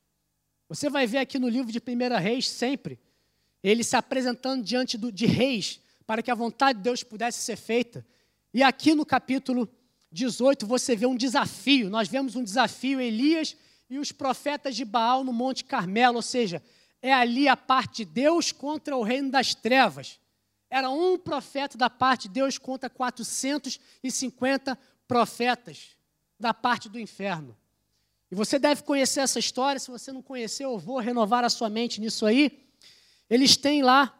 Você 0.73 0.89
vai 0.89 1.05
ver 1.05 1.19
aqui 1.19 1.37
no 1.37 1.47
livro 1.47 1.71
de 1.71 1.79
1 1.79 2.19
Reis 2.19 2.49
sempre 2.49 2.99
ele 3.61 3.83
se 3.83 3.95
apresentando 3.95 4.63
diante 4.63 4.97
do, 4.97 5.11
de 5.11 5.25
reis 5.25 5.79
para 6.05 6.21
que 6.21 6.31
a 6.31 6.35
vontade 6.35 6.79
de 6.79 6.83
Deus 6.83 7.01
pudesse 7.03 7.41
ser 7.41 7.55
feita. 7.55 8.05
E 8.53 8.61
aqui 8.61 8.93
no 8.93 9.05
capítulo 9.05 9.69
18 10.11 10.65
você 10.65 10.95
vê 10.95 11.05
um 11.05 11.15
desafio. 11.15 11.89
Nós 11.89 12.09
vemos 12.09 12.35
um 12.35 12.43
desafio 12.43 12.99
Elias 12.99 13.55
e 13.89 13.99
os 13.99 14.11
profetas 14.11 14.75
de 14.75 14.83
Baal 14.83 15.23
no 15.23 15.31
Monte 15.31 15.63
Carmelo, 15.63 16.17
ou 16.17 16.21
seja, 16.21 16.61
é 17.01 17.13
ali 17.13 17.47
a 17.47 17.55
parte 17.55 18.03
de 18.03 18.11
Deus 18.11 18.51
contra 18.51 18.97
o 18.97 19.03
reino 19.03 19.31
das 19.31 19.53
trevas 19.55 20.19
era 20.73 20.89
um 20.89 21.19
profeta 21.19 21.77
da 21.77 21.87
parte 21.87 22.27
de 22.27 22.33
Deus 22.33 22.57
contra 22.57 22.89
450 22.89 24.75
profetas 25.07 25.91
da 26.39 26.51
parte 26.51 26.89
do 26.89 26.99
inferno. 26.99 27.55
E 28.33 28.35
você 28.35 28.57
deve 28.57 28.81
conhecer 28.81 29.19
essa 29.19 29.37
história, 29.37 29.79
se 29.79 29.91
você 29.91 30.11
não 30.11 30.23
conheceu, 30.23 30.71
eu 30.71 30.79
vou 30.79 30.97
renovar 30.97 31.43
a 31.43 31.51
sua 31.51 31.69
mente 31.69 32.01
nisso 32.01 32.25
aí. 32.25 32.65
Eles 33.29 33.55
têm 33.55 33.83
lá 33.83 34.19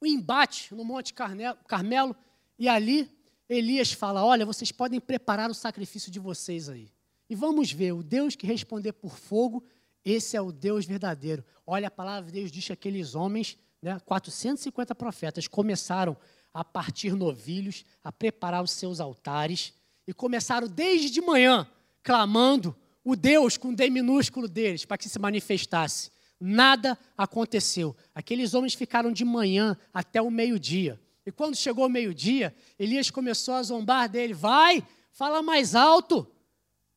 o 0.00 0.06
um 0.06 0.08
embate 0.08 0.74
no 0.74 0.82
Monte 0.82 1.12
Carmelo, 1.12 2.16
e 2.58 2.66
ali 2.66 3.06
Elias 3.46 3.92
fala: 3.92 4.24
Olha, 4.24 4.46
vocês 4.46 4.72
podem 4.72 4.98
preparar 4.98 5.50
o 5.50 5.54
sacrifício 5.54 6.10
de 6.10 6.18
vocês 6.18 6.70
aí. 6.70 6.90
E 7.28 7.34
vamos 7.34 7.70
ver, 7.70 7.92
o 7.92 8.02
Deus 8.02 8.34
que 8.34 8.46
responder 8.46 8.94
por 8.94 9.18
fogo, 9.18 9.62
esse 10.02 10.34
é 10.34 10.40
o 10.40 10.50
Deus 10.50 10.86
verdadeiro. 10.86 11.44
Olha, 11.66 11.88
a 11.88 11.90
palavra 11.90 12.32
de 12.32 12.40
Deus 12.40 12.50
diz 12.50 12.64
que 12.64 12.72
aqueles 12.72 13.14
homens 13.14 13.58
né, 13.82 14.00
450 14.06 14.94
profetas 14.94 15.46
começaram 15.46 16.16
a 16.54 16.64
partir 16.64 17.12
novilhos, 17.12 17.84
a 18.02 18.10
preparar 18.10 18.64
os 18.64 18.70
seus 18.70 19.00
altares, 19.00 19.74
e 20.06 20.14
começaram 20.14 20.66
desde 20.66 21.10
de 21.10 21.20
manhã, 21.20 21.70
clamando 22.02 22.74
o 23.08 23.16
Deus 23.16 23.56
com 23.56 23.72
D 23.72 23.88
minúsculo 23.88 24.46
deles, 24.46 24.84
para 24.84 24.98
que 24.98 25.08
se 25.08 25.18
manifestasse. 25.18 26.10
Nada 26.38 26.96
aconteceu. 27.16 27.96
Aqueles 28.14 28.52
homens 28.52 28.74
ficaram 28.74 29.10
de 29.10 29.24
manhã 29.24 29.78
até 29.94 30.20
o 30.20 30.30
meio-dia. 30.30 31.00
E 31.24 31.32
quando 31.32 31.56
chegou 31.56 31.86
o 31.86 31.88
meio-dia, 31.88 32.54
Elias 32.78 33.10
começou 33.10 33.54
a 33.54 33.62
zombar 33.62 34.10
dele: 34.10 34.34
Vai, 34.34 34.86
fala 35.10 35.40
mais 35.40 35.74
alto. 35.74 36.30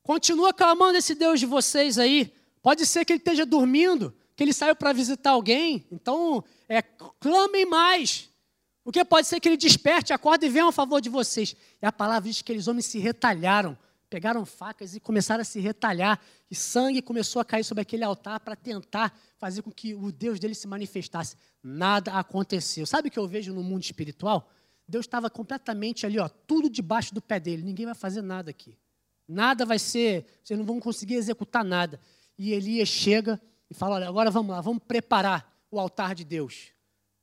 Continua 0.03 0.53
clamando 0.53 0.97
esse 0.97 1.15
Deus 1.15 1.39
de 1.39 1.45
vocês 1.45 1.97
aí. 1.97 2.33
Pode 2.61 2.85
ser 2.85 3.05
que 3.05 3.13
ele 3.13 3.19
esteja 3.19 3.45
dormindo, 3.45 4.13
que 4.35 4.43
ele 4.43 4.51
saiu 4.51 4.75
para 4.75 4.91
visitar 4.91 5.29
alguém. 5.29 5.87
Então, 5.89 6.43
é, 6.67 6.81
clamem 7.21 7.65
mais. 7.65 8.29
Porque 8.83 9.05
pode 9.05 9.27
ser 9.27 9.39
que 9.39 9.47
ele 9.47 9.55
desperte, 9.55 10.11
acorde 10.11 10.45
e 10.45 10.49
venha 10.49 10.67
a 10.67 10.73
favor 10.73 10.99
de 10.99 11.07
vocês. 11.07 11.55
E 11.81 11.85
a 11.85 11.91
palavra 11.91 12.27
diz 12.27 12.41
que 12.41 12.51
aqueles 12.51 12.67
homens 12.67 12.87
se 12.87 12.99
retalharam, 12.99 13.77
pegaram 14.11 14.45
facas 14.45 14.93
e 14.93 14.99
começaram 14.99 15.41
a 15.41 15.45
se 15.45 15.61
retalhar. 15.61 16.19
E 16.49 16.55
sangue 16.55 17.01
começou 17.01 17.41
a 17.41 17.45
cair 17.45 17.63
sobre 17.63 17.81
aquele 17.81 18.03
altar 18.03 18.41
para 18.41 18.57
tentar 18.57 19.17
fazer 19.37 19.61
com 19.61 19.71
que 19.71 19.95
o 19.95 20.11
Deus 20.11 20.37
dele 20.37 20.53
se 20.53 20.67
manifestasse. 20.67 21.37
Nada 21.63 22.11
aconteceu. 22.13 22.85
Sabe 22.85 23.07
o 23.07 23.11
que 23.11 23.17
eu 23.17 23.25
vejo 23.25 23.53
no 23.53 23.63
mundo 23.63 23.83
espiritual? 23.83 24.51
Deus 24.85 25.05
estava 25.05 25.29
completamente 25.29 26.05
ali, 26.05 26.19
ó, 26.19 26.27
tudo 26.27 26.69
debaixo 26.69 27.15
do 27.15 27.21
pé 27.21 27.39
dele. 27.39 27.63
Ninguém 27.63 27.85
vai 27.85 27.95
fazer 27.95 28.21
nada 28.21 28.51
aqui. 28.51 28.77
Nada 29.25 29.65
vai 29.65 29.79
ser, 29.79 30.25
vocês 30.43 30.59
não 30.59 30.65
vão 30.65 30.81
conseguir 30.81 31.15
executar 31.15 31.63
nada. 31.63 31.97
E 32.37 32.51
Elias 32.51 32.89
chega 32.89 33.41
e 33.69 33.73
fala: 33.73 33.95
olha, 33.95 34.09
agora 34.09 34.29
vamos 34.29 34.51
lá, 34.53 34.59
vamos 34.59 34.83
preparar 34.85 35.49
o 35.71 35.79
altar 35.79 36.13
de 36.13 36.25
Deus. 36.25 36.67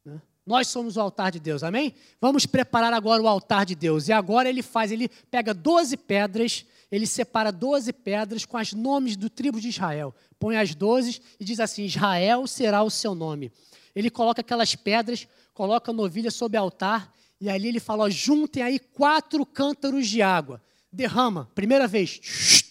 Né? 0.06 0.22
Nós 0.48 0.68
somos 0.68 0.96
o 0.96 1.00
altar 1.02 1.30
de 1.30 1.38
Deus, 1.38 1.62
amém? 1.62 1.94
Vamos 2.18 2.46
preparar 2.46 2.94
agora 2.94 3.20
o 3.20 3.28
altar 3.28 3.66
de 3.66 3.74
Deus. 3.74 4.08
E 4.08 4.12
agora 4.14 4.48
ele 4.48 4.62
faz, 4.62 4.90
ele 4.90 5.10
pega 5.30 5.52
12 5.52 5.94
pedras, 5.98 6.64
ele 6.90 7.06
separa 7.06 7.52
12 7.52 7.92
pedras 7.92 8.44
com 8.44 8.56
os 8.56 8.72
nomes 8.72 9.16
do 9.16 9.28
tribo 9.28 9.60
de 9.60 9.68
Israel. 9.68 10.14
Põe 10.38 10.56
as 10.56 10.74
12 10.74 11.20
e 11.38 11.44
diz 11.44 11.60
assim: 11.60 11.84
Israel 11.84 12.46
será 12.46 12.82
o 12.82 12.90
seu 12.90 13.14
nome. 13.14 13.52
Ele 13.94 14.10
coloca 14.10 14.40
aquelas 14.40 14.74
pedras, 14.74 15.26
coloca 15.52 15.90
a 15.90 15.94
novilha 15.94 16.30
sobre 16.30 16.56
o 16.56 16.60
altar, 16.60 17.12
e 17.40 17.48
ali 17.48 17.68
ele 17.68 17.80
fala: 17.80 18.04
ó, 18.04 18.10
juntem 18.10 18.62
aí 18.62 18.78
quatro 18.78 19.44
cântaros 19.44 20.08
de 20.08 20.22
água. 20.22 20.62
Derrama, 20.90 21.50
primeira 21.54 21.86
vez. 21.86 22.64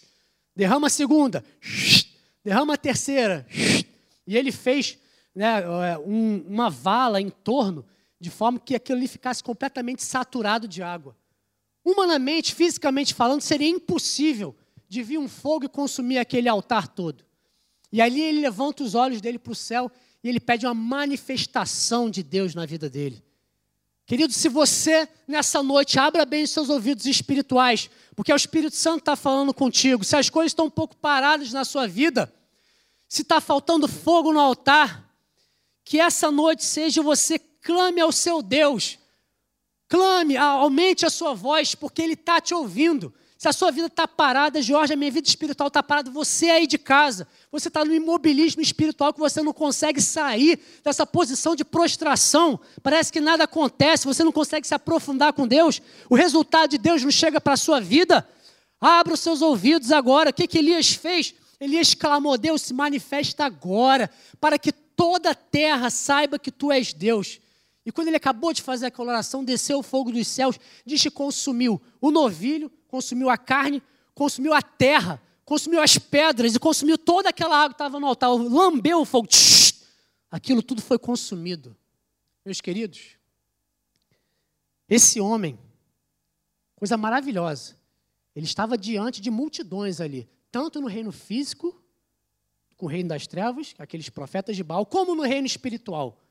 Derrama 0.56 0.88
a 0.88 0.90
segunda. 0.90 1.46
Derrama 2.44 2.74
a 2.74 2.78
terceira. 2.78 3.46
E 4.26 4.36
ele 4.36 4.52
fez 4.52 4.98
né, 5.36 5.62
é, 5.62 5.98
um, 6.00 6.44
uma 6.48 6.70
vala 6.70 7.22
em 7.22 7.30
torno, 7.30 7.86
de 8.20 8.32
forma 8.32 8.60
que 8.60 8.76
aquilo 8.76 8.98
ali 8.98 9.08
ficasse 9.08 9.44
completamente 9.44 10.04
saturado 10.04 10.68
de 10.68 10.82
água. 10.82 11.16
Humanamente, 11.90 12.54
fisicamente 12.54 13.14
falando, 13.14 13.40
seria 13.40 13.70
impossível 13.70 14.54
de 14.90 15.02
vir 15.02 15.18
um 15.18 15.30
fogo 15.30 15.64
e 15.64 15.70
consumir 15.70 16.18
aquele 16.18 16.50
altar 16.50 16.86
todo. 16.86 17.24
E 17.90 18.02
ali 18.02 18.22
ele 18.22 18.42
levanta 18.42 18.84
os 18.84 18.94
olhos 18.94 19.22
dele 19.22 19.40
para 19.40 19.54
o 19.54 19.56
céu 19.56 19.90
e 20.22 20.28
ele 20.28 20.42
pede 20.42 20.66
uma 20.66 20.74
manifestação 20.74 22.10
de 22.10 22.22
Deus 22.22 22.54
na 22.54 22.66
vida 22.66 22.90
dele. 22.90 23.24
Querido, 24.06 24.34
se 24.34 24.50
você 24.50 25.08
nessa 25.26 25.64
noite 25.64 25.98
abra 25.98 26.26
bem 26.26 26.44
os 26.44 26.50
seus 26.50 26.68
ouvidos 26.68 27.06
espirituais, 27.06 27.90
porque 28.18 28.34
o 28.34 28.36
Espírito 28.36 28.76
Santo 28.76 29.00
está 29.00 29.16
falando 29.16 29.54
contigo, 29.54 30.04
se 30.04 30.18
as 30.18 30.30
coisas 30.30 30.52
estão 30.52 30.66
um 30.66 30.70
pouco 30.70 30.98
paradas 30.98 31.54
na 31.54 31.64
sua 31.64 31.88
vida, 31.88 32.30
se 33.08 33.22
está 33.22 33.40
faltando 33.40 33.88
fogo 33.88 34.34
no 34.34 34.42
altar, 34.42 35.10
que 35.86 36.02
essa 36.02 36.30
noite 36.30 36.66
seja 36.66 37.02
você 37.02 37.40
clame 37.40 38.02
ao 38.02 38.12
seu 38.12 38.42
Deus. 38.42 39.00
Clame, 39.88 40.36
aumente 40.36 41.06
a 41.06 41.10
sua 41.10 41.34
voz, 41.34 41.76
porque 41.76 42.02
Ele 42.02 42.14
está 42.14 42.42
te 42.42 42.54
ouvindo. 42.54 43.14
Se 43.38 43.48
a 43.48 43.54
sua 43.54 43.72
vida 43.72 43.86
está 43.86 44.08
parada, 44.08 44.62
Jorge, 44.64 44.94
a 44.94 44.98
minha 44.98 45.12
vida 45.12 45.28
espiritual 45.28 45.68
está 45.68 45.84
parada, 45.84 46.10
você 46.10 46.50
aí 46.50 46.66
de 46.66 46.80
casa, 46.80 47.28
você 47.52 47.68
está 47.68 47.86
no 47.86 47.94
imobilismo 47.94 48.64
espiritual 48.64 49.14
que 49.14 49.20
você 49.20 49.44
não 49.44 49.54
consegue 49.54 50.02
sair 50.02 50.60
dessa 50.84 51.06
posição 51.06 51.56
de 51.56 51.64
prostração. 51.64 52.60
Parece 52.82 53.14
que 53.14 53.22
nada 53.22 53.44
acontece, 53.44 54.08
você 54.08 54.24
não 54.24 54.32
consegue 54.32 54.68
se 54.68 54.74
aprofundar 54.74 55.34
com 55.34 55.48
Deus. 55.48 55.80
O 56.10 56.16
resultado 56.16 56.72
de 56.72 56.80
Deus 56.80 57.04
não 57.04 57.12
chega 57.12 57.40
para 57.40 57.54
a 57.54 57.58
sua 57.58 57.80
vida. 57.80 58.28
Abra 58.82 59.14
os 59.14 59.20
seus 59.20 59.44
ouvidos 59.44 59.92
agora. 59.92 60.32
O 60.32 60.34
que, 60.34 60.48
que 60.48 60.58
Elias 60.58 60.90
fez? 60.94 61.36
Elias 61.60 61.94
clamou: 61.94 62.40
Deus 62.40 62.64
se 62.64 62.74
manifesta 62.74 63.46
agora, 63.46 64.10
para 64.42 64.58
que 64.58 64.72
toda 64.72 65.32
a 65.32 65.36
terra 65.36 65.92
saiba 65.92 66.40
que 66.40 66.52
tu 66.52 66.72
és 66.72 66.92
Deus. 66.92 67.40
E 67.88 67.92
quando 67.94 68.10
ele 68.10 68.18
acabou 68.18 68.52
de 68.52 68.62
fazer 68.62 68.88
aquela 68.88 69.14
oração, 69.14 69.46
desceu 69.46 69.80
o 69.80 69.82
fogo 69.82 70.12
dos 70.12 70.28
céus, 70.28 70.60
diz 70.86 71.02
que 71.02 71.10
consumiu 71.10 71.82
o 72.02 72.12
novilho, 72.12 72.70
consumiu 72.86 73.30
a 73.30 73.38
carne, 73.38 73.82
consumiu 74.14 74.54
a 74.54 74.62
terra, 74.62 75.24
consumiu 75.46 75.82
as 75.82 75.98
pedras 75.98 76.54
e 76.54 76.60
consumiu 76.60 76.98
toda 76.98 77.30
aquela 77.30 77.56
água 77.56 77.70
que 77.70 77.76
estava 77.76 77.98
no 77.98 78.06
altar, 78.06 78.28
lambeu 78.28 79.00
o 79.00 79.06
fogo. 79.06 79.30
Aquilo 80.30 80.62
tudo 80.62 80.82
foi 80.82 81.00
consumido. 81.00 81.78
Meus 82.46 82.60
queridos, 82.60 83.16
esse 84.90 85.22
homem, 85.22 85.58
coisa 86.76 86.98
maravilhosa, 86.98 87.78
ele 88.36 88.46
estava 88.46 88.78
diante 88.78 89.22
de 89.22 89.32
multidões 89.32 90.02
ali, 90.02 90.30
tanto 90.52 90.82
no 90.82 90.88
reino 90.88 91.14
físico, 91.14 91.82
com 92.76 92.86
o 92.86 92.90
reino 92.90 93.08
das 93.08 93.28
trevas, 93.28 93.74
aqueles 93.80 94.10
profetas 94.10 94.58
de 94.58 94.64
Baal, 94.64 94.86
como 94.86 95.16
no 95.16 95.24
reino 95.24 95.48
espiritual 95.48 96.22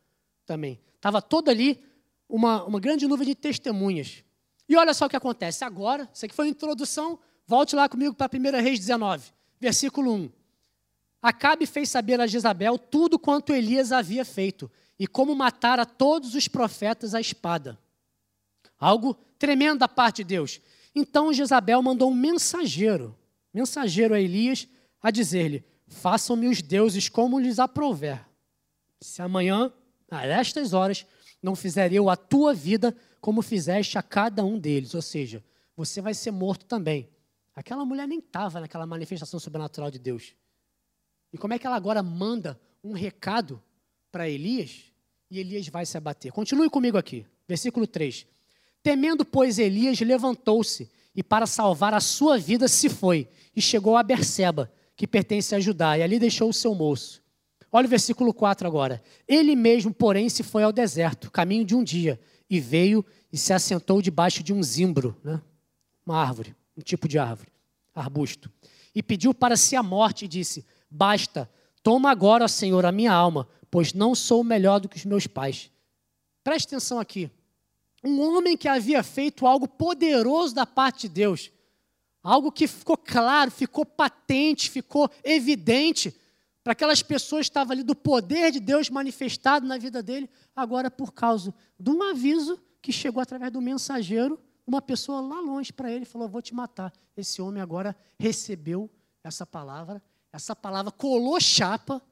também. 0.46 0.80
Estava 0.94 1.20
todo 1.20 1.50
ali 1.50 1.84
uma, 2.28 2.64
uma 2.64 2.80
grande 2.80 3.06
nuvem 3.06 3.26
de 3.26 3.34
testemunhas. 3.34 4.24
E 4.68 4.76
olha 4.76 4.94
só 4.94 5.06
o 5.06 5.08
que 5.08 5.16
acontece 5.16 5.64
agora, 5.64 6.08
isso 6.12 6.24
aqui 6.24 6.34
foi 6.34 6.46
a 6.46 6.50
introdução, 6.50 7.18
volte 7.46 7.76
lá 7.76 7.88
comigo 7.88 8.14
para 8.14 8.30
1 8.32 8.62
Reis 8.62 8.78
19, 8.78 9.30
versículo 9.60 10.12
1. 10.12 10.30
Acabe 11.22 11.66
fez 11.66 11.88
saber 11.88 12.20
a 12.20 12.26
Jezabel 12.26 12.78
tudo 12.78 13.18
quanto 13.18 13.52
Elias 13.52 13.92
havia 13.92 14.24
feito 14.24 14.70
e 14.98 15.06
como 15.06 15.34
matara 15.34 15.84
todos 15.84 16.34
os 16.34 16.48
profetas 16.48 17.14
à 17.14 17.20
espada. 17.20 17.78
Algo 18.78 19.14
tremendo 19.38 19.80
da 19.80 19.88
parte 19.88 20.18
de 20.18 20.24
Deus. 20.24 20.60
Então 20.94 21.32
Jezabel 21.32 21.82
mandou 21.82 22.10
um 22.10 22.14
mensageiro, 22.14 23.16
mensageiro 23.52 24.14
a 24.14 24.20
Elias, 24.20 24.68
a 25.02 25.10
dizer-lhe: 25.10 25.64
Façam-me 25.86 26.48
os 26.48 26.62
deuses 26.62 27.08
como 27.08 27.38
lhes 27.38 27.58
aprouver. 27.58 28.24
Se 29.00 29.22
amanhã, 29.22 29.72
a 30.10 30.26
estas 30.26 30.72
horas, 30.72 31.06
não 31.42 31.54
fizer 31.54 31.92
eu 31.92 32.08
a 32.08 32.16
tua 32.16 32.54
vida 32.54 32.96
como 33.20 33.42
fizeste 33.42 33.98
a 33.98 34.02
cada 34.02 34.44
um 34.44 34.58
deles. 34.58 34.94
Ou 34.94 35.02
seja, 35.02 35.42
você 35.76 36.00
vai 36.00 36.14
ser 36.14 36.30
morto 36.30 36.64
também. 36.64 37.08
Aquela 37.54 37.84
mulher 37.84 38.06
nem 38.06 38.18
estava 38.18 38.60
naquela 38.60 38.86
manifestação 38.86 39.40
sobrenatural 39.40 39.90
de 39.90 39.98
Deus. 39.98 40.34
E 41.32 41.38
como 41.38 41.54
é 41.54 41.58
que 41.58 41.66
ela 41.66 41.76
agora 41.76 42.02
manda 42.02 42.60
um 42.82 42.92
recado 42.92 43.62
para 44.12 44.28
Elias? 44.28 44.84
E 45.30 45.40
Elias 45.40 45.68
vai 45.68 45.84
se 45.84 45.96
abater. 45.96 46.32
Continue 46.32 46.70
comigo 46.70 46.96
aqui, 46.96 47.26
versículo 47.48 47.86
3. 47.86 48.26
Temendo, 48.82 49.24
pois, 49.24 49.58
Elias 49.58 50.00
levantou-se 50.00 50.88
e, 51.14 51.22
para 51.22 51.46
salvar 51.46 51.94
a 51.94 52.00
sua 52.00 52.38
vida, 52.38 52.68
se 52.68 52.88
foi 52.88 53.28
e 53.54 53.60
chegou 53.60 53.96
a 53.96 54.02
Berseba, 54.02 54.70
que 54.94 55.06
pertence 55.06 55.54
a 55.54 55.60
Judá, 55.60 55.98
e 55.98 56.02
ali 56.02 56.18
deixou 56.18 56.48
o 56.48 56.54
seu 56.54 56.74
moço. 56.74 57.22
Olha 57.70 57.86
o 57.86 57.88
versículo 57.88 58.32
4 58.32 58.66
agora. 58.66 59.02
Ele 59.26 59.54
mesmo, 59.56 59.92
porém, 59.92 60.28
se 60.28 60.42
foi 60.42 60.62
ao 60.62 60.72
deserto, 60.72 61.30
caminho 61.30 61.64
de 61.64 61.74
um 61.74 61.82
dia, 61.82 62.20
e 62.48 62.60
veio 62.60 63.04
e 63.32 63.36
se 63.36 63.52
assentou 63.52 64.00
debaixo 64.00 64.42
de 64.42 64.52
um 64.52 64.62
zimbro, 64.62 65.16
né? 65.22 65.40
uma 66.06 66.16
árvore, 66.16 66.54
um 66.76 66.80
tipo 66.80 67.08
de 67.08 67.18
árvore, 67.18 67.50
arbusto. 67.94 68.50
E 68.94 69.02
pediu 69.02 69.34
para 69.34 69.56
si 69.56 69.74
a 69.74 69.82
morte 69.82 70.24
e 70.24 70.28
disse: 70.28 70.64
Basta, 70.90 71.50
toma 71.82 72.10
agora, 72.10 72.48
Senhor, 72.48 72.86
a 72.86 72.92
minha 72.92 73.12
alma, 73.12 73.48
pois 73.70 73.92
não 73.92 74.14
sou 74.14 74.44
melhor 74.44 74.78
do 74.78 74.88
que 74.88 74.96
os 74.96 75.04
meus 75.04 75.26
pais. 75.26 75.70
Preste 76.44 76.68
atenção 76.68 77.00
aqui 77.00 77.30
um 78.06 78.20
homem 78.20 78.56
que 78.56 78.68
havia 78.68 79.02
feito 79.02 79.46
algo 79.46 79.66
poderoso 79.66 80.54
da 80.54 80.64
parte 80.64 81.08
de 81.08 81.14
Deus, 81.14 81.50
algo 82.22 82.52
que 82.52 82.66
ficou 82.66 82.96
claro, 82.96 83.50
ficou 83.50 83.84
patente, 83.84 84.70
ficou 84.70 85.10
evidente 85.24 86.14
para 86.66 86.72
aquelas 86.72 87.00
pessoas 87.00 87.46
que 87.46 87.50
estavam 87.50 87.74
ali 87.74 87.84
do 87.84 87.94
poder 87.94 88.50
de 88.50 88.58
Deus 88.58 88.90
manifestado 88.90 89.64
na 89.64 89.78
vida 89.78 90.02
dele, 90.02 90.28
agora 90.52 90.90
por 90.90 91.12
causa 91.12 91.54
de 91.78 91.88
um 91.88 92.02
aviso 92.02 92.60
que 92.82 92.90
chegou 92.90 93.22
através 93.22 93.52
do 93.52 93.60
mensageiro, 93.60 94.36
uma 94.66 94.82
pessoa 94.82 95.20
lá 95.20 95.38
longe 95.38 95.72
para 95.72 95.92
ele 95.92 96.04
falou: 96.04 96.28
Vou 96.28 96.42
te 96.42 96.52
matar. 96.52 96.92
Esse 97.16 97.40
homem 97.40 97.62
agora 97.62 97.94
recebeu 98.18 98.90
essa 99.22 99.46
palavra, 99.46 100.02
essa 100.32 100.56
palavra 100.56 100.90
colou 100.90 101.38
chapa 101.38 102.02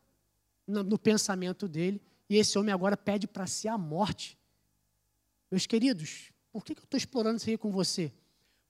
no, 0.64 0.84
no 0.84 1.00
pensamento 1.00 1.66
dele, 1.66 2.00
e 2.30 2.36
esse 2.36 2.56
homem 2.56 2.72
agora 2.72 2.96
pede 2.96 3.26
para 3.26 3.48
si 3.48 3.66
a 3.66 3.76
morte. 3.76 4.38
Meus 5.50 5.66
queridos, 5.66 6.30
por 6.52 6.64
que 6.64 6.74
eu 6.74 6.84
estou 6.84 6.96
explorando 6.96 7.38
isso 7.38 7.50
aí 7.50 7.58
com 7.58 7.72
você? 7.72 8.12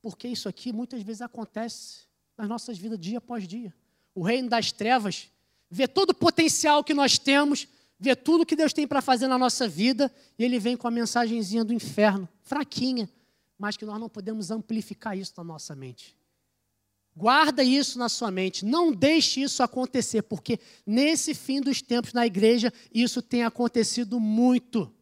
Porque 0.01 0.29
isso 0.29 0.49
aqui 0.49 0.73
muitas 0.73 1.03
vezes 1.03 1.21
acontece 1.21 2.07
nas 2.39 2.49
nossas 2.49 2.79
vidas 2.79 2.99
dia 2.99 3.19
após 3.19 3.47
dia. 3.47 3.75
O 4.15 4.23
reino 4.23 4.49
das 4.49 4.73
trevas 4.73 5.31
vê 5.75 5.89
todo 5.89 6.11
o 6.11 6.15
potencial 6.15 6.85
que 6.85 6.95
nós 6.95 7.19
temos, 7.19 7.67
vê 7.99 8.15
tudo 8.15 8.47
que 8.47 8.55
Deus 8.55 8.73
tem 8.73 8.87
para 8.87 9.03
fazer 9.03 9.27
na 9.27 9.37
nossa 9.37 9.67
vida, 9.67 10.11
e 10.39 10.45
ele 10.45 10.61
vem 10.61 10.77
com 10.77 10.87
a 10.87 10.91
mensagenzinha 10.91 11.65
do 11.65 11.73
inferno, 11.73 12.29
fraquinha, 12.43 13.11
mas 13.59 13.77
que 13.77 13.85
nós 13.85 13.99
não 13.99 14.09
podemos 14.09 14.53
amplificar 14.53 15.19
isso 15.19 15.33
na 15.37 15.43
nossa 15.43 15.75
mente. 15.75 16.17
Guarda 17.17 17.65
isso 17.65 17.99
na 17.99 18.09
sua 18.09 18.31
mente, 18.31 18.65
não 18.65 18.93
deixe 18.93 19.43
isso 19.43 19.65
acontecer, 19.65 20.23
porque 20.23 20.61
nesse 20.87 21.35
fim 21.35 21.61
dos 21.61 21.83
tempos 21.83 22.13
na 22.13 22.25
igreja 22.25 22.73
isso 22.93 23.21
tem 23.21 23.43
acontecido 23.43 24.21
muito, 24.21 24.93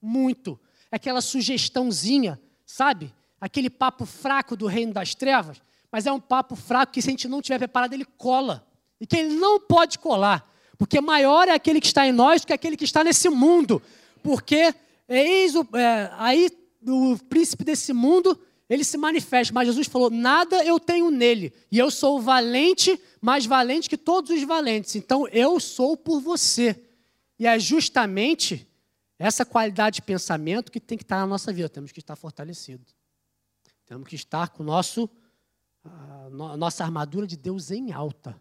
muito 0.00 0.58
aquela 0.90 1.20
sugestãozinha, 1.20 2.40
sabe? 2.64 3.14
Aquele 3.38 3.68
papo 3.68 4.06
fraco 4.06 4.56
do 4.56 4.66
reino 4.66 4.94
das 4.94 5.14
trevas, 5.14 5.60
mas 5.92 6.06
é 6.06 6.12
um 6.12 6.20
papo 6.20 6.56
fraco 6.56 6.92
que 6.92 7.02
se 7.02 7.08
a 7.08 7.10
gente 7.10 7.28
não 7.28 7.42
tiver 7.42 7.58
preparado, 7.58 7.92
ele 7.92 8.06
cola. 8.06 8.66
E 9.00 9.06
que 9.06 9.16
ele 9.16 9.34
não 9.34 9.60
pode 9.60 9.98
colar, 9.98 10.48
porque 10.76 11.00
maior 11.00 11.48
é 11.48 11.52
aquele 11.52 11.80
que 11.80 11.86
está 11.86 12.06
em 12.06 12.12
nós 12.12 12.40
do 12.40 12.46
que 12.46 12.52
aquele 12.52 12.76
que 12.76 12.84
está 12.84 13.02
nesse 13.04 13.28
mundo. 13.28 13.82
Porque 14.22 14.74
eis 15.08 15.54
o, 15.54 15.66
é, 15.76 16.10
aí 16.14 16.50
o 16.86 17.16
príncipe 17.28 17.64
desse 17.64 17.92
mundo, 17.92 18.38
ele 18.68 18.84
se 18.84 18.96
manifesta, 18.96 19.52
mas 19.54 19.66
Jesus 19.66 19.86
falou: 19.86 20.10
nada 20.10 20.64
eu 20.64 20.78
tenho 20.78 21.10
nele, 21.10 21.52
e 21.70 21.78
eu 21.78 21.90
sou 21.90 22.20
valente, 22.20 23.00
mais 23.20 23.46
valente 23.46 23.88
que 23.88 23.96
todos 23.96 24.30
os 24.30 24.42
valentes. 24.44 24.96
Então 24.96 25.26
eu 25.28 25.58
sou 25.58 25.96
por 25.96 26.20
você. 26.20 26.84
E 27.38 27.46
é 27.46 27.58
justamente 27.58 28.66
essa 29.18 29.44
qualidade 29.44 29.96
de 29.96 30.02
pensamento 30.02 30.70
que 30.70 30.80
tem 30.80 30.96
que 30.96 31.04
estar 31.04 31.18
na 31.18 31.26
nossa 31.26 31.52
vida, 31.52 31.68
temos 31.68 31.92
que 31.92 32.00
estar 32.00 32.16
fortalecidos. 32.16 32.96
Temos 33.88 34.06
que 34.06 34.14
estar 34.16 34.50
com 34.50 34.62
nosso, 34.62 35.08
a 35.82 36.56
nossa 36.58 36.84
armadura 36.84 37.26
de 37.26 37.38
Deus 37.38 37.70
em 37.70 37.90
alta. 37.90 38.38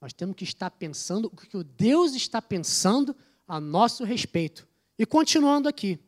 Nós 0.00 0.12
temos 0.12 0.36
que 0.36 0.44
estar 0.44 0.70
pensando 0.70 1.26
o 1.26 1.36
que 1.36 1.56
o 1.56 1.64
Deus 1.64 2.14
está 2.14 2.40
pensando 2.40 3.14
a 3.46 3.60
nosso 3.60 4.04
respeito. 4.04 4.66
E 4.98 5.04
continuando 5.04 5.68
aqui. 5.68 5.98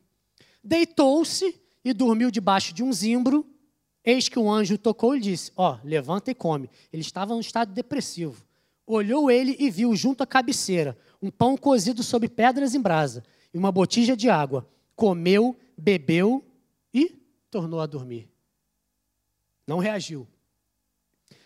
Deitou-se 0.62 1.61
e 1.84 1.93
dormiu 1.93 2.30
debaixo 2.30 2.72
de 2.72 2.82
um 2.82 2.93
zimbro. 2.93 3.47
Eis 4.05 4.28
que 4.28 4.38
um 4.38 4.51
anjo 4.51 4.78
tocou 4.78 5.16
e 5.16 5.20
disse: 5.20 5.53
Ó, 5.57 5.74
oh, 5.74 5.86
levanta 5.86 6.30
e 6.30 6.34
come. 6.34 6.70
Ele 6.93 7.03
estava 7.03 7.34
em 7.34 7.41
estado 7.41 7.72
depressivo. 7.72 8.45
Olhou 8.86 9.30
ele 9.30 9.57
e 9.59 9.70
viu 9.70 9.95
junto 9.95 10.22
à 10.22 10.26
cabeceira 10.26 10.97
um 11.22 11.30
pão 11.30 11.57
cozido 11.57 12.03
sobre 12.03 12.28
pedras 12.28 12.74
em 12.74 12.80
brasa 12.80 13.24
e 13.53 13.59
uma 13.59 13.70
botija 13.70 14.16
de 14.16 14.28
água. 14.28 14.68
Comeu, 14.97 15.57
bebeu 15.76 16.45
e 16.93 17.16
tornou 17.51 17.80
a 17.80 17.86
dormir. 17.86 18.28
Não 19.66 19.78
reagiu. 19.78 20.26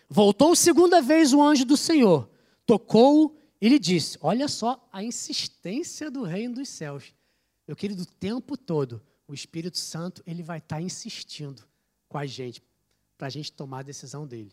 Voltou 0.08 0.54
segunda 0.54 1.02
vez 1.02 1.32
o 1.32 1.42
anjo 1.42 1.64
do 1.64 1.76
Senhor, 1.76 2.28
tocou 2.66 3.38
e 3.60 3.68
lhe 3.68 3.78
disse: 3.78 4.18
Olha 4.20 4.48
só 4.48 4.86
a 4.92 5.02
insistência 5.02 6.10
do 6.10 6.22
reino 6.22 6.56
dos 6.56 6.68
céus. 6.68 7.14
Meu 7.66 7.76
querido, 7.76 8.02
o 8.02 8.06
tempo 8.06 8.56
todo, 8.56 9.02
o 9.26 9.34
Espírito 9.34 9.78
Santo 9.78 10.22
ele 10.26 10.42
vai 10.42 10.58
estar 10.58 10.80
insistindo 10.80 11.62
com 12.08 12.18
a 12.18 12.26
gente, 12.26 12.62
para 13.16 13.26
a 13.26 13.30
gente 13.30 13.52
tomar 13.52 13.80
a 13.80 13.82
decisão 13.82 14.26
dele. 14.26 14.52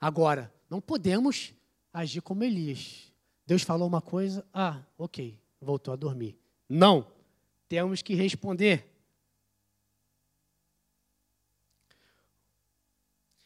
Agora, 0.00 0.52
não 0.68 0.80
podemos 0.80 1.52
agir 1.92 2.20
como 2.20 2.44
Elias. 2.44 3.12
Deus 3.46 3.62
falou 3.62 3.86
uma 3.86 4.00
coisa, 4.00 4.44
ah, 4.52 4.82
ok, 4.98 5.38
voltou 5.60 5.92
a 5.92 5.96
dormir. 5.96 6.36
Não. 6.68 7.06
Temos 7.68 8.02
que 8.02 8.14
responder. 8.14 8.92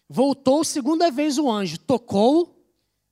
Voltou 0.08 0.64
segunda 0.64 1.10
vez 1.10 1.38
o 1.38 1.50
anjo, 1.50 1.78
tocou 1.78 2.59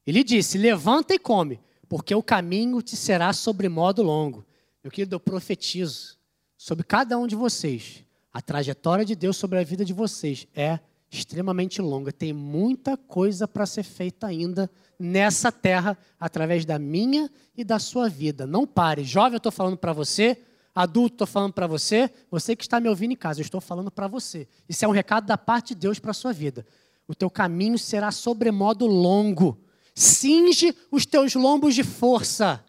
e 0.09 0.11
lhe 0.11 0.25
disse: 0.25 0.57
Levanta 0.57 1.13
e 1.13 1.19
come, 1.19 1.61
porque 1.87 2.15
o 2.15 2.23
caminho 2.23 2.81
te 2.81 2.97
será 2.97 3.31
sobremodo 3.35 4.03
longo. 4.03 4.43
Meu 4.83 4.91
querido, 4.91 5.17
eu 5.17 5.21
profetizo 5.21 6.17
sobre 6.57 6.83
cada 6.83 7.19
um 7.19 7.27
de 7.27 7.37
vocês. 7.37 8.03
A 8.33 8.41
trajetória 8.41 9.05
de 9.05 9.15
Deus 9.15 9.37
sobre 9.37 9.59
a 9.59 9.63
vida 9.63 9.85
de 9.85 9.93
vocês 9.93 10.49
é 10.57 10.81
extremamente 11.11 11.83
longa. 11.83 12.11
Tem 12.11 12.33
muita 12.33 12.97
coisa 12.97 13.47
para 13.47 13.67
ser 13.67 13.83
feita 13.83 14.27
ainda 14.27 14.71
nessa 14.99 15.53
terra, 15.53 15.99
através 16.19 16.65
da 16.65 16.79
minha 16.79 17.31
e 17.55 17.63
da 17.63 17.79
sua 17.79 18.09
vida. 18.09 18.47
Não 18.47 18.67
pare. 18.67 19.05
Jovem, 19.05 19.35
eu 19.35 19.37
estou 19.37 19.53
falando 19.53 19.77
para 19.77 19.93
você. 19.93 20.41
Adulto, 20.75 21.17
estou 21.17 21.27
falando 21.27 21.53
para 21.53 21.67
você. 21.67 22.11
Você 22.31 22.57
que 22.57 22.63
está 22.63 22.81
me 22.81 22.89
ouvindo 22.89 23.13
em 23.13 23.17
casa, 23.17 23.41
eu 23.41 23.45
estou 23.45 23.61
falando 23.61 23.91
para 23.91 24.09
você. 24.09 24.49
Isso 24.67 24.83
é 24.87 24.89
um 24.89 24.93
recado 24.93 25.27
da 25.27 25.37
parte 25.37 25.75
de 25.75 25.81
Deus 25.81 25.99
para 25.99 26.13
a 26.13 26.15
sua 26.15 26.33
vida. 26.33 26.65
O 27.07 27.15
teu 27.15 27.29
caminho 27.29 27.79
será 27.79 28.11
sobremodo 28.11 28.87
longo. 28.87 29.68
Cinge 29.99 30.77
os 30.93 31.05
teus 31.05 31.35
lombos 31.35 31.75
de 31.75 31.83
força. 31.83 32.65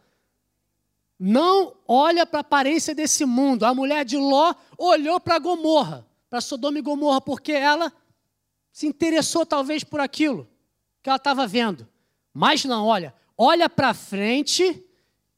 Não 1.20 1.76
olha 1.88 2.26
para 2.26 2.40
a 2.40 2.42
aparência 2.42 2.96
desse 2.96 3.24
mundo. 3.24 3.66
A 3.66 3.74
mulher 3.76 4.04
de 4.04 4.18
Ló 4.18 4.56
olhou 4.76 5.20
para 5.20 5.38
Gomorra, 5.38 6.08
para 6.28 6.42
Sodoma 6.42 6.80
e 6.80 6.82
Gomorra, 6.82 7.22
porque 7.22 7.52
ela 7.52 7.94
se 8.72 8.88
interessou 8.88 9.46
talvez 9.46 9.84
por 9.84 10.00
aquilo 10.00 10.50
que 11.04 11.10
ela 11.10 11.18
estava 11.18 11.46
vendo. 11.46 11.88
Mas 12.34 12.66
não, 12.66 12.88
olha, 12.88 13.14
olha 13.38 13.70
para 13.70 13.94
frente 13.94 14.84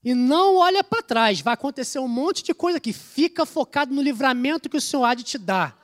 e 0.02 0.14
não 0.14 0.56
olha 0.56 0.86
para 0.86 1.04
trás. 1.04 1.42
Vai 1.42 1.56
acontecer 1.56 2.00
um 2.00 2.08
monte 2.08 2.42
de 2.42 2.54
coisa 2.54 2.80
que 2.80 2.94
fica 2.94 3.46
focado 3.46 3.94
no 3.94 4.02
livramento 4.02 4.70
que 4.70 4.78
o 4.78 4.82
Senhor 4.82 5.04
há 5.04 5.14
de 5.14 5.24
te 5.24 5.38
dar. 5.38 5.78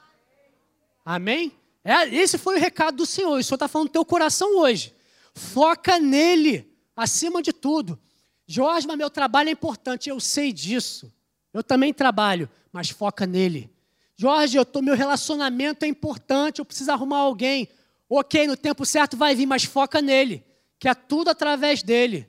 Amém? 1.03 1.51
É, 1.83 2.07
esse 2.15 2.37
foi 2.37 2.55
o 2.55 2.59
recado 2.59 2.95
do 2.95 3.05
Senhor. 3.05 3.37
O 3.37 3.43
Senhor 3.43 3.57
está 3.57 3.67
falando 3.67 3.89
do 3.89 3.91
teu 3.91 4.05
coração 4.05 4.57
hoje. 4.59 4.95
Foca 5.37 5.99
nele, 5.99 6.67
acima 6.95 7.43
de 7.43 7.53
tudo. 7.53 7.99
Jorge, 8.47 8.87
mas 8.87 8.97
meu 8.97 9.09
trabalho 9.09 9.49
é 9.49 9.51
importante, 9.51 10.09
eu 10.09 10.19
sei 10.19 10.51
disso. 10.51 11.13
Eu 11.53 11.63
também 11.63 11.93
trabalho, 11.93 12.49
mas 12.71 12.89
foca 12.89 13.27
nele. 13.27 13.69
Jorge, 14.15 14.57
eu 14.57 14.65
tô, 14.65 14.81
meu 14.81 14.95
relacionamento 14.95 15.85
é 15.85 15.87
importante, 15.87 16.59
eu 16.59 16.65
preciso 16.65 16.91
arrumar 16.91 17.19
alguém. 17.19 17.69
Ok, 18.09 18.47
no 18.47 18.57
tempo 18.57 18.83
certo 18.83 19.15
vai 19.15 19.35
vir, 19.35 19.45
mas 19.45 19.63
foca 19.63 20.01
nele, 20.01 20.43
que 20.79 20.89
é 20.89 20.95
tudo 20.95 21.29
através 21.29 21.83
dele. 21.83 22.27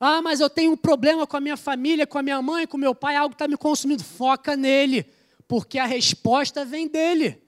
Ah, 0.00 0.20
mas 0.20 0.40
eu 0.40 0.50
tenho 0.50 0.72
um 0.72 0.76
problema 0.76 1.26
com 1.28 1.36
a 1.36 1.40
minha 1.40 1.56
família, 1.56 2.08
com 2.08 2.18
a 2.18 2.22
minha 2.22 2.42
mãe, 2.42 2.66
com 2.66 2.76
meu 2.76 2.92
pai, 2.92 3.14
algo 3.14 3.34
está 3.34 3.46
me 3.46 3.56
consumindo. 3.56 4.02
Foca 4.02 4.56
nele, 4.56 5.06
porque 5.46 5.78
a 5.78 5.86
resposta 5.86 6.64
vem 6.64 6.88
dele, 6.88 7.40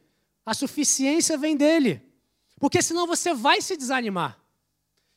a 0.47 0.55
suficiência 0.55 1.37
vem 1.37 1.57
dele. 1.57 2.01
Porque 2.61 2.81
senão 2.81 3.09
você 3.09 3.35
vai 3.35 3.61
se 3.61 3.77
desanimar. 3.77 4.44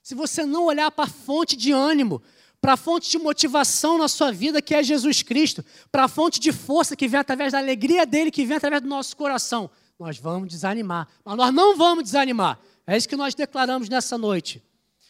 Se 0.08 0.16
você 0.16 0.46
não 0.46 0.68
olhar 0.68 0.90
para 0.90 1.04
a 1.04 1.10
fonte 1.10 1.58
de 1.58 1.74
ânimo, 1.74 2.22
para 2.62 2.76
a 2.76 2.78
fonte 2.78 3.12
de 3.12 3.20
motivação 3.20 3.98
na 3.98 4.08
sua 4.08 4.32
vida, 4.32 4.62
que 4.62 4.74
é 4.74 4.82
Jesus 4.82 5.22
Cristo, 5.22 5.66
para 5.92 6.06
a 6.06 6.08
fonte 6.08 6.40
de 6.40 6.54
força 6.54 6.96
que 6.96 7.10
vem 7.10 7.20
através 7.20 7.52
da 7.52 7.60
alegria 7.60 8.06
dele, 8.06 8.32
que 8.32 8.46
vem 8.46 8.56
através 8.56 8.82
do 8.82 8.88
nosso 8.88 9.18
coração, 9.18 9.70
nós 10.00 10.18
vamos 10.18 10.48
desanimar. 10.48 11.10
Mas 11.26 11.36
nós 11.36 11.54
não 11.54 11.76
vamos 11.76 12.06
desanimar. 12.06 12.58
É 12.88 12.96
isso 12.96 13.10
que 13.10 13.18
nós 13.18 13.36
declaramos 13.36 13.90
nessa 13.90 14.18
noite. 14.18 14.64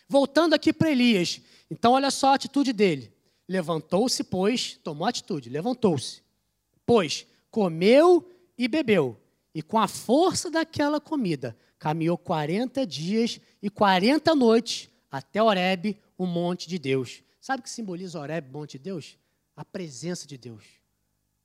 Voltando 0.10 0.56
aqui 0.56 0.74
para 0.74 0.90
Elias. 0.90 1.42
Então, 1.70 1.92
olha 1.92 2.10
só 2.10 2.30
a 2.30 2.34
atitude 2.34 2.74
dele. 2.74 3.14
Levantou-se, 3.48 4.24
pois, 4.24 4.80
tomou 4.84 5.08
atitude, 5.08 5.48
levantou-se. 5.48 6.24
Pois, 6.88 7.28
comeu 7.52 8.28
e 8.58 8.68
bebeu. 8.68 9.16
E 9.54 9.62
com 9.62 9.78
a 9.78 9.88
força 9.88 10.50
daquela 10.50 11.00
comida, 11.00 11.56
caminhou 11.78 12.18
40 12.18 12.84
dias 12.88 13.40
e 13.62 13.70
40 13.70 14.36
noites 14.36 14.90
até 15.10 15.42
Horebe, 15.42 16.00
o 16.18 16.26
monte 16.26 16.68
de 16.68 16.78
Deus. 16.78 17.24
Sabe 17.40 17.62
o 17.62 17.64
que 17.64 17.70
simboliza 17.70 18.20
Horeb, 18.20 18.52
monte 18.52 18.74
de 18.74 18.80
Deus? 18.80 19.18
A 19.56 19.64
presença 19.64 20.28
de 20.28 20.38
Deus. 20.38 20.64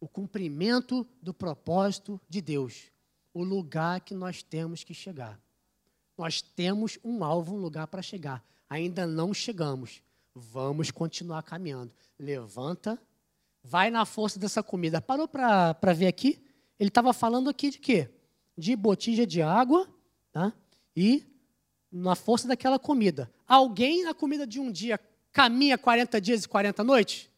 O 0.00 0.08
cumprimento 0.08 1.06
do 1.22 1.32
propósito 1.32 2.20
de 2.28 2.40
Deus. 2.40 2.90
O 3.32 3.42
lugar 3.44 4.00
que 4.00 4.14
nós 4.14 4.42
temos 4.42 4.84
que 4.84 4.92
chegar. 4.92 5.40
Nós 6.18 6.42
temos 6.42 6.98
um 7.04 7.24
alvo, 7.24 7.54
um 7.54 7.58
lugar 7.58 7.86
para 7.86 8.02
chegar. 8.02 8.44
Ainda 8.68 9.06
não 9.06 9.32
chegamos. 9.32 10.02
Vamos 10.34 10.90
continuar 10.90 11.42
caminhando. 11.42 11.92
Levanta, 12.18 13.00
vai 13.62 13.90
na 13.90 14.04
força 14.04 14.38
dessa 14.38 14.62
comida. 14.62 15.00
Parou 15.00 15.28
para 15.28 15.92
ver 15.94 16.06
aqui? 16.06 16.44
Ele 16.78 16.88
estava 16.88 17.12
falando 17.12 17.48
aqui 17.48 17.70
de 17.70 17.78
quê? 17.78 18.10
De 18.56 18.74
botija 18.74 19.26
de 19.26 19.40
água 19.40 19.88
tá? 20.32 20.52
e 20.96 21.31
na 21.92 22.14
força 22.14 22.48
daquela 22.48 22.78
comida. 22.78 23.30
Alguém 23.46 24.04
na 24.04 24.14
comida 24.14 24.46
de 24.46 24.58
um 24.58 24.70
dia 24.70 24.98
caminha 25.30 25.76
40 25.76 26.20
dias 26.20 26.44
e 26.44 26.48
40 26.48 26.82
noites? 26.82 27.28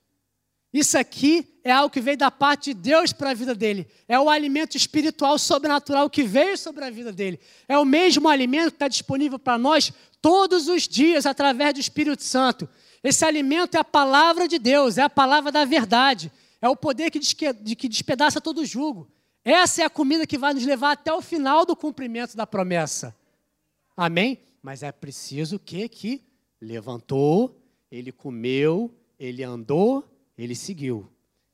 Isso 0.73 0.99
aqui 0.99 1.61
é 1.63 1.71
algo 1.71 1.93
que 1.93 2.01
veio 2.01 2.17
da 2.17 2.31
parte 2.33 2.75
de 2.75 2.81
Deus 2.81 3.13
para 3.13 3.31
a 3.31 3.35
vida 3.35 3.55
dele. 3.55 3.87
É 4.09 4.19
o 4.19 4.29
alimento 4.29 4.77
espiritual 4.77 5.39
sobrenatural 5.39 6.11
que 6.11 6.25
veio 6.25 6.59
sobre 6.59 6.85
a 6.85 6.91
vida 6.91 7.13
dele. 7.13 7.39
É 7.69 7.79
o 7.79 7.85
mesmo 7.85 8.29
alimento 8.29 8.71
que 8.71 8.77
está 8.77 8.89
disponível 8.89 9.39
para 9.39 9.57
nós 9.57 9.93
todos 10.21 10.67
os 10.67 10.89
dias 10.89 11.27
através 11.27 11.75
do 11.75 11.81
Espírito 11.81 12.25
Santo. 12.25 12.69
Esse 13.05 13.25
alimento 13.25 13.77
é 13.77 13.79
a 13.81 13.85
palavra 13.85 14.49
de 14.49 14.59
Deus, 14.59 14.99
é 14.99 15.03
a 15.03 15.11
palavra 15.11 15.53
da 15.53 15.65
verdade. 15.65 16.33
É 16.61 16.69
o 16.69 16.75
poder 16.75 17.11
que, 17.11 17.21
que 17.21 17.89
despedaça 17.89 18.41
todo 18.41 18.63
o 18.63 18.67
jugo. 18.67 19.09
Essa 19.45 19.83
é 19.83 19.85
a 19.85 19.91
comida 19.91 20.27
que 20.27 20.39
vai 20.39 20.55
nos 20.55 20.65
levar 20.65 20.93
até 20.93 21.13
o 21.13 21.21
final 21.21 21.65
do 21.65 21.77
cumprimento 21.77 22.37
da 22.37 22.47
promessa. 22.47 23.15
Amém? 23.97 24.41
Mas 24.63 24.83
é 24.83 24.91
preciso 24.91 25.59
que, 25.59 25.89
que 25.89 26.23
levantou, 26.61 27.61
ele 27.91 28.11
comeu, 28.11 28.93
ele 29.19 29.43
andou, 29.43 30.05
ele 30.37 30.55
seguiu. 30.55 31.11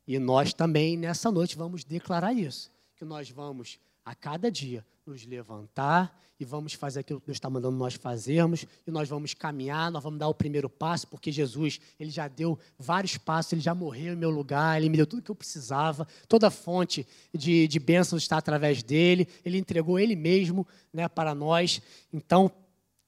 E 0.06 0.18
nós 0.18 0.54
também, 0.54 0.96
nessa 0.96 1.30
noite, 1.30 1.56
vamos 1.56 1.84
declarar 1.84 2.32
isso: 2.32 2.70
que 2.96 3.04
nós 3.04 3.30
vamos, 3.30 3.78
a 4.04 4.14
cada 4.14 4.50
dia, 4.50 4.84
nos 5.10 5.26
levantar 5.26 6.16
e 6.38 6.44
vamos 6.44 6.72
fazer 6.72 7.00
aquilo 7.00 7.20
que 7.20 7.26
Deus 7.26 7.36
está 7.36 7.50
mandando 7.50 7.76
nós 7.76 7.94
fazermos, 7.94 8.64
e 8.86 8.90
nós 8.90 9.06
vamos 9.08 9.34
caminhar, 9.34 9.90
nós 9.90 10.02
vamos 10.02 10.18
dar 10.18 10.28
o 10.28 10.34
primeiro 10.34 10.70
passo, 10.70 11.06
porque 11.06 11.30
Jesus, 11.30 11.78
ele 11.98 12.10
já 12.10 12.28
deu 12.28 12.58
vários 12.78 13.18
passos, 13.18 13.52
ele 13.52 13.60
já 13.60 13.74
morreu 13.74 14.14
em 14.14 14.16
meu 14.16 14.30
lugar, 14.30 14.78
ele 14.78 14.88
me 14.88 14.96
deu 14.96 15.06
tudo 15.06 15.18
o 15.18 15.22
que 15.22 15.30
eu 15.30 15.34
precisava, 15.34 16.08
toda 16.26 16.46
a 16.46 16.50
fonte 16.50 17.06
de, 17.34 17.68
de 17.68 17.78
bênçãos 17.78 18.22
está 18.22 18.38
através 18.38 18.82
dele, 18.82 19.28
ele 19.44 19.58
entregou 19.58 19.98
ele 19.98 20.16
mesmo 20.16 20.66
né, 20.90 21.06
para 21.08 21.34
nós. 21.34 21.82
Então, 22.10 22.50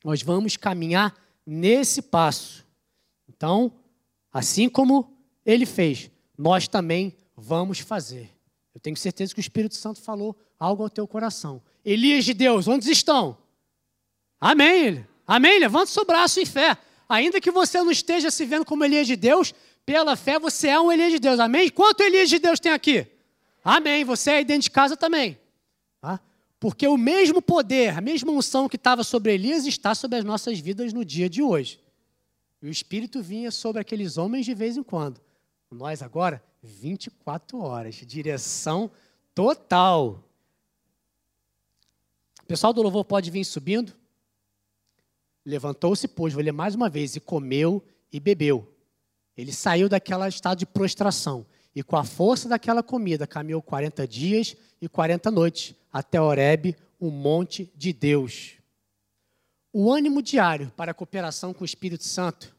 nós 0.05 0.20
vamos 0.22 0.59
caminhar 0.59 1.14
nesse 1.46 2.03
passo. 2.03 2.66
Então, 3.26 3.72
assim 4.30 4.68
como 4.68 5.16
ele 5.46 5.64
fez, 5.64 6.11
nós 6.36 6.68
também 6.68 7.16
vamos 7.34 7.78
fazer. 7.78 8.30
Eu 8.75 8.81
tenho 8.81 8.97
certeza 8.97 9.35
que 9.35 9.41
o 9.41 9.43
Espírito 9.43 9.75
Santo 9.75 10.01
falou 10.01 10.37
algo 10.59 10.83
ao 10.83 10.91
teu 10.91 11.07
coração. 11.07 11.62
Elias 11.85 12.25
de 12.25 12.33
Deus, 12.33 12.66
onde 12.68 12.91
estão? 12.91 13.37
Amém. 14.41 15.07
Amém. 15.27 15.59
Levanta 15.59 15.85
o 15.85 15.95
seu 15.95 16.05
braço 16.05 16.41
em 16.41 16.47
fé. 16.47 16.77
Ainda 17.09 17.41
que 17.41 17.51
você 17.51 17.79
não 17.83 17.91
esteja 17.91 18.31
se 18.31 18.45
vendo 18.45 18.64
como 18.64 18.85
Elias 18.85 19.07
de 19.07 19.16
Deus, 19.16 19.55
pela 19.85 20.16
fé 20.16 20.39
você 20.39 20.68
é 20.68 20.81
um 20.81 20.91
Elias 20.91 21.12
de 21.12 21.18
Deus. 21.18 21.39
Amém? 21.39 21.68
Quanto 21.68 22.03
Elias 22.03 22.31
de 22.31 22.39
Deus 22.39 22.59
tem 22.59 22.73
aqui? 22.73 23.07
Amém. 23.62 24.05
Você 24.05 24.31
é 24.31 24.37
aí 24.37 24.45
dentro 24.45 24.62
de 24.62 24.70
casa 24.70 24.97
também. 24.97 25.39
Tá? 26.01 26.18
Porque 26.59 26.87
o 26.87 26.97
mesmo 26.97 27.43
poder, 27.43 27.97
a 27.97 28.01
mesma 28.01 28.33
unção 28.33 28.68
que 28.68 28.77
estava 28.77 29.05
sobre 29.05 29.35
Elias 29.35 29.66
está 29.66 29.95
sobre 29.95 30.18
as 30.18 30.25
nossas 30.25 30.59
vidas 30.59 30.93
no 30.93 31.05
dia 31.05 31.29
de 31.29 31.43
hoje. 31.43 31.79
E 32.62 32.66
o 32.66 32.70
Espírito 32.70 33.20
vinha 33.20 33.51
sobre 33.51 33.81
aqueles 33.81 34.16
homens 34.16 34.47
de 34.47 34.55
vez 34.55 34.77
em 34.77 34.83
quando. 34.83 35.20
Nós 35.73 36.03
agora, 36.03 36.45
24 36.62 37.59
horas, 37.59 37.95
direção 37.95 38.91
total. 39.35 40.23
O 42.43 42.47
pessoal 42.47 42.75
do 42.75 42.83
louvor 42.83 43.05
pode 43.07 43.31
vir 43.31 43.45
subindo. 43.45 43.95
Levantou-se, 45.45 46.07
pois, 46.07 46.35
vou 46.35 46.43
ler 46.43 46.53
mais 46.53 46.75
uma 46.75 46.91
vez, 46.91 47.16
e 47.16 47.20
comeu 47.20 47.83
e 48.12 48.20
bebeu. 48.20 48.70
Ele 49.35 49.51
saiu 49.51 49.89
daquela 49.89 50.29
estado 50.29 50.59
de 50.59 50.66
prostração. 50.66 51.47
E 51.75 51.83
com 51.83 51.97
a 51.97 52.05
força 52.05 52.51
daquela 52.51 52.83
comida, 52.83 53.27
caminhou 53.27 53.62
40 53.62 54.07
dias 54.07 54.55
e 54.79 54.89
40 54.89 55.31
noites 55.31 55.75
até 55.91 56.20
Horebe, 56.20 56.77
o 57.01 57.11
monte 57.11 57.73
de 57.75 57.95
Deus. 57.95 58.59
O 59.73 59.91
ânimo 59.91 60.20
diário 60.20 60.70
para 60.77 60.91
a 60.91 60.95
cooperação 60.95 61.55
com 61.55 61.62
o 61.62 61.64
Espírito 61.64 62.05
Santo 62.05 62.55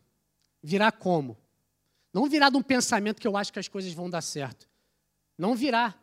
virá 0.63 0.91
como? 0.91 1.37
Não 2.13 2.29
virá 2.29 2.49
de 2.49 2.57
um 2.57 2.61
pensamento 2.61 3.19
que 3.19 3.27
eu 3.27 3.35
acho 3.35 3.51
que 3.51 3.59
as 3.59 3.67
coisas 3.67 3.91
vão 3.91 4.09
dar 4.09 4.21
certo. 4.21 4.69
Não 5.37 5.55
virá 5.55 5.95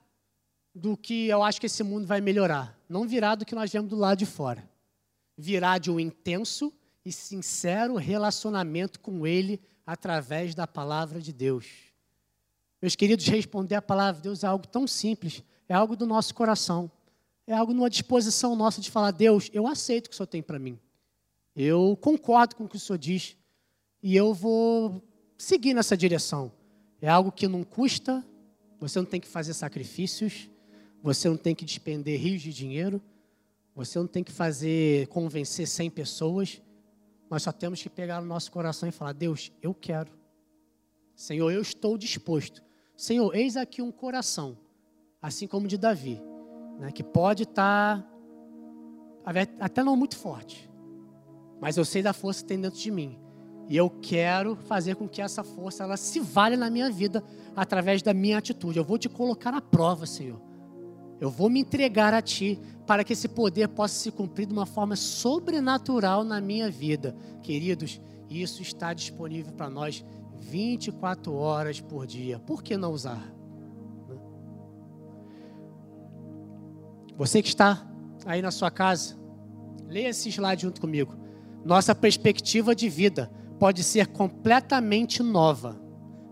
do 0.75 0.97
que 0.97 1.29
eu 1.29 1.43
acho 1.43 1.61
que 1.61 1.67
esse 1.67 1.83
mundo 1.83 2.07
vai 2.07 2.21
melhorar. 2.21 2.77
Não 2.89 3.07
virá 3.07 3.35
do 3.37 3.47
que 3.47 3.55
nós 3.55 3.71
vemos 3.71 3.89
do 3.89 3.97
lado 3.97 4.19
de 4.19 4.27
fora. 4.27 4.69
Virá 5.37 5.79
de 5.79 5.91
um 5.91 6.01
intenso 6.01 6.73
e 7.05 7.13
sincero 7.13 7.95
relacionamento 7.95 8.99
com 8.99 9.27
Ele 9.27 9.61
através 9.87 10.55
da 10.55 10.67
palavra 10.67 11.21
de 11.21 11.33
Deus. 11.33 11.67
Meus 12.83 12.97
queridos, 12.97 13.27
responder 13.27 13.77
a 13.77 13.83
palavra 13.83 14.17
de 14.17 14.23
Deus 14.23 14.43
é 14.43 14.47
algo 14.47 14.67
tão 14.67 14.87
simples, 14.87 15.43
é 15.69 15.75
algo 15.75 15.95
do 15.95 16.07
nosso 16.07 16.35
coração, 16.35 16.91
é 17.47 17.53
algo 17.53 17.73
numa 17.73 17.91
disposição 17.91 18.57
nossa 18.57 18.81
de 18.81 18.91
falar: 18.91 19.11
Deus, 19.11 19.51
eu 19.53 19.67
aceito 19.67 20.07
o 20.07 20.09
que 20.11 20.15
o 20.15 20.17
Senhor 20.17 20.27
tem 20.27 20.43
para 20.43 20.59
mim. 20.59 20.79
Eu 21.55 21.97
concordo 22.01 22.57
com 22.57 22.65
o 22.65 22.69
que 22.69 22.77
o 22.77 22.81
Senhor 22.81 22.99
diz 22.99 23.37
e 24.03 24.17
eu 24.17 24.33
vou 24.33 25.03
seguir 25.41 25.73
nessa 25.73 25.97
direção. 25.97 26.53
É 27.01 27.09
algo 27.09 27.33
que 27.33 27.49
não 27.49 27.65
custa, 27.65 28.25
você 28.79 28.99
não 28.99 29.07
tem 29.07 29.19
que 29.19 29.27
fazer 29.27 29.55
sacrifícios, 29.55 30.51
você 31.03 31.31
não 31.31 31.37
tem 31.37 31.55
que 31.55 31.65
despender 31.65 32.21
rios 32.21 32.43
de 32.43 32.53
dinheiro, 32.53 33.01
você 33.75 33.99
não 33.99 34.07
tem 34.07 34.23
que 34.23 34.31
fazer 34.31 35.07
convencer 35.09 35.67
100 35.67 35.91
pessoas. 35.91 36.61
Nós 37.31 37.43
só 37.43 37.53
temos 37.53 37.83
que 37.83 37.89
pegar 37.89 38.21
no 38.21 38.27
nosso 38.27 38.53
coração 38.53 38.87
e 38.87 38.93
falar: 38.93 39.13
Deus, 39.13 39.51
eu 39.63 39.73
quero. 39.73 40.13
Senhor, 41.17 41.51
eu 41.51 41.63
estou 41.63 41.97
disposto. 41.97 42.63
Senhor, 42.95 43.35
eis 43.35 43.57
aqui 43.57 43.81
um 43.81 43.91
coração, 43.91 44.59
assim 45.23 45.47
como 45.47 45.65
o 45.65 45.69
de 45.69 45.79
Davi, 45.79 46.21
né, 46.79 46.93
que 46.93 47.03
pode 47.03 47.45
estar 47.45 48.07
até 49.59 49.83
não 49.83 49.97
muito 49.97 50.19
forte, 50.19 50.69
mas 51.59 51.79
eu 51.79 51.85
sei 51.85 52.03
da 52.03 52.13
força 52.13 52.43
que 52.43 52.49
tem 52.49 52.61
dentro 52.61 52.79
de 52.79 52.91
mim. 52.91 53.30
E 53.71 53.77
eu 53.77 53.89
quero 53.89 54.57
fazer 54.57 54.97
com 54.97 55.09
que 55.09 55.23
essa 55.23 55.45
força 55.45 55.85
ela 55.85 55.97
se 55.97 56.19
valha 56.19 56.57
na 56.57 56.69
minha 56.69 56.91
vida 56.91 57.23
através 57.55 58.03
da 58.03 58.13
minha 58.13 58.37
atitude. 58.37 58.77
Eu 58.77 58.85
vou 58.85 58.99
te 58.99 59.09
colocar 59.09 59.55
à 59.55 59.61
prova, 59.61 60.07
Senhor. 60.07 60.43
Eu 61.21 61.31
vou 61.31 61.49
me 61.49 61.61
entregar 61.61 62.13
a 62.13 62.21
Ti 62.21 62.59
para 62.85 63.05
que 63.05 63.13
esse 63.13 63.29
poder 63.29 63.69
possa 63.69 63.95
se 63.95 64.11
cumprir 64.11 64.47
de 64.47 64.53
uma 64.53 64.67
forma 64.67 64.97
sobrenatural 64.97 66.25
na 66.25 66.41
minha 66.41 66.69
vida. 66.69 67.15
Queridos, 67.43 68.01
isso 68.29 68.61
está 68.61 68.93
disponível 68.93 69.53
para 69.53 69.71
nós 69.71 70.05
24 70.41 71.33
horas 71.33 71.81
por 71.81 72.09
dia. 72.09 72.41
Por 72.41 72.65
que 72.65 72.77
não 72.77 72.91
usar? 72.91 73.33
Você 77.17 77.41
que 77.41 77.49
está 77.49 77.87
aí 78.27 78.43
na 78.43 78.51
sua 78.51 78.71
casa, 78.71 79.17
leia 79.87 80.09
esse 80.09 80.29
slide 80.29 80.63
junto 80.63 80.81
comigo. 80.81 81.15
Nossa 81.65 81.95
perspectiva 81.95 82.75
de 82.75 82.89
vida 82.89 83.31
pode 83.61 83.85
ser 83.85 84.07
completamente 84.07 85.23
nova. 85.23 85.79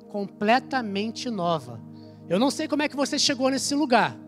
Completamente 0.09 1.29
nova. 1.29 1.79
Eu 2.27 2.39
não 2.39 2.51
sei 2.51 2.67
como 2.67 2.83
é 2.83 2.89
que 2.89 2.97
você 2.97 3.19
chegou 3.19 3.51
nesse 3.51 3.75
lugar. 3.75 4.19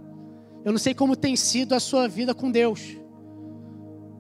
Eu 0.62 0.70
não 0.70 0.78
sei 0.78 0.92
como 0.92 1.16
tem 1.16 1.34
sido 1.34 1.74
a 1.74 1.80
sua 1.80 2.06
vida 2.06 2.34
com 2.34 2.50
Deus. 2.50 2.82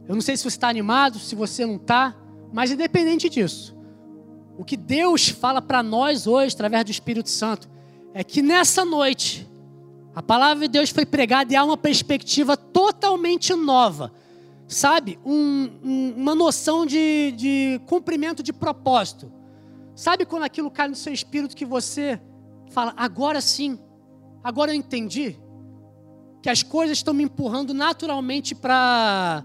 Eu 0.08 0.14
não 0.14 0.22
sei 0.22 0.34
se 0.34 0.42
você 0.42 0.56
está 0.56 0.70
animado, 0.70 1.18
se 1.18 1.34
você 1.34 1.66
não 1.66 1.76
está, 1.76 2.16
mas 2.52 2.70
independente 2.70 3.28
disso, 3.28 3.76
o 4.56 4.64
que 4.64 4.76
Deus 4.76 5.28
fala 5.28 5.60
para 5.60 5.82
nós 5.82 6.26
hoje, 6.26 6.54
através 6.54 6.84
do 6.84 6.90
Espírito 6.90 7.28
Santo, 7.28 7.68
é 8.14 8.24
que 8.24 8.40
nessa 8.40 8.82
noite, 8.82 9.46
a 10.14 10.22
palavra 10.22 10.66
de 10.66 10.72
Deus 10.72 10.88
foi 10.88 11.04
pregada 11.04 11.52
e 11.52 11.56
há 11.56 11.62
uma 11.62 11.76
perspectiva 11.76 12.56
totalmente 12.56 13.54
nova 13.54 14.10
sabe, 14.74 15.18
um, 15.24 15.68
um, 15.82 16.14
uma 16.16 16.34
noção 16.34 16.86
de, 16.86 17.32
de 17.32 17.80
cumprimento 17.86 18.42
de 18.42 18.52
propósito. 18.52 19.32
Sabe 19.96 20.24
quando 20.24 20.44
aquilo 20.44 20.70
cai 20.70 20.88
no 20.88 20.94
seu 20.94 21.12
espírito 21.12 21.56
que 21.56 21.64
você 21.64 22.20
fala, 22.70 22.94
agora 22.96 23.40
sim, 23.40 23.78
agora 24.44 24.70
eu 24.70 24.76
entendi 24.76 25.36
que 26.40 26.48
as 26.48 26.62
coisas 26.62 26.98
estão 26.98 27.12
me 27.12 27.24
empurrando 27.24 27.74
naturalmente 27.74 28.54
para 28.54 29.44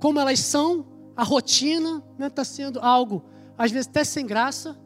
como 0.00 0.18
elas 0.18 0.40
são, 0.40 0.84
a 1.16 1.22
rotina 1.22 1.98
está 1.98 2.14
né, 2.18 2.30
tá 2.30 2.44
sendo 2.44 2.80
algo, 2.80 3.24
às 3.56 3.70
vezes 3.70 3.88
até 3.88 4.04
sem 4.04 4.26
graça, 4.26 4.78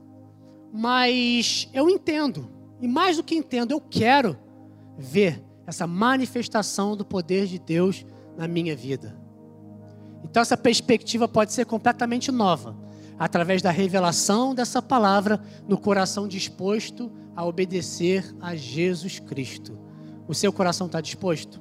mas 0.73 1.69
eu 1.73 1.89
entendo, 1.89 2.49
e 2.81 2.87
mais 2.87 3.17
do 3.17 3.25
que 3.25 3.35
entendo, 3.35 3.73
eu 3.73 3.81
quero 3.81 4.39
ver 4.97 5.43
essa 5.67 5.87
manifestação 5.87 6.97
do 6.97 7.05
poder 7.05 7.47
de 7.47 7.59
Deus 7.59 8.07
na 8.37 8.47
minha 8.47 8.77
vida. 8.77 9.22
Então, 10.25 10.41
essa 10.41 10.57
perspectiva 10.57 11.27
pode 11.27 11.53
ser 11.53 11.67
completamente 11.67 12.31
nova, 12.31 12.77
através 13.19 13.61
da 13.63 13.71
revelação 13.71 14.55
dessa 14.55 14.81
palavra 14.81 15.41
no 15.69 15.79
coração 15.79 16.27
disposto 16.27 17.11
a 17.35 17.45
obedecer 17.45 18.35
a 18.41 18.55
Jesus 18.55 19.19
Cristo. 19.19 19.79
O 20.29 20.35
seu 20.35 20.53
coração 20.53 20.87
está 20.87 21.01
disposto? 21.01 21.61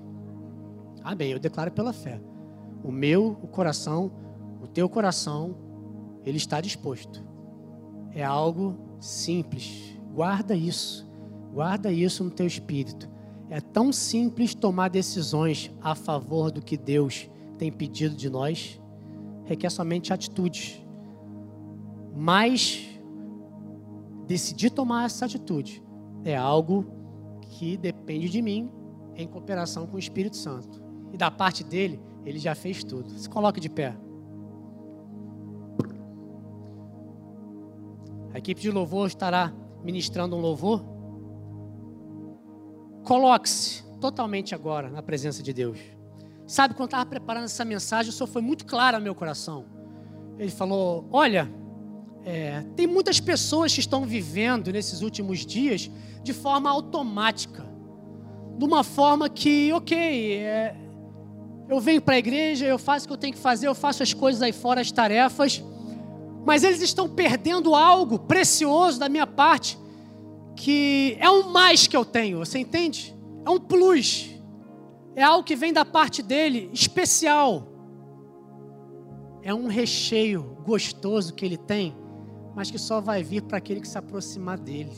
Amém. 1.03 1.31
Eu 1.31 1.39
declaro 1.39 1.71
pela 1.71 1.93
fé. 1.93 2.21
O 2.83 2.91
meu 2.91 3.37
o 3.41 3.47
coração, 3.47 4.11
o 4.61 4.67
teu 4.67 4.87
coração, 4.87 5.55
ele 6.25 6.37
está 6.37 6.61
disposto. 6.61 7.23
É 8.13 8.23
algo 8.23 8.77
simples. 8.99 9.97
Guarda 10.13 10.55
isso. 10.55 11.09
Guarda 11.53 11.91
isso 11.91 12.23
no 12.23 12.31
teu 12.31 12.45
espírito. 12.45 13.09
É 13.49 13.59
tão 13.59 13.91
simples 13.91 14.53
tomar 14.55 14.89
decisões 14.89 15.71
a 15.81 15.93
favor 15.95 16.51
do 16.51 16.61
que 16.61 16.77
Deus 16.77 17.29
tem 17.61 17.71
pedido 17.71 18.15
de 18.15 18.27
nós 18.27 18.81
requer 19.45 19.69
somente 19.69 20.11
atitude. 20.11 20.83
Mas 22.11 22.89
decidir 24.25 24.71
tomar 24.71 25.05
essa 25.05 25.25
atitude 25.25 25.83
é 26.25 26.35
algo 26.35 26.87
que 27.39 27.77
depende 27.77 28.29
de 28.29 28.41
mim 28.41 28.71
em 29.15 29.27
cooperação 29.27 29.85
com 29.85 29.95
o 29.95 29.99
Espírito 29.99 30.37
Santo. 30.37 30.81
E 31.13 31.17
da 31.17 31.29
parte 31.29 31.63
dele, 31.63 32.01
ele 32.25 32.39
já 32.39 32.55
fez 32.55 32.83
tudo. 32.83 33.11
Se 33.11 33.29
coloque 33.29 33.59
de 33.59 33.69
pé. 33.69 33.95
A 38.33 38.39
equipe 38.39 38.59
de 38.59 38.71
louvor 38.71 39.05
estará 39.05 39.53
ministrando 39.83 40.35
um 40.35 40.39
louvor. 40.39 40.83
Coloque-se 43.03 43.83
totalmente 43.99 44.55
agora 44.55 44.89
na 44.89 45.03
presença 45.03 45.43
de 45.43 45.53
Deus. 45.53 46.00
Sabe, 46.51 46.73
quando 46.73 46.87
estava 46.87 47.05
preparando 47.05 47.45
essa 47.45 47.63
mensagem, 47.63 48.09
o 48.09 48.13
Senhor 48.13 48.27
foi 48.27 48.41
muito 48.41 48.65
claro 48.65 48.97
ao 48.97 49.01
meu 49.01 49.15
coração. 49.15 49.67
Ele 50.37 50.51
falou: 50.51 51.07
Olha, 51.09 51.49
é, 52.25 52.65
tem 52.75 52.85
muitas 52.85 53.21
pessoas 53.21 53.73
que 53.73 53.79
estão 53.79 54.03
vivendo 54.03 54.69
nesses 54.69 55.01
últimos 55.01 55.45
dias 55.45 55.89
de 56.21 56.33
forma 56.33 56.69
automática, 56.69 57.65
de 58.57 58.65
uma 58.65 58.83
forma 58.83 59.29
que, 59.29 59.71
ok, 59.71 60.39
é, 60.39 60.75
eu 61.69 61.79
venho 61.79 62.01
para 62.01 62.15
a 62.15 62.19
igreja, 62.19 62.65
eu 62.65 62.77
faço 62.77 63.05
o 63.05 63.07
que 63.07 63.13
eu 63.13 63.17
tenho 63.17 63.33
que 63.33 63.39
fazer, 63.39 63.69
eu 63.69 63.75
faço 63.75 64.03
as 64.03 64.13
coisas 64.13 64.41
aí 64.41 64.51
fora, 64.51 64.81
as 64.81 64.91
tarefas, 64.91 65.63
mas 66.45 66.65
eles 66.65 66.81
estão 66.81 67.07
perdendo 67.07 67.73
algo 67.73 68.19
precioso 68.19 68.99
da 68.99 69.07
minha 69.07 69.25
parte, 69.25 69.79
que 70.57 71.15
é 71.17 71.29
um 71.29 71.49
mais 71.49 71.87
que 71.87 71.95
eu 71.95 72.03
tenho, 72.03 72.39
você 72.39 72.59
entende? 72.59 73.15
É 73.45 73.49
um 73.49 73.57
plus 73.57 74.40
é 75.15 75.23
algo 75.23 75.43
que 75.43 75.55
vem 75.55 75.73
da 75.73 75.83
parte 75.83 76.21
dele, 76.21 76.69
especial. 76.73 77.67
É 79.43 79.53
um 79.53 79.67
recheio 79.67 80.57
gostoso 80.65 81.33
que 81.33 81.43
ele 81.43 81.57
tem, 81.57 81.95
mas 82.55 82.69
que 82.69 82.77
só 82.77 83.01
vai 83.01 83.23
vir 83.23 83.41
para 83.41 83.57
aquele 83.57 83.81
que 83.81 83.87
se 83.87 83.97
aproximar 83.97 84.57
dele, 84.57 84.91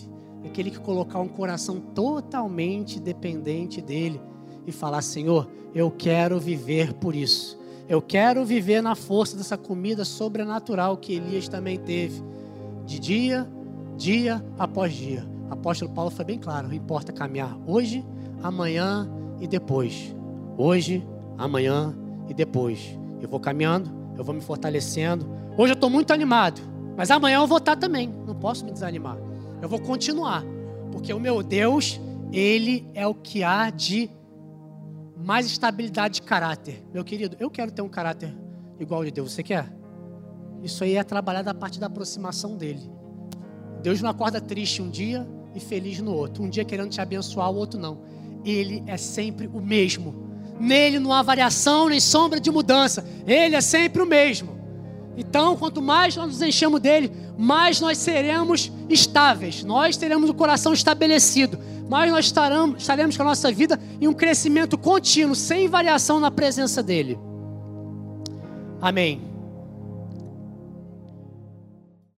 aquele 0.46 0.70
que 0.70 0.80
colocar 0.80 1.20
um 1.20 1.28
coração 1.28 1.80
totalmente 1.80 3.00
dependente 3.00 3.82
dele 3.82 4.22
e 4.68 4.72
falar: 4.72 5.02
Senhor, 5.02 5.50
eu 5.74 5.90
quero 5.90 6.40
viver 6.40 6.94
por 6.94 7.16
isso. 7.16 7.58
Eu 7.88 8.02
quero 8.02 8.46
viver 8.46 8.82
na 8.82 8.96
força 8.96 9.36
dessa 9.36 9.58
comida 9.58 10.06
sobrenatural 10.06 10.98
que 10.98 11.14
Elias 11.14 11.48
também 11.48 11.78
teve, 11.78 12.22
de 12.86 13.00
dia, 13.00 13.50
dia 13.98 14.44
após 14.58 14.94
dia. 14.94 15.28
O 15.50 15.54
apóstolo 15.54 15.92
Paulo 15.92 16.12
foi 16.12 16.26
bem 16.26 16.40
claro: 16.40 16.68
não 16.68 16.76
importa 16.76 17.12
caminhar 17.12 17.58
hoje, 17.66 18.06
amanhã 18.42 19.10
e 19.40 19.48
depois. 19.48 20.16
Hoje, 20.58 21.06
amanhã 21.38 21.96
e 22.28 22.34
depois. 22.34 22.98
Eu 23.22 23.30
vou 23.30 23.40
caminhando, 23.40 23.90
eu 24.18 24.24
vou 24.24 24.34
me 24.34 24.42
fortalecendo. 24.42 25.28
Hoje 25.58 25.74
eu 25.74 25.76
estou 25.76 25.90
muito 25.90 26.12
animado, 26.12 26.62
mas 26.98 27.12
amanhã 27.12 27.38
eu 27.38 27.48
vou 27.48 27.58
estar 27.58 27.76
também. 27.76 28.14
Não 28.26 28.36
posso 28.36 28.66
me 28.66 28.72
desanimar. 28.72 29.18
Eu 29.62 29.70
vou 29.70 29.80
continuar, 29.80 30.44
porque 30.92 31.14
o 31.14 31.20
meu 31.20 31.42
Deus, 31.42 32.00
Ele 32.32 32.88
é 32.94 33.08
o 33.08 33.14
que 33.14 33.44
há 33.44 33.70
de 33.70 34.10
mais 35.16 35.46
estabilidade 35.46 36.16
de 36.16 36.22
caráter. 36.22 36.84
Meu 36.94 37.04
querido, 37.04 37.38
eu 37.40 37.50
quero 37.50 37.72
ter 37.72 37.82
um 37.82 37.90
caráter 37.90 38.36
igual 38.80 39.06
de 39.06 39.12
Deus. 39.12 39.32
Você 39.32 39.44
quer? 39.44 39.72
Isso 40.62 40.84
aí 40.84 40.96
é 40.96 41.04
trabalhar 41.04 41.42
da 41.42 41.54
parte 41.54 41.80
da 41.80 41.88
aproximação 41.88 42.58
dele. 42.58 42.92
Deus 43.82 44.02
não 44.02 44.10
acorda 44.10 44.40
triste 44.40 44.82
um 44.82 44.90
dia 44.90 45.28
e 45.54 45.60
feliz 45.60 46.00
no 46.00 46.14
outro. 46.14 46.44
Um 46.44 46.50
dia 46.50 46.64
querendo 46.64 46.90
te 46.90 47.02
abençoar, 47.02 47.52
o 47.52 47.56
outro 47.56 47.80
não 47.80 48.02
ele 48.44 48.84
é 48.88 48.98
sempre 48.98 49.48
o 49.48 49.62
mesmo. 49.62 50.24
Nele 50.60 51.00
não 51.00 51.12
há 51.12 51.22
variação 51.22 51.90
nem 51.90 52.00
sombra 52.00 52.40
de 52.40 52.52
mudança. 52.52 53.06
Ele 53.26 53.56
é 53.56 53.62
sempre 53.62 54.02
o 54.02 54.06
mesmo. 54.06 54.54
Então, 55.18 55.56
quanto 55.56 55.82
mais 55.82 56.16
nós 56.16 56.28
nos 56.28 56.42
enchemos 56.42 56.80
dele, 56.80 57.12
mais 57.38 57.80
nós 57.80 57.98
seremos 57.98 58.72
estáveis. 58.90 59.64
Nós 59.64 59.98
teremos 59.98 60.30
o 60.30 60.34
coração 60.34 60.74
estabelecido. 60.74 61.60
Mais 61.90 62.12
nós 62.12 62.26
estaremos, 62.26 62.82
estaremos 62.82 63.18
com 63.18 63.24
a 63.24 63.28
nossa 63.28 63.52
vida 63.52 63.80
em 64.00 64.08
um 64.08 64.14
crescimento 64.14 64.78
contínuo, 64.78 65.36
sem 65.36 65.68
variação 65.68 66.20
na 66.20 66.32
presença 66.32 66.82
dele. 66.82 67.20
Amém. 68.82 69.33